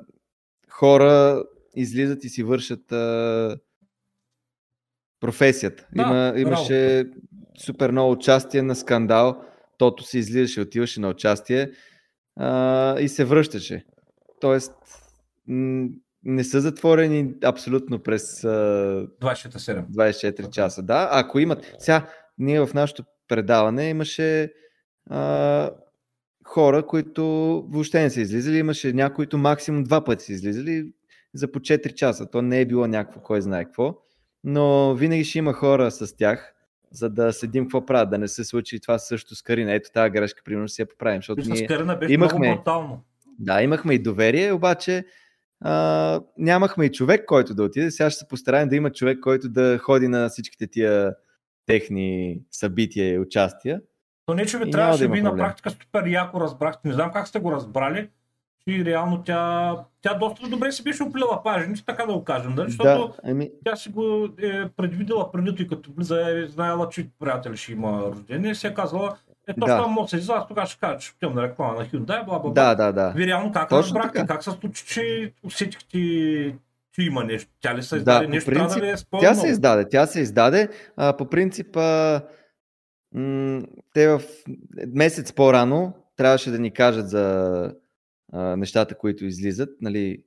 [0.69, 1.43] хора
[1.75, 3.57] излизат и си вършат а,
[5.19, 5.87] професията.
[5.95, 7.17] Да, Има, имаше работа.
[7.65, 9.41] супер много участие на скандал.
[9.77, 11.71] Тото си излизаше, отиваше на участие
[12.35, 13.85] а, и се връщаше.
[14.41, 14.73] Тоест,
[15.47, 15.87] м-
[16.25, 18.47] не са затворени абсолютно през а,
[19.21, 20.83] 24 24 часа.
[20.83, 21.75] Да, ако имат.
[21.79, 22.07] Сега,
[22.37, 24.53] ние в нашото предаване имаше
[25.09, 25.69] а,
[26.47, 27.25] хора, които
[27.69, 28.57] въобще не са излизали.
[28.57, 30.85] Имаше някои, които максимум два пъти са излизали
[31.33, 32.29] за по 4 часа.
[32.29, 33.95] То не е било някакво кой знае какво.
[34.43, 36.53] Но винаги ще има хора с тях,
[36.91, 39.73] за да седим какво правят, да не се случи това също с Карина.
[39.73, 41.17] Ето тази грешка, примерно, си я поправим.
[41.19, 41.67] Защото С ние...
[41.67, 43.03] Карина беше имахме- много брутално.
[43.39, 45.05] Да, имахме и доверие, обаче
[45.61, 47.91] а, нямахме и човек, който да отиде.
[47.91, 51.15] Сега ще се постараем да има човек, който да ходи на всичките тия
[51.65, 53.81] техни събития и участия.
[54.25, 56.87] То не, че ви И трябваше да ви на практика супер яко разбрахте.
[56.87, 58.09] Не знам как сте го разбрали,
[58.67, 62.55] че реално тя, тя доста добре си беше оплила пажените, така да го кажем.
[62.55, 62.69] Нали?
[62.69, 67.09] Защото Да, ами, тя си го е предвидела преди и като влиза е знаела, че
[67.19, 69.81] приятел ще има рождение и си е казала, е точно Да.
[69.81, 69.87] да.
[69.87, 72.39] може се излиза, аз тогава ще кажа, че отивам на реклама на Hyundai, бла бла
[72.39, 72.51] бла.
[72.53, 73.13] да, да, да.
[73.15, 74.33] Вие реално как Точно разбрахте, така.
[74.33, 75.97] как се случи, че усетихте,
[76.91, 77.49] че има нещо?
[77.61, 78.51] Тя ли се Да, издаде по нещо?
[78.51, 80.69] Трябва принцип, да ви е Тя се издаде, тя се издаде.
[80.97, 82.21] А, по принцип, а,
[83.13, 83.61] м-
[83.93, 84.21] те в
[84.87, 87.71] месец по-рано трябваше да ни кажат за
[88.33, 90.23] а, нещата, които излизат, нали,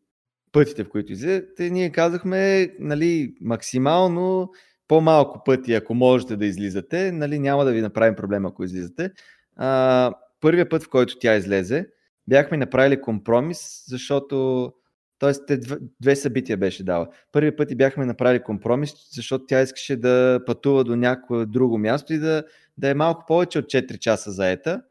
[0.52, 1.60] пътите, в които излизат.
[1.60, 4.50] И ние казахме, нали, максимално
[4.88, 9.10] по-малко пъти, ако можете да излизате, нали, няма да ви направим проблем, ако излизате.
[9.56, 11.86] А, първият път, в който тя излезе,
[12.28, 14.72] бяхме направили компромис, защото
[15.18, 17.08] Тоест, те две, две събития беше дала.
[17.32, 22.12] Първият път и бяхме направили компромис, защото тя искаше да пътува до някое друго място
[22.12, 22.44] и да,
[22.78, 24.82] да е малко повече от 4 часа заета.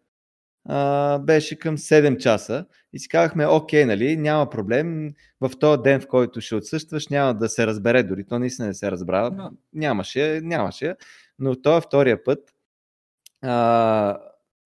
[0.69, 5.14] А, беше към 7 часа и си казахме, окей, нали, няма проблем.
[5.41, 8.23] В този ден, в който ще отсъстваш, няма да се разбере дори.
[8.23, 9.30] То наистина не се разбра.
[9.30, 9.49] Да.
[9.73, 10.95] Нямаше, нямаше.
[11.39, 12.39] Но този втория път
[13.41, 14.18] а,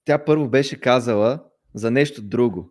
[0.05, 1.39] тя първо беше казала
[1.73, 2.69] за нещо друго,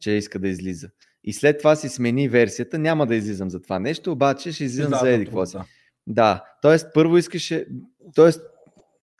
[0.00, 0.88] че иска да излиза.
[1.24, 4.98] И след това си смени версията, няма да излизам за това нещо, обаче ще излизам
[5.00, 5.56] за еди какво си.
[5.56, 5.64] Да.
[6.06, 6.92] Да, т.е.
[6.94, 7.66] първо искаше,
[8.14, 8.30] т.е.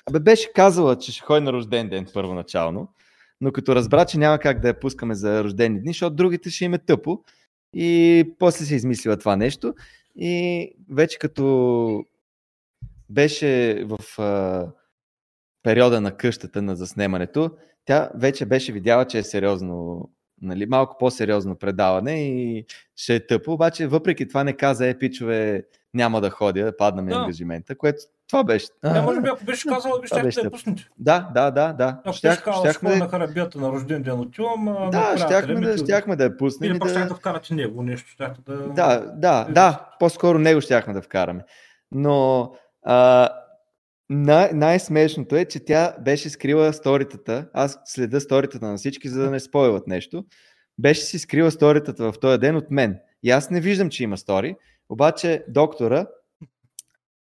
[0.06, 2.89] Абе беше казала, че ще ходи на рожден ден първоначално,
[3.40, 6.64] но като разбра, че няма как да я пускаме за рождени дни, защото другите ще
[6.64, 7.24] им е тъпо.
[7.74, 9.74] И после се измислила това нещо.
[10.16, 12.04] И вече като
[13.10, 14.66] беше в а,
[15.62, 17.50] периода на къщата на заснемането,
[17.84, 20.08] тя вече беше видяла, че е сериозно,
[20.42, 22.64] нали, малко по-сериозно предаване и
[22.96, 25.64] ще е тъпо, обаче въпреки това не каза, е, пичове,
[25.94, 27.18] няма да ходя, падна ми Да.
[27.18, 27.98] ангажимента, което
[28.31, 28.66] това беше.
[28.82, 30.89] Тя може би ако беше казала, ви Това ще беше да пуснете.
[30.98, 32.01] Да, да, да, да.
[32.05, 35.61] Ако Щях, казала, ще щяхме, на да, харабията на рожден ден отивам, а, да, щяхме,
[35.61, 36.70] да, щяхме да я пуснем.
[36.70, 37.07] Или пък да...
[37.07, 38.57] да вкарате него нещо, щяхте да...
[38.57, 41.44] Да, да, да, по-скоро него щяхме да вкараме.
[41.93, 42.51] Но
[42.86, 43.28] а,
[44.11, 47.47] най- най-смешното е, че тя беше скрила сторитата.
[47.52, 50.24] Аз следа сторитата на всички, за да не спойлват нещо.
[50.78, 52.98] Беше си скрила сторитата в този ден от мен.
[53.23, 54.57] И аз не виждам, че има стори.
[54.89, 56.07] Обаче доктора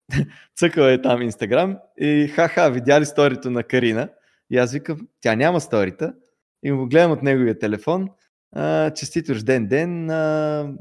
[0.56, 4.08] цъкала е там Инстаграм и ха-ха, видя ли сторито на Карина?
[4.50, 6.14] И аз викам, тя няма сторита.
[6.62, 8.08] И го гледам от неговия телефон.
[8.52, 10.74] А, честит рожден ден на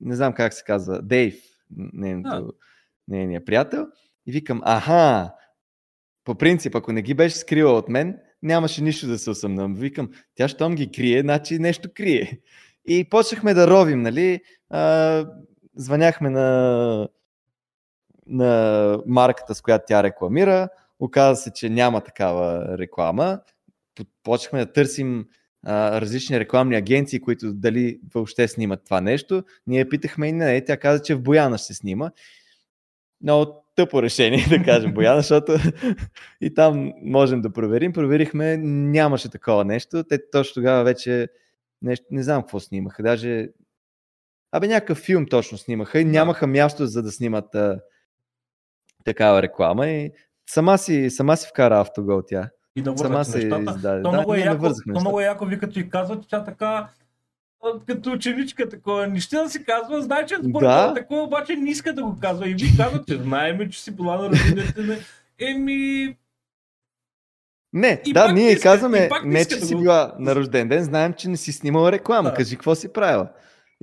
[0.00, 1.34] не знам как се казва, Дейв,
[1.76, 2.52] нейното,
[3.08, 3.86] нейния приятел.
[4.26, 5.32] И викам, аха,
[6.24, 9.74] по принцип, ако не ги беше скрила от мен, нямаше нищо да се усъмнам.
[9.74, 12.40] Викам, тя щом ги крие, значи нещо крие.
[12.86, 14.40] И почнахме да ровим, нали?
[14.70, 15.26] А,
[15.76, 17.08] звъняхме на,
[18.26, 20.68] на марката, с която тя рекламира.
[21.00, 23.40] Оказа се, че няма такава реклама.
[23.94, 25.26] По- Почнахме да търсим
[25.66, 29.44] а, различни рекламни агенции, които дали въобще снимат това нещо.
[29.66, 32.10] Ние питахме и не, тя каза, че в Бояна ще се снима.
[33.22, 35.56] Много тъпо решение, да кажем, Бояна, защото
[36.40, 37.92] и там можем да проверим.
[37.92, 40.04] Проверихме, нямаше такова нещо.
[40.04, 41.28] Те точно тогава вече
[41.82, 43.02] нещо, не знам какво снимаха.
[43.02, 43.48] Даже
[44.52, 47.80] Абе, някакъв филм точно снимаха и нямаха място за да снимат а,
[49.04, 49.86] такава реклама.
[49.88, 50.10] И
[50.50, 52.48] сама си, сама си вкара автогол тя.
[52.76, 53.70] И да Сама се нещата.
[53.70, 54.02] издаде.
[54.02, 56.88] То Да, много е яко, то много е яко ви като и казват, тя така
[57.86, 60.94] като ученичка такова, нищо да си казва, знае, че е според Да.
[60.94, 62.48] такова, обаче не иска да го казва.
[62.48, 64.96] И ви казват, че знаеме, че си била на рождението на...
[65.40, 66.16] Еми,
[67.72, 70.68] Не, И да, ние не иска- казваме, не че да си го- била на рожден
[70.68, 72.30] ден, знаем, че не си снимала реклама.
[72.30, 72.34] Да.
[72.36, 73.28] Кажи какво си правила.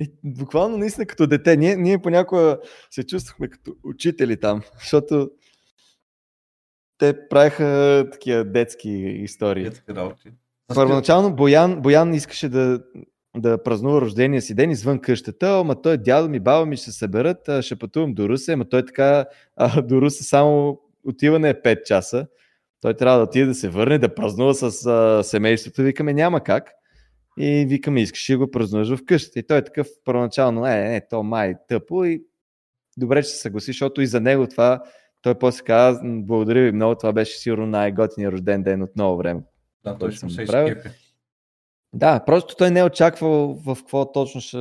[0.02, 2.58] И буквално наистина като дете, ние, ние понякога
[2.90, 5.30] се чувствахме като учители там, защото
[6.98, 8.90] те правиха такива детски
[9.22, 9.64] истории.
[9.64, 10.30] детски работи.
[10.74, 12.80] Първоначално Боян, Боян искаше да,
[13.36, 16.98] да празнува рождения си ден извън къщата, ама той дядо ми, баба ми ще се
[16.98, 19.26] съберат, ще пътувам до Русе, ама той така
[19.56, 22.26] а, до Русе само отиване е 5 часа.
[22.80, 25.82] Той трябва да отиде да се върне, да празнува с а, семейството.
[25.82, 26.70] Викаме, няма как.
[27.38, 29.38] И викаме, искаш ли го празнуваш вкъщи.
[29.38, 32.24] И той е такъв първоначално, е, не, то май е тъпо и
[32.96, 34.82] добре, че се съгласи, защото и за него това,
[35.22, 39.42] той после каза, благодаря ви много, това беше сигурно най-готиният рожден ден от много време.
[39.84, 40.88] Да, той ще се изкепи.
[41.94, 44.58] Да, просто той не е очаквал в какво точно ще,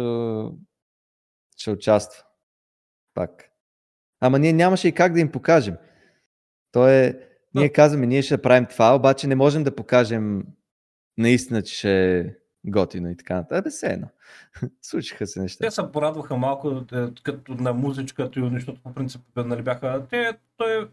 [1.57, 2.23] ще участва.
[3.13, 3.49] Пак.
[4.19, 5.77] Ама ние нямаше и как да им покажем.
[6.71, 7.15] Той е,
[7.53, 10.43] ние казваме, ние ще правим това, обаче не можем да покажем
[11.17, 12.35] наистина, че ще
[12.65, 13.57] готино и така нататък.
[13.57, 14.07] Абе, все едно.
[14.81, 15.65] Случиха се неща.
[15.65, 20.03] Те се порадваха малко е, като на музичката и нещото по принцип нали бяха.
[20.09, 20.89] Те, той,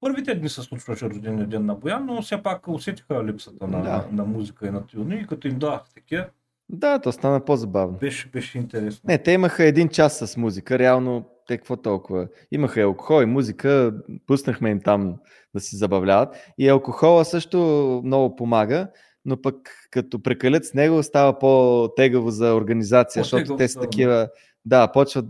[0.00, 4.06] първите дни се случваше рождения ден на Боян, но все пак усетиха липсата на, Да.
[4.12, 6.26] на музика и на тюни и като им дадах такива,
[6.68, 7.98] Да, то стана по-забавно.
[7.98, 9.00] беше, беше интересно.
[9.08, 12.28] Не, те имаха един час с музика, реално те какво толкова.
[12.52, 13.92] Имаха и алкохол и музика,
[14.26, 15.16] пуснахме им там
[15.54, 16.36] да се забавляват.
[16.58, 17.58] И алкохола също
[18.04, 18.88] много помага,
[19.24, 19.56] но пък
[19.90, 24.28] като прекалят с него става по-тегаво за организация, защото По-тегаво те са такива,
[24.64, 25.26] да, почват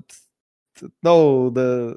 [1.02, 1.96] много да,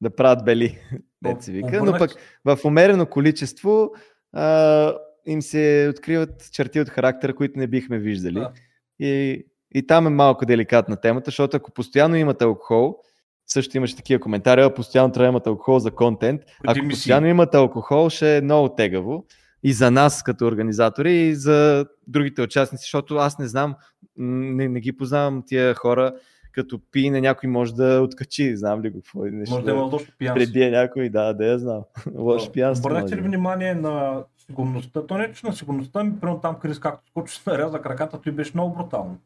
[0.00, 0.78] да правят бели,
[1.22, 1.82] деца вика.
[1.84, 2.10] Но пък
[2.44, 3.90] в умерено количество
[4.32, 4.94] а,
[5.26, 8.34] им се откриват черти от характера, които не бихме виждали.
[8.34, 8.52] Да.
[8.98, 12.98] И, и там е малко деликатна темата, защото ако постоянно имате алкохол,
[13.46, 16.42] също имаше такива коментари, а постоянно трябва да имате алкохол за контент.
[16.66, 19.26] Ако постоянно имате алкохол, ще е много тегаво.
[19.64, 23.74] И за нас като организатори, и за другите участници, защото аз не знам,
[24.16, 26.12] не, не ги познавам тия хора,
[26.52, 29.54] като пине някой може да откачи, знам ли го какво е нещо.
[29.54, 30.44] Може да има лошо пиянство.
[30.44, 31.82] преди е някой, да, да я знам.
[32.14, 32.86] Лошо пиянство.
[32.86, 35.06] Обърнахте ли внимание на сигурността?
[35.06, 38.20] То не е, че на сигурността ми, примерно там Крис, както скочи се наряза краката,
[38.20, 39.18] той беше много брутално.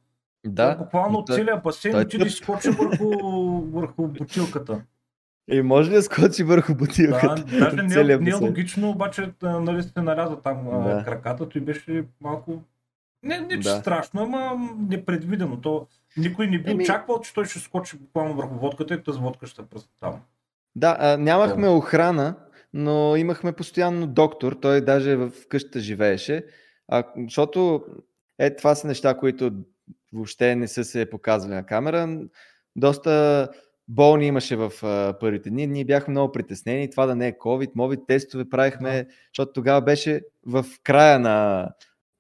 [0.47, 2.37] Да, буквално от той- целия басейн той е отиде и тъп.
[2.37, 3.09] скочи върху,
[3.61, 4.83] върху бутилката.
[5.51, 7.45] И може ли да скочи върху Да, бутилката?
[7.59, 8.45] даже не, е- не е басейн.
[8.45, 11.03] логично, обаче нали сте наряза там Да.
[11.05, 12.63] краката, той беше малко
[13.23, 13.77] не, не че Да.
[13.77, 15.61] страшно, ама непредвидено.
[15.61, 19.19] То, никой не би Еми- очаквал, че той ще скочи буквално върху водката и тази
[19.19, 20.21] водка ще пръсне там.
[20.77, 22.35] Да, а, нямахме охрана,
[22.73, 24.53] но имахме постоянно доктор.
[24.53, 26.45] Той даже в къщата живееше.
[26.89, 27.85] А, защото
[28.39, 29.53] е, това са неща, които
[30.13, 32.19] въобще не са се показвали на камера.
[32.77, 33.49] Доста
[33.89, 35.67] болни имаше в а, първите дни.
[35.67, 36.91] Ние бяхме много притеснени.
[36.91, 41.69] Това да не е COVID, мови тестове правихме, защото тогава беше в края на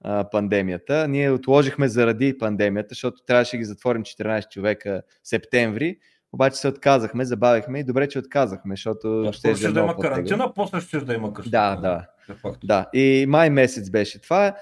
[0.00, 1.08] а, пандемията.
[1.08, 5.98] Ние отложихме заради пандемията, защото трябваше да ги затворим 14 човека септември.
[6.32, 9.96] Обаче се отказахме, забавихме и добре, че отказахме, защото Да, ще ще да много има
[9.96, 11.50] карантина, после ще да има къща.
[11.50, 12.06] Да, да.
[12.44, 12.50] Е.
[12.64, 14.54] Да, и май месец беше това.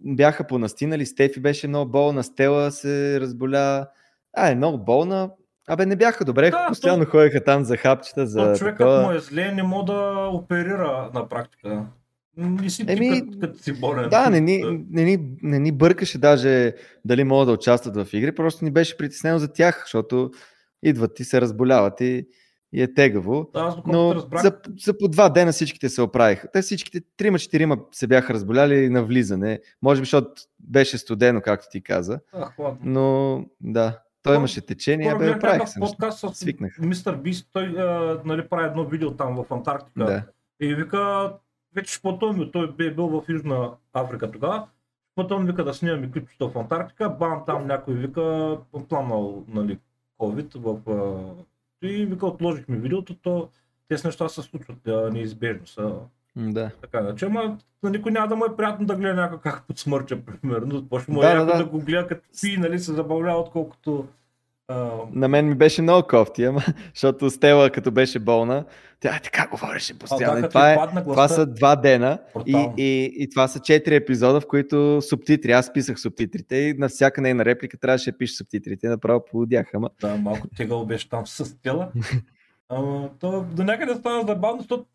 [0.00, 3.86] Бяха понастинали, Стефи беше много болна, Стела се разболя.
[4.36, 5.30] А, е много болна.
[5.68, 9.02] Абе, не бяха добре, Да, постоянно то- ходеха там за хапчета, за То човекът такова.
[9.02, 9.94] му е зле, не може да
[10.32, 11.86] оперира на практика.
[12.36, 14.08] Не си ти Еми, като, като си болен.
[14.08, 16.72] Да, не ни, не, ни, не ни бъркаше даже
[17.04, 20.30] дали могат да участват в игри, просто ни беше притеснено за тях, защото
[20.82, 22.26] идват и се разболяват и,
[22.72, 23.50] и е тегаво.
[23.54, 26.48] Да, аз Но разбрах, за, за по два дена всичките се оправиха.
[26.52, 29.60] Те всичките, трима-четирима се бяха разболяли на влизане.
[29.82, 30.30] Може би, защото
[30.60, 32.20] беше студено, както ти каза.
[32.56, 32.78] хладно.
[32.82, 35.80] Но да, той имаше течение, бе, оправиха някакъв се.
[35.80, 36.78] подкаст с Свикнах.
[36.78, 40.04] мистер Бист, той а, нали, прави едно видео там в Антарктика.
[40.04, 40.22] Да.
[40.60, 41.32] И вика,
[41.74, 44.68] вече пътуваме, той бе бил в Южна Африка тогава.
[45.14, 48.56] Пътувам, вика да снимаме клипчето в Антарктика, бам, там някой вика,
[48.88, 49.78] пламнал, нали,
[50.18, 50.90] COVID в...
[50.90, 51.86] А...
[51.86, 53.48] И вика, отложихме видеото, то
[53.88, 55.66] тези неща се случват неизбежно.
[55.66, 55.94] Са,
[56.38, 56.70] Да.
[56.80, 59.64] така да, че, ама на никой няма да му е приятно да гледа някой как
[59.66, 60.88] подсмърча, примерно.
[60.88, 61.64] Почва му е Да, да, да, да.
[61.64, 64.06] го гледа като пи, нали, се забавлява, отколкото...
[64.68, 66.60] А, На мен ми беше много кофти, ама,
[66.94, 68.64] защото Стела, като беше болна,
[69.00, 70.34] тя така говореше постоянно.
[70.34, 71.34] да, И като това, е, падна това гласа.
[71.34, 75.52] са два дена и, и, и това са четири епизода, в които субтитри.
[75.52, 78.88] Аз писах субтитрите и на всяка нейна реплика трябваше да пише субтитрите.
[78.88, 81.88] Направо полудях, ама Да, малко тегъл беше там с тела.
[82.68, 84.86] Ама, то до някъде стана забавно, защото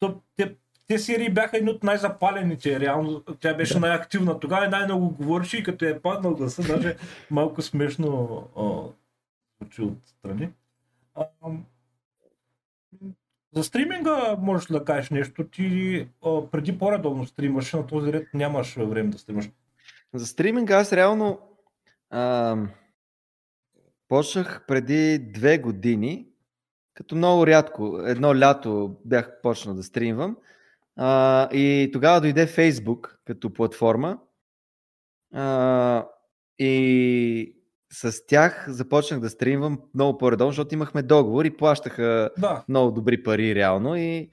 [0.00, 0.54] то, те,
[0.90, 2.80] те серии бяха едни от най-запалените.
[2.80, 3.80] Реално тя беше Да.
[3.80, 6.96] най-активна тогава и най-много говореше и като е паднал гласа, даже
[7.30, 8.62] малко смешно а,
[9.60, 10.48] звучи отстрани.
[11.14, 11.24] А,
[13.52, 15.44] за стриминга можеш да кажеш нещо.
[15.44, 19.50] Ти а, преди по-редовно стримваше, на този ред нямаш време да стримаш.
[20.14, 21.38] За стриминга аз реално
[22.10, 22.70] ам,
[24.08, 26.26] почнах преди две години,
[26.94, 30.36] като много рядко, едно лято бях почнал да стримвам
[31.02, 34.18] а, и тогава дойде Facebook като платформа
[35.34, 36.06] а,
[36.58, 37.56] и
[37.92, 43.22] с тях започнах да стримвам много по-редовно, защото имахме договор и плащаха Да, много добри
[43.22, 44.30] пари реално и,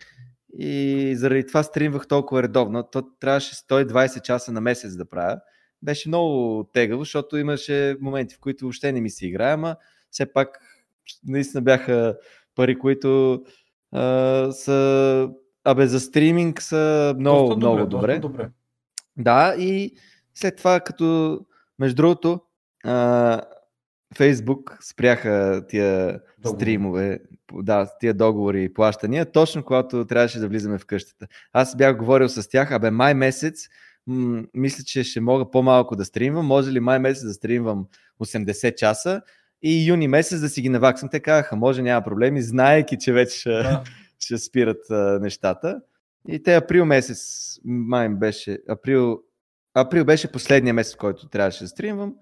[0.58, 2.84] и заради това стримвах толкова редовно.
[2.84, 5.40] То трябваше 120 часа на месец да правя.
[5.82, 9.76] беше много тегаво, защото имаше моменти, в които въобще не ми се играе, ама
[10.12, 10.60] все пак
[11.28, 12.18] наистина бяха
[12.56, 13.44] пари, които
[13.92, 15.30] а, са...
[15.70, 18.20] Абе, за стриминг са много, доста много добре, добре.
[18.20, 18.50] Доста добре.
[19.18, 19.94] Да, и
[20.36, 21.40] след това, като
[21.80, 22.42] между другото,
[22.86, 23.42] а,
[24.18, 26.62] Фейсбук спряха тия Договори.
[26.62, 27.20] стримове,
[27.54, 31.28] да, тия договори и плащания, точно когато трябваше да влизаме в къщата.
[31.54, 33.68] Аз бях говорил с тях, абе май месец,
[34.08, 37.86] м- мисля, че ще мога по-малко да стримвам, може ли май месец да стримвам
[38.20, 39.22] 80 часа
[39.62, 41.10] и юни месец да си ги наваксам.
[41.10, 43.84] Те казаха, може, няма проблеми, знаеки, че вече Да.
[44.20, 45.82] Ще спират а, нещата.
[46.28, 49.22] И те април месец, май беше, април,
[49.74, 52.16] април беше последния месец, който трябваше да стримвам.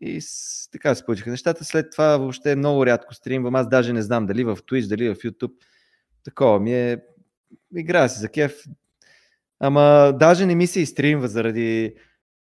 [0.00, 1.64] И с, така се получиха нещата.
[1.64, 3.54] След това въобще много рядко стримвам.
[3.54, 5.52] Аз даже не знам дали в Twitch, дали в YouTube.
[6.24, 6.98] Такова ми е.
[7.76, 8.64] Играя си за кеф.
[9.60, 11.94] Ама даже не ми се изстримва заради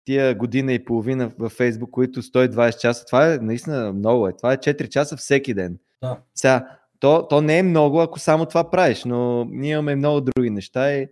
[0.06, 3.06] тия година и половина във Facebook, които 120 часа.
[3.06, 4.28] Това е наистина много.
[4.28, 4.38] Е.
[4.38, 5.78] Това е 4 часа всеки ден.
[6.02, 6.18] Да.
[6.36, 10.50] Сега, то, то не е много, ако само това правиш, но ние имаме много други
[10.50, 11.08] неща и,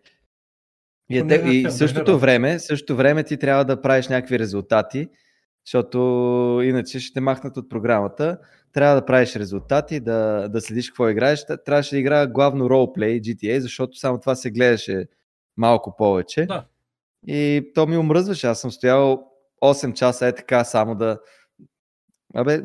[1.10, 5.10] и, не и същото време, същото време ти трябва да правиш някакви резултати,
[5.66, 5.98] защото
[6.64, 8.40] иначе ще те махнат от програмата.
[8.74, 11.46] Трябва да правиш резултати, да, да следиш какво играеш.
[11.66, 15.08] Трябваше да играя главно ролплей GTA, защото само това се гледаше
[15.58, 16.46] малко повече.
[16.46, 16.66] Да.
[17.28, 18.48] И то ми омръзваше.
[18.48, 19.32] Аз съм стоял
[19.64, 21.20] 8 часа е така само да...
[22.34, 22.64] Абе,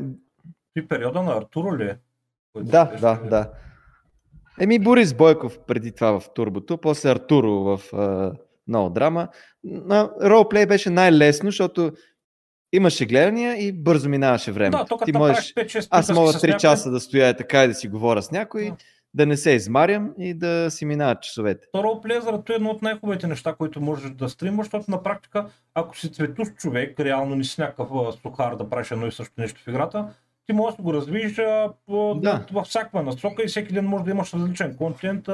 [0.76, 1.98] И периода на Артуро ли е?
[2.56, 3.50] Да, беше- да, да.
[4.60, 8.32] Еми Борис Бойков преди това в Турбото, после Артуро в а,
[8.68, 9.28] много драма.
[9.64, 11.92] На ролплей беше най-лесно, защото
[12.72, 14.96] имаше гледания и бързо минаваше времето.
[14.98, 15.54] Да, Ти можеш...
[15.54, 18.30] 5-6 Аз мога с 3 някой, часа да стоя така и да си говоря с
[18.30, 18.76] някой, Да.
[19.14, 21.66] да не се измарям и да си минават часовете.
[21.72, 25.46] То ролплей заради е едно от най-хубавите неща, които можеш да стримаш, защото на практика,
[25.74, 27.88] ако си цветуш човек, реално не си някакъв
[28.22, 30.08] сухар да правиш едно и също нещо в играта,
[30.46, 31.72] ти можеш да го развиеш а,
[32.16, 32.46] Да.
[32.52, 35.32] във всякаква насока и всеки ден може да имаш различен контент, а,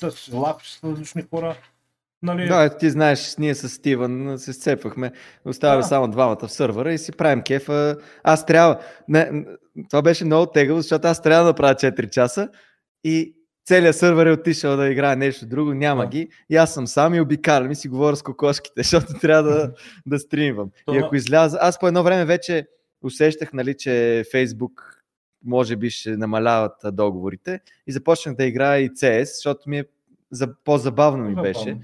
[0.00, 1.56] да си лапиш с различни хора.
[2.22, 2.48] Нали?
[2.48, 5.12] Да, ти знаеш, ние с Стивън се сцепвахме,
[5.44, 5.88] оставяме Да.
[5.88, 7.96] само двамата в сървъра и си правим кефа.
[8.24, 8.78] Аз трябва,
[9.08, 9.44] не,
[9.90, 12.48] това беше много тегаво, защото аз трябва да направя 4 часа
[13.04, 13.34] и
[13.66, 16.08] целият сървър е отишъл да играе нещо друго, няма Да.
[16.08, 16.28] ги.
[16.50, 19.72] И аз съм сам и обикалям и си говоря с кокошките, защото трябва да,
[20.06, 20.70] да стримвам.
[20.86, 22.66] То И ако изляза, аз по едно време вече
[23.06, 25.02] усещах, нали, че Фейсбук
[25.44, 29.84] може би ще намаляват договорите и започнах да играя и CS, защото ми е
[30.30, 31.78] за, по-забавно ми беше.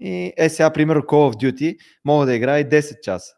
[0.00, 3.34] И е сега, примерно, Call of Duty мога да играя и 10 часа.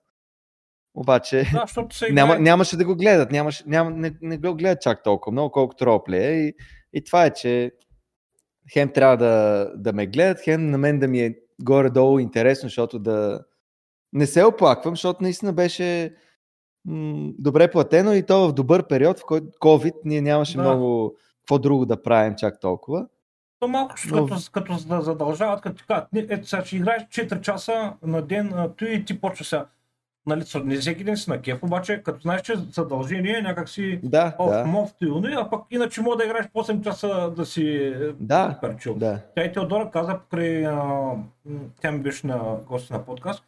[0.95, 4.83] Обаче Да, защото се няма, нямаше да го гледат, нямаше, няма, не, не го гледат
[4.83, 6.47] чак толкова много, колкото ролплея.
[6.47, 6.55] И,
[6.93, 7.73] и това е, че
[8.73, 12.99] хем трябва да, да ме гледат, хем на мен да ми е горе-долу интересно, защото
[12.99, 13.45] да
[14.13, 16.15] не се оплаквам, защото наистина беше
[16.87, 20.63] м- добре платено и то в добър период, в който COVID ние нямаше Да.
[20.63, 23.07] много какво друго да правим чак толкова.
[23.61, 27.93] То малко Но- като, като задължават, като кажат, «Не, ето сега ще играеш 4 часа
[28.03, 29.67] на ден, ти и ти почва сега.
[30.27, 34.35] Нали, не всеки ден си на кеф, обаче като знаеш, че задължение някак си Да,
[34.39, 34.95] оф, да, мов
[35.37, 38.95] а пък иначе мога да играеш по 8 часа да си е, Да, супер чил.
[38.95, 39.19] да.
[39.37, 41.11] Тя и Теодора каза покрай, а,
[41.81, 43.45] тя ми беше на гости на подкаст,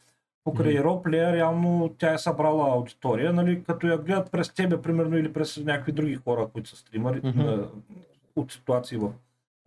[0.48, 0.84] покрай Мгм.
[0.84, 5.56] ролплея, реално тя е събрала аудитория, нали, като я гледат през тебе, примерно, или през
[5.56, 7.40] някакви други хора, които са стримари Мгм.
[7.40, 7.68] а,
[8.36, 9.08] от ситуации в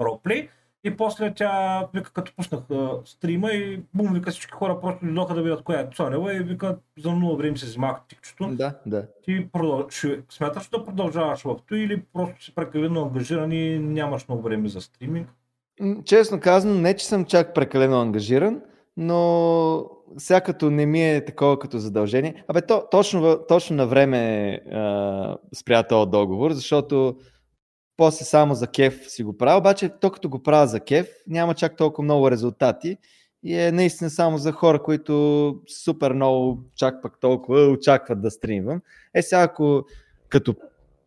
[0.02, 0.50] ролплей.
[0.84, 5.34] И после тя вика, като пуснах а, стрима и бум, вика всички хора просто дойдоха
[5.34, 8.48] да видят коя е Цонева и вика, за много време се взимах тикчето.
[8.48, 9.06] Да, да.
[9.24, 9.86] Ти продъл...
[9.90, 10.22] ще...
[10.30, 14.82] смяташ да продължаваш в това или просто си прекалено ангажиран и нямаш много време за
[14.82, 15.30] стриминг?
[16.06, 18.62] Честно казано, не че съм чак прекалено ангажиран,
[18.98, 19.86] но
[20.18, 22.44] сега като не ми е такова като задължение.
[22.48, 24.60] Абе, то, точно, точно на време
[25.56, 27.16] спря този договор, защото
[27.98, 31.54] после само за кеф си го правя, обаче то като го правя за кеф, няма
[31.54, 32.98] чак толкова много резултати
[33.44, 38.82] и е наистина само за хора, които супер много чак пък толкова очакват да стримвам.
[39.14, 39.86] Е сега ако
[40.30, 40.56] като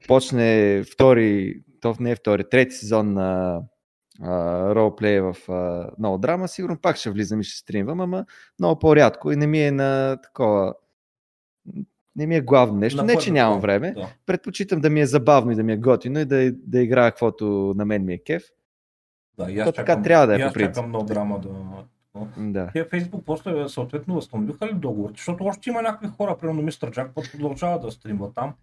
[0.08, 3.60] почне втори, то не е втори, трети сезон на
[4.74, 8.24] ролплей в а, много драма, сигурно пак ще влизам и ще стримвам, ама
[8.58, 10.74] много по-рядко и не ми е на такова
[12.16, 12.96] не ми е главно нещо.
[12.96, 13.92] На не, че нямам време.
[13.92, 14.08] Да.
[14.26, 17.74] Предпочитам да ми е забавно и да ми е готино и да, да играя каквото
[17.76, 18.42] на мен ми е кеф.
[19.38, 20.74] Да, и аз То така чакам, трябва да е по принцип.
[20.74, 21.50] чакам много драма да...
[22.36, 22.70] Да.
[22.72, 27.10] Те Фейсбук после съответно възстановиха ли договорите, защото още има някакви хора, примерно мистер Джак,
[27.14, 28.54] продължава да стримва там.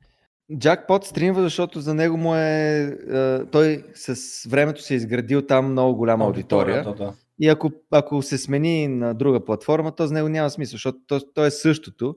[0.57, 2.97] Джакпот стримва, защото за него му е...
[3.13, 4.15] е, той с
[4.49, 6.83] времето се е изградил там много голяма аудитория.
[6.83, 7.13] Да.
[7.39, 11.19] И ако, ако се смени на друга платформа, то за него няма смисъл, защото то,
[11.33, 12.15] то е същото,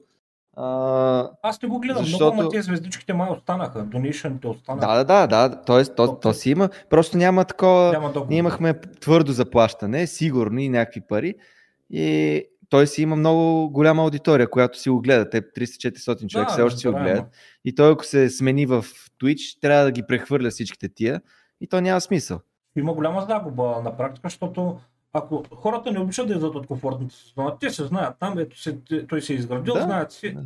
[0.57, 4.87] А, Аз не го гледам, Защото- много на тези звездичките май останаха, донейшните останаха.
[4.87, 5.61] да, да, да, да.
[5.61, 6.69] Тоест, то, то си има.
[6.89, 7.91] Просто няма такова.
[7.91, 8.29] Няма договор.
[8.29, 11.33] Ние имахме твърдо заплащане, сигурно и някакви пари.
[11.89, 15.29] И той си има много голяма аудитория, която си го гледа.
[15.29, 17.25] Те 300-400 човек Да, все още си го гледат.
[17.65, 18.85] И той, ако се смени в
[19.21, 21.21] Twitch, трябва да ги прехвърля всичките тия.
[21.61, 22.39] И то няма смисъл.
[22.77, 24.79] Има голяма загуба на практика, защото
[25.13, 28.61] ако хората не обичат да излизат от комфортната си зона, те се знаят там, ето
[28.61, 28.77] се,
[29.09, 30.41] той се е изградил, Да, знаят си, да.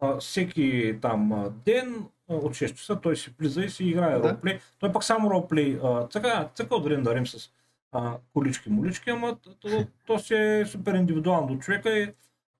[0.00, 4.30] а, всеки там ден от 6 часа той си влиза и си играе Да.
[4.30, 4.58] ролплей.
[4.78, 7.50] Той пък само ролплей, а, така, така да дарим с
[7.94, 12.12] а, колички, молички, ама то, то, си е супер индивидуално до човека и,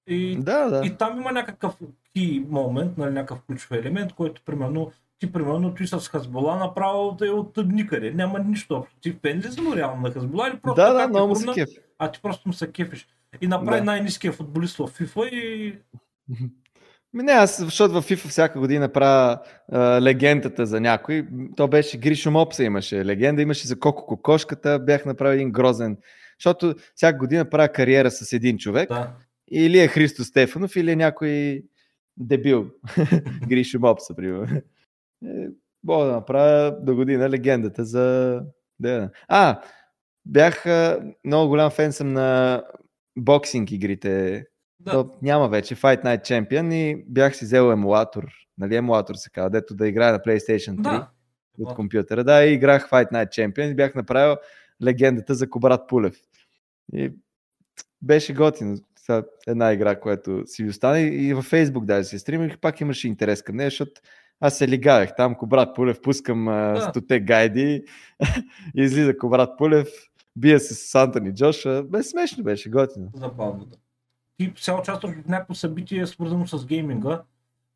[0.07, 0.87] и Да, да.
[0.87, 1.77] И там има някакъв
[2.17, 7.27] key момент, нали, някакъв ключов елемент, който примерно ти примерно ти с Хазбола направо да
[7.27, 8.11] е от никъде.
[8.11, 8.97] Няма нищо общо.
[9.01, 11.43] Ти фен ли си му реално на Хазбола или просто Да, така да, много се
[11.43, 11.69] хрумна, кеф.
[11.99, 13.09] А ти просто му се кефиш.
[13.41, 13.85] И направи Да.
[13.85, 15.79] най-низкия футболист в FIFA и
[17.15, 19.39] Ми не, аз, защото в FIFA всяка година правя
[19.73, 21.27] а, легендата за някой.
[21.57, 25.97] То беше Гришо Мопса имаше легенда, имаше за Коко Кокошката, бях направил един грозен.
[26.39, 28.89] Защото всяка година правя кариера с един човек.
[28.89, 29.13] да.
[29.51, 31.63] Или е Христо Стефанов, или е някой
[32.17, 32.71] дебил.
[33.49, 34.57] Гришо Мопса, примерно.
[35.27, 35.49] Е,
[35.85, 38.41] Мога да направя до година легендата за...
[38.79, 39.11] Да.
[39.29, 39.61] А,
[40.27, 40.65] бях
[41.25, 42.63] много голям фен съм на
[43.17, 44.45] боксинг игрите.
[44.85, 44.91] Да.
[44.91, 48.27] То няма вече Fight Night Champion и бях си взел емулатор.
[48.59, 51.09] Нали емулатор се казва, дето да играе на PlayStation 3 Да.
[51.59, 52.25] от компютъра.
[52.25, 54.37] Да, и играх Fight Night Champion и бях направил
[54.85, 56.17] легендата за Кобрат Пулев.
[56.95, 57.13] И
[58.03, 58.77] беше готино.
[58.99, 63.09] Сега Една игра, която си ви остане и във Facebook даже си стримих, пак имаше
[63.09, 63.93] интерес към нея, защото
[64.41, 66.87] аз се лигавах там, Кобрат Пулев, пускам Да.
[66.91, 67.85] стоте гайди,
[68.75, 69.89] излиза Кобрат Пулев,
[70.37, 71.83] бие се с Антони Джоша.
[71.83, 73.09] Бе, смешно беше, готино.
[73.15, 73.77] Забавно, да.
[74.37, 77.23] Ти сега участваш в някакво събитие, свързано с гейминга.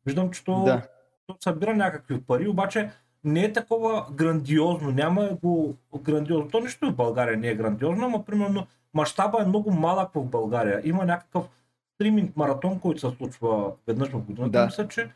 [0.05, 0.81] Виждам, че то, Да.
[1.27, 2.91] то събира някакви пари, обаче
[3.23, 6.49] не е такова грандиозно, няма го грандиозно.
[6.49, 10.81] То нищо в България не е грандиозно, ама примерно мащаба е много малък в България.
[10.83, 11.45] Има някакъв
[11.95, 14.51] стриминг маратон, който се случва веднъж в годината.
[14.51, 14.65] Да.
[14.65, 15.11] Мисля, че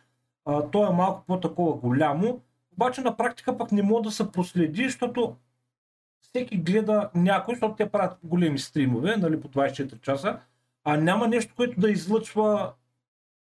[0.46, 2.42] а, то е малко по-такова голямо,
[2.74, 5.36] обаче на практика пък не може да се проследи, защото
[6.22, 10.40] всеки гледа някой, защото те правят големи стримове, нали, по 24 часа,
[10.84, 12.74] а няма нещо, което да излъчва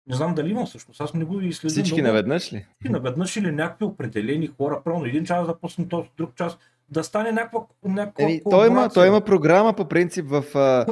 [0.06, 2.06] не знам дали има всъщност, аз не го и следим Всички много.
[2.06, 2.66] наведнъж ли?
[2.80, 6.58] Всички наведнъж или някакви определени хора, правилно един час да пусне този друг час,
[6.88, 10.86] да стане някаква, някаква Еми, той, има, той има програма по принцип в а,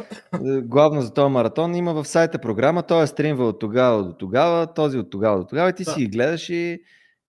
[0.63, 1.75] главно за този маратон.
[1.75, 5.45] Има в сайта програма, той е стримва от тогава до тогава, този от тогава до
[5.47, 5.91] тогава и ти Да.
[5.91, 6.83] си ги гледаш и,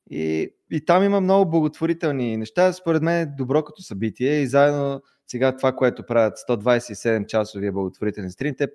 [0.10, 2.73] и, и там има много благотворителни неща.
[2.73, 8.31] Според мен е добро като събитие и заедно сега това, което правят 127 часовия благотворителен
[8.31, 8.68] стрим, те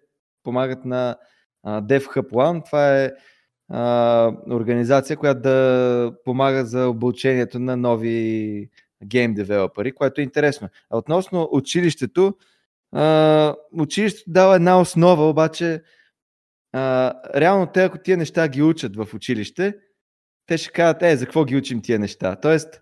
[0.48, 1.16] помагат на
[1.66, 2.64] DevHub One.
[2.64, 3.12] Това е
[3.68, 8.68] а, организация, която да помага за обучението на нови
[9.04, 10.68] гейм девелопери, което е интересно.
[10.90, 12.34] А относно училището,
[12.92, 15.82] а, училището дава една основа, обаче
[16.72, 19.74] а, реално те, ако тия неща ги учат в училище,
[20.46, 22.36] те ще кажат, е, за какво ги учим тия неща?
[22.36, 22.80] Тоест,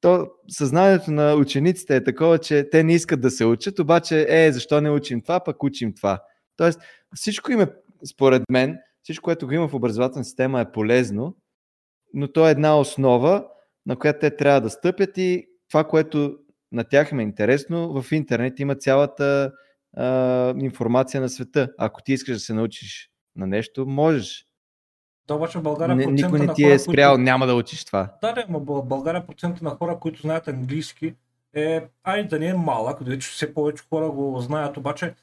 [0.00, 4.52] то съзнанието на учениците е такова, че те не искат да се учат, обаче, е,
[4.52, 6.20] защо не учим това, пък учим това.
[6.56, 6.80] Тоест,
[7.14, 7.66] всичко им е,
[8.12, 11.36] според мен, всичко, което го има в образователна система е полезно,
[12.14, 13.46] но то е една основа,
[13.86, 16.38] на която те трябва да стъпят и това, което
[16.72, 19.52] на тях им е интересно, в интернет има цялата
[19.96, 21.72] а, информация на света.
[21.78, 24.46] Ако ти искаш да се научиш на нещо, можеш.
[25.28, 27.22] Да, обаче в България Не, процента никой не ти хора, е спрял, които...
[27.22, 28.14] няма да учиш това.
[28.22, 31.14] Да, да, но в България процента на хора, които знаят английски
[31.54, 35.14] е, ай да не е малък, вече все повече хора го знаят, обаче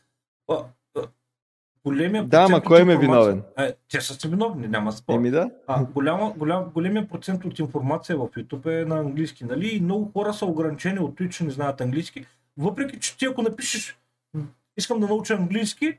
[1.86, 3.44] големия Да, от кой им е виновен?
[3.58, 5.14] Е, те са си виновни, няма спор.
[5.14, 5.50] Еми да.
[5.68, 9.68] А, голяма, голям, големия процент от информация в YouTube е на английски, нали?
[9.68, 12.26] И много хора са ограничени от това, че не знаят английски.
[12.58, 13.98] Въпреки, че ти ако напишеш
[14.78, 15.98] искам да науча английски,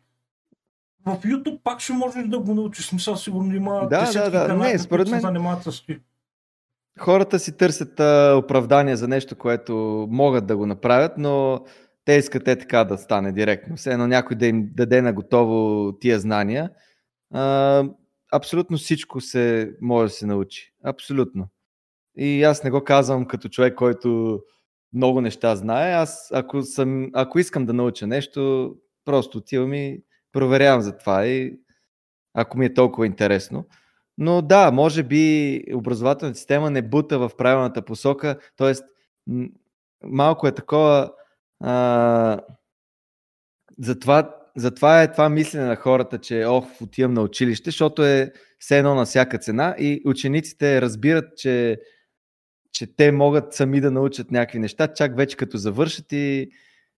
[1.07, 2.87] в YouTube пак ще можеш да го научиш.
[2.87, 4.47] Смисъл, сигурно има Да, да, да.
[4.47, 5.99] канали, Не, според мен- занимават с това.
[6.99, 9.75] Хората си търсят а, оправдание за нещо, което
[10.11, 11.61] могат да го направят, но
[12.05, 13.77] те искат е така да стане директно.
[13.77, 16.71] Все едно някой да им даде на готово тия знания.
[17.35, 17.85] А,
[18.33, 20.73] абсолютно всичко се може да се научи.
[20.85, 21.49] Абсолютно.
[22.17, 24.41] И аз не го казвам като човек, който
[24.93, 25.93] много неща знае.
[25.93, 28.75] Аз, ако, съм, ако искам да науча нещо,
[29.05, 30.03] просто отивам и
[30.33, 31.27] проверявам за това.
[31.27, 31.59] И
[32.35, 33.67] ако ми е толкова интересно.
[34.19, 38.73] Но да, може би образователната система не бута в правилната посока, т.е.
[40.05, 41.13] малко е такова.
[41.61, 42.41] А,
[43.79, 48.79] затова, затова е това мислене на хората, че ох, отивам на училище, защото е все
[48.79, 51.81] едно на всяка цена и учениците разбират, че,
[52.73, 56.51] че те могат сами да научат някакви неща, чак вече като завършат и,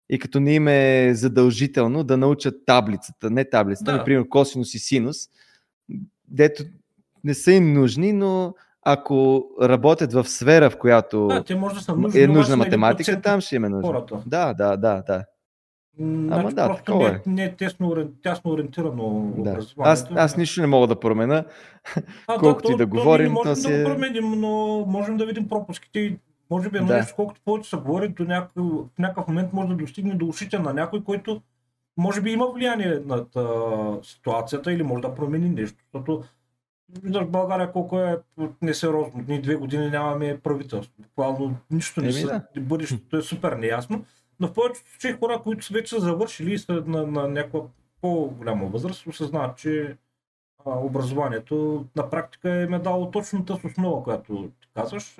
[0.09, 3.97] и като не им е задължително да научат таблицата, не таблицата, да.
[3.97, 5.17] например косинус и синус,
[6.27, 6.63] дето
[7.23, 11.81] не са им нужни, но ако работят в сфера, в която да, те може да
[11.81, 14.05] са нужни, е нужна математика, там ще им е нужно.
[14.25, 15.25] Да, да, да, да.
[15.99, 17.19] Ама значи, да, не, е.
[17.25, 19.59] не е тесно, тясно ориентирано да.
[19.79, 21.43] Аз, аз нищо не мога да променя,
[22.27, 23.27] а, колкото да, и да то, говорим.
[23.27, 26.17] То, можем да го променим, но можем да видим пропуските.
[26.49, 26.97] Може би е да.
[26.97, 30.59] нещо, колкото повече се говори, до някакъв, в някакъв момент може да достигне до ушите
[30.59, 31.41] на някой, който
[31.97, 33.27] може би има влияние над
[34.05, 35.77] ситуацията или може да промени нещо.
[35.83, 36.23] Защото
[37.03, 38.19] виждаш България колко е
[38.61, 39.26] несериозно.
[39.27, 40.93] Ние две години нямаме правителство.
[40.99, 42.27] Буквално нищо не са.
[42.55, 42.61] Да.
[42.61, 44.05] Бъдещето е супер неясно.
[44.39, 47.61] Но в повечето случаи хора, които вече са завършили и са на, на някаква
[48.01, 49.97] по-голяма възраст, осъзнават, че
[50.65, 55.18] а, образованието на практика е ме дало точно тази основа, която ти казваш.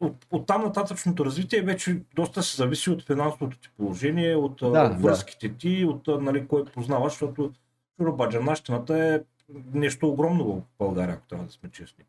[0.00, 4.88] От, от там нататъчното развитие вече доста се зависи от финансовото ти положение, от да,
[5.00, 5.56] връзките да.
[5.56, 7.52] ти, от нали, кой познаваш, защото
[7.96, 9.20] чурабаджанащината е
[9.74, 12.04] нещо огромно в България, ако трябва да сме честни.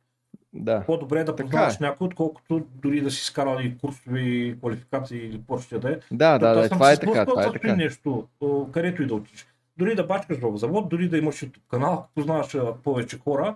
[0.53, 0.83] Да.
[0.85, 1.77] По-добре е да познаваш е.
[1.83, 5.99] някой, отколкото дори да си скарал и курсови квалификации или по да е.
[6.11, 7.25] Да, да, да, това е така.
[7.25, 7.75] Това е така.
[7.75, 8.27] нещо,
[8.73, 9.47] където и да отидеш.
[9.77, 13.55] Дори да бачкаш в завод, дори да имаш YouTube канал, ако познаваш повече хора,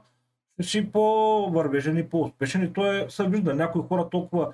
[0.61, 2.64] си по-вървежен и по-успешен.
[2.64, 4.53] И то е, се вижда, някои хора толкова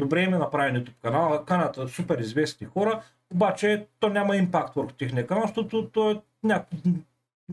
[0.00, 4.92] добре им е направен YouTube канал, каната супер известни хора, обаче то няма импакт върху
[4.92, 6.76] техния канал, защото то е някакво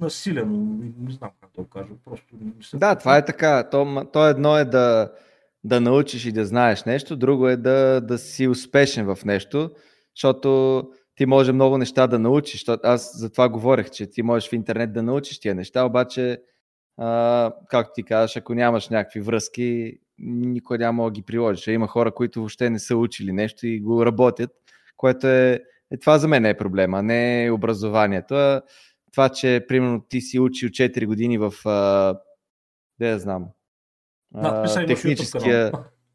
[0.02, 0.58] насилено,
[1.00, 2.78] не знам как да го кажа, просто не се...
[2.78, 3.70] Да, това е така.
[3.70, 5.12] То, то едно е да,
[5.64, 9.72] да научиш и да знаеш нещо, друго е да, да си успешен в нещо,
[10.16, 10.84] защото
[11.16, 12.66] ти може много неща да научиш.
[12.84, 16.42] Аз за това говорех, че ти можеш в интернет да научиш тия неща, обаче,
[16.98, 21.68] а, както ти казваш, ако нямаш някакви връзки, никой няма да ги приложиш.
[21.68, 24.52] Има хора, които въобще не са учили нещо и го работят,
[24.98, 25.60] което е,
[25.92, 28.36] е това за мен е проблема, не образованието.
[28.36, 28.62] А
[29.18, 31.54] това, че примерно ти си учил 4 години в,
[33.00, 33.46] не да знам,
[34.34, 35.72] а, техническия...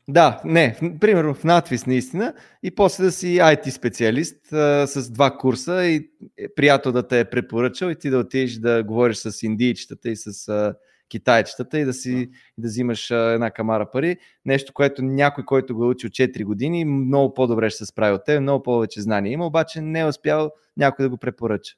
[0.09, 5.37] Да, не, примерно в надвис наистина и после да си IT специалист а, с два
[5.37, 9.43] курса и е приятел да те е препоръчал и ти да отидеш да говориш с
[9.43, 10.75] индийчетата и с а,
[11.09, 14.17] китайчетата и да си да взимаш а, една камара пари.
[14.45, 18.25] Нещо, което някой, който го е учил 4 години, много по-добре ще се справи от
[18.25, 21.75] теб, много повече знания има, обаче не е успял някой да го препоръча.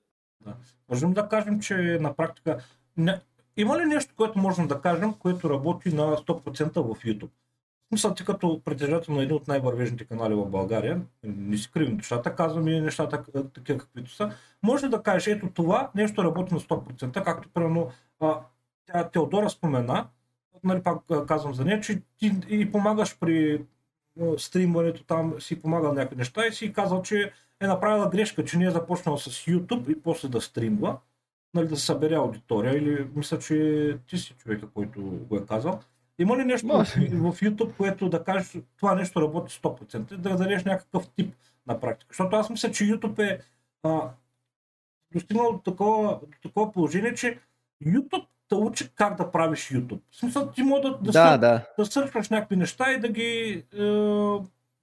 [0.90, 2.58] Можем да кажем, че на практика...
[2.96, 3.20] Не...
[3.56, 7.30] Има ли нещо, което можем да кажем, което работи на 100% в YouTube?
[7.92, 12.34] Мисля, ти като притежател на един от най-вървежните канали в България, не си кривим душата,
[12.34, 13.24] казвам и нещата
[13.54, 14.30] такива каквито са,
[14.62, 17.90] може да кажеш, ето това нещо работи на 100%, както примерно
[18.86, 20.06] тя Теодора спомена,
[20.64, 23.64] нали пак казвам за нея, че ти и помагаш при
[24.38, 28.64] стримването там, си помагал някакви неща и си казал, че е направила грешка, че не
[28.64, 30.98] е започнала с YouTube и после да стримва,
[31.54, 35.80] нали, да събере аудитория или мисля, че ти си човека, който го е казал.
[36.18, 40.64] Има ли нещо в, в YouTube, което да кажеш, това нещо работи 100%, да дадеш
[40.64, 41.34] някакъв тип
[41.66, 42.08] на практика?
[42.10, 43.40] Защото аз мисля, че YouTube е
[43.82, 44.10] а,
[45.12, 47.38] достигнал до такова, до такова положение, че
[47.84, 50.00] YouTube те учи как да правиш YouTube.
[50.10, 51.66] В смисъл, ти може да, да, да, сър, да.
[51.78, 53.82] да сърчваш някакви неща и да ги, е,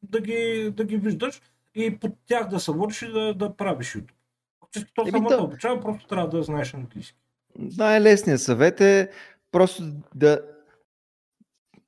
[0.04, 1.42] да ги, да ги виждаш
[1.76, 4.14] и под тях да се водиш и да, да правиш YouTube.
[4.60, 5.44] Фактически то самото да...
[5.44, 7.18] обучава, просто трябва да знаеш английски.
[7.56, 9.10] Най-лесният съвет е
[9.52, 9.84] просто
[10.16, 10.42] да...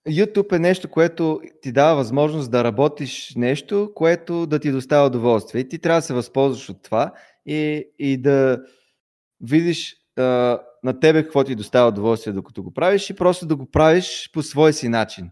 [0.08, 5.62] YouTube е нещо, което ти дава възможност да работиш нещо, което да ти доставя удоволствие.
[5.62, 7.14] И ти трябва да се възползваш от това
[7.46, 8.64] и, и да
[9.42, 13.72] видиш а, на тебе какво ти доставя удоволствие докато го правиш и просто да го
[13.72, 15.32] правиш по свой си начин.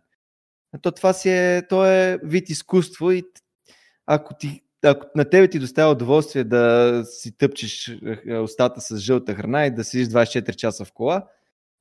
[0.81, 3.23] То това си е, то е вид изкуство и
[4.13, 7.97] ако, ти, ако на тебе ти доставя удоволствие да си тъпчеш
[8.27, 11.27] е, устата с жълта храна и да седиш 24 часа в кола,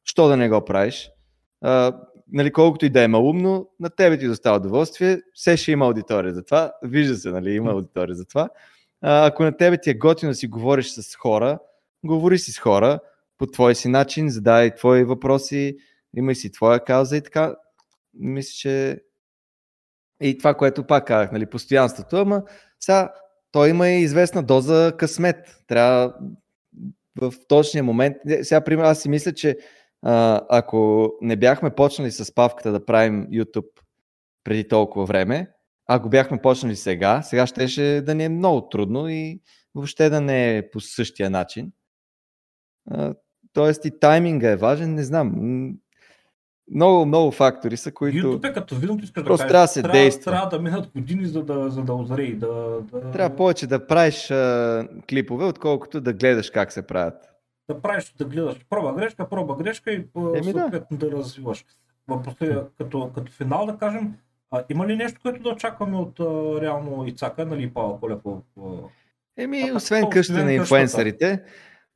[0.05, 1.11] що да не го правиш?
[1.61, 1.97] А,
[2.33, 6.35] нали, колкото и да е малумно, на тебе ти доставя удоволствие, все ще има аудитория
[6.35, 6.73] за това.
[6.83, 8.49] Вижда се, нали, има аудитория за това.
[9.01, 11.59] А, ако на тебе ти е готино да си говориш с хора,
[12.05, 13.01] говори си с хора
[13.39, 15.77] по твой си начин, задай твои въпроси,
[16.17, 17.55] имай си твоя кауза и така.
[18.15, 19.01] Мисля, че
[20.21, 22.43] и това, което пак казах, нали, постоянството, ама
[22.81, 23.13] сега
[23.53, 25.63] той има и известна доза късмет.
[25.67, 26.15] Трябва
[27.21, 28.17] в точния момент.
[28.43, 29.59] Сега, пример, аз си мисля, че
[30.03, 33.71] а, ако не бяхме почнали с павката да правим YouTube
[34.45, 35.51] преди толкова време,
[35.87, 39.41] ако бяхме почнали сега, сега щеше да ни е много трудно и
[39.75, 41.73] въобще да не е по същия начин.
[43.53, 45.35] Тоест и тайминга е важен, не знам.
[46.71, 48.17] Много, много фактори са, които...
[48.29, 50.33] YouTube е като видно, искаш Просто да трябва да се трябва, действа.
[50.33, 52.33] трябва да минат години, за да, за да озрее.
[52.33, 52.49] Да,
[52.83, 57.15] да, Трябва повече да правиш а, клипове, отколкото да гледаш как се правят.
[57.69, 60.59] да правиш, да гледаш проба грешка, проба грешка и а, Еми да.
[60.61, 61.11] съответно да.
[61.11, 61.65] развиваш.
[62.09, 62.39] Въпросът
[62.79, 64.15] като, като финал да кажем,
[64.51, 66.25] а, има ли нещо, което да очакваме от а,
[66.61, 68.41] реално Ицака, нали и Павла Колев в-
[69.37, 70.53] Еми, А, освен къща на къщата.
[70.53, 71.43] инфуенсърите,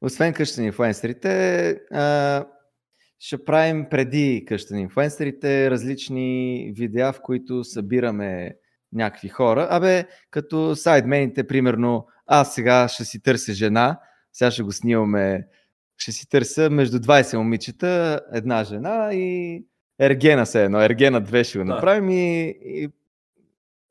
[0.01, 2.45] освен къща на инфуенсърите, а,
[3.19, 8.55] ще правим преди къща на инфуенсърите различни видеа, в които събираме
[8.93, 9.69] някакви хора.
[9.71, 14.01] Абе, като сайдмените, примерно, аз сега ще си търся жена,
[14.33, 15.47] сега ще го снимаме,
[15.97, 19.65] ще си търся между 20 момичета, една жена и
[20.01, 21.75] Ергена се едно, Ергена 2 ще го Да.
[21.75, 22.89] направим и, и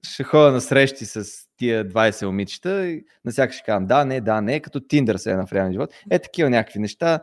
[0.03, 1.23] ще ходя на срещи с
[1.57, 5.31] тия 20 момичета и на всяка ще казвам да, не, да, не, като Тиндър се
[5.31, 5.93] е на в реален живот.
[6.11, 7.19] Е такива някакви неща.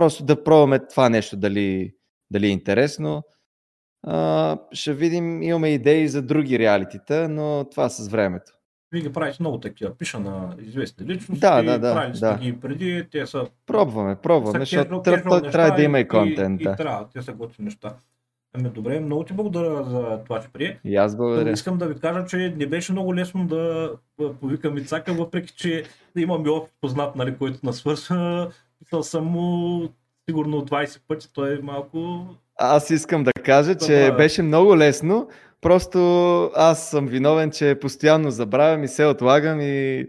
[0.00, 1.94] Просто да пробваме това нещо дали,
[2.30, 3.22] дали е интересно.
[4.06, 8.52] А, ще видим, имаме идеи за други реалитита, но това с времето.
[8.92, 9.96] Вие ги правите много такива.
[9.96, 11.40] Пиша на известни личности.
[11.40, 12.38] Да, да, да, Правили да.
[12.38, 13.06] ги преди.
[13.12, 16.60] Те са, Пробваме, пробваме, защото трябва, да има и И, контент.
[16.60, 16.76] и, Да.
[16.76, 17.08] трябва.
[17.12, 17.94] Те са готини неща.
[18.54, 20.80] Ами добре, много ти благодаря за това, че прие.
[20.84, 21.50] И аз благодаря.
[21.50, 23.92] Искам да ви кажа, че не беше много лесно да
[24.40, 25.84] повикам Ицака, въпреки че
[26.16, 28.50] имаме опит познат, нали, който нас свършва.
[28.84, 29.88] Писал съм му
[30.28, 32.26] сигурно 20 пъти, той е малко...
[32.56, 34.16] Аз искам да кажа, че Забравя.
[34.16, 35.28] беше много лесно.
[35.60, 35.98] Просто
[36.54, 40.06] аз съм виновен, че постоянно забравям и се отлагам и,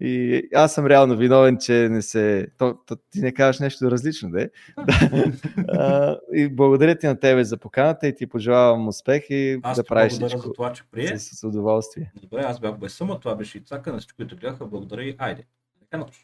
[0.00, 2.46] и аз съм реално виновен, че не се...
[2.58, 4.50] То, то, ти не кажеш нещо различно, е?
[5.68, 9.84] А, и благодаря ти на тебе за поканата и ти пожелавам успех и Аз да
[9.84, 11.18] правиш благодаря всичко за това, че прие.
[11.18, 12.12] с, с удоволствие.
[12.22, 15.44] Добре, аз бях без съма, това беше Ицака, на всички, които гледаха, благодаря и айде.
[15.98, 16.20] Нощ.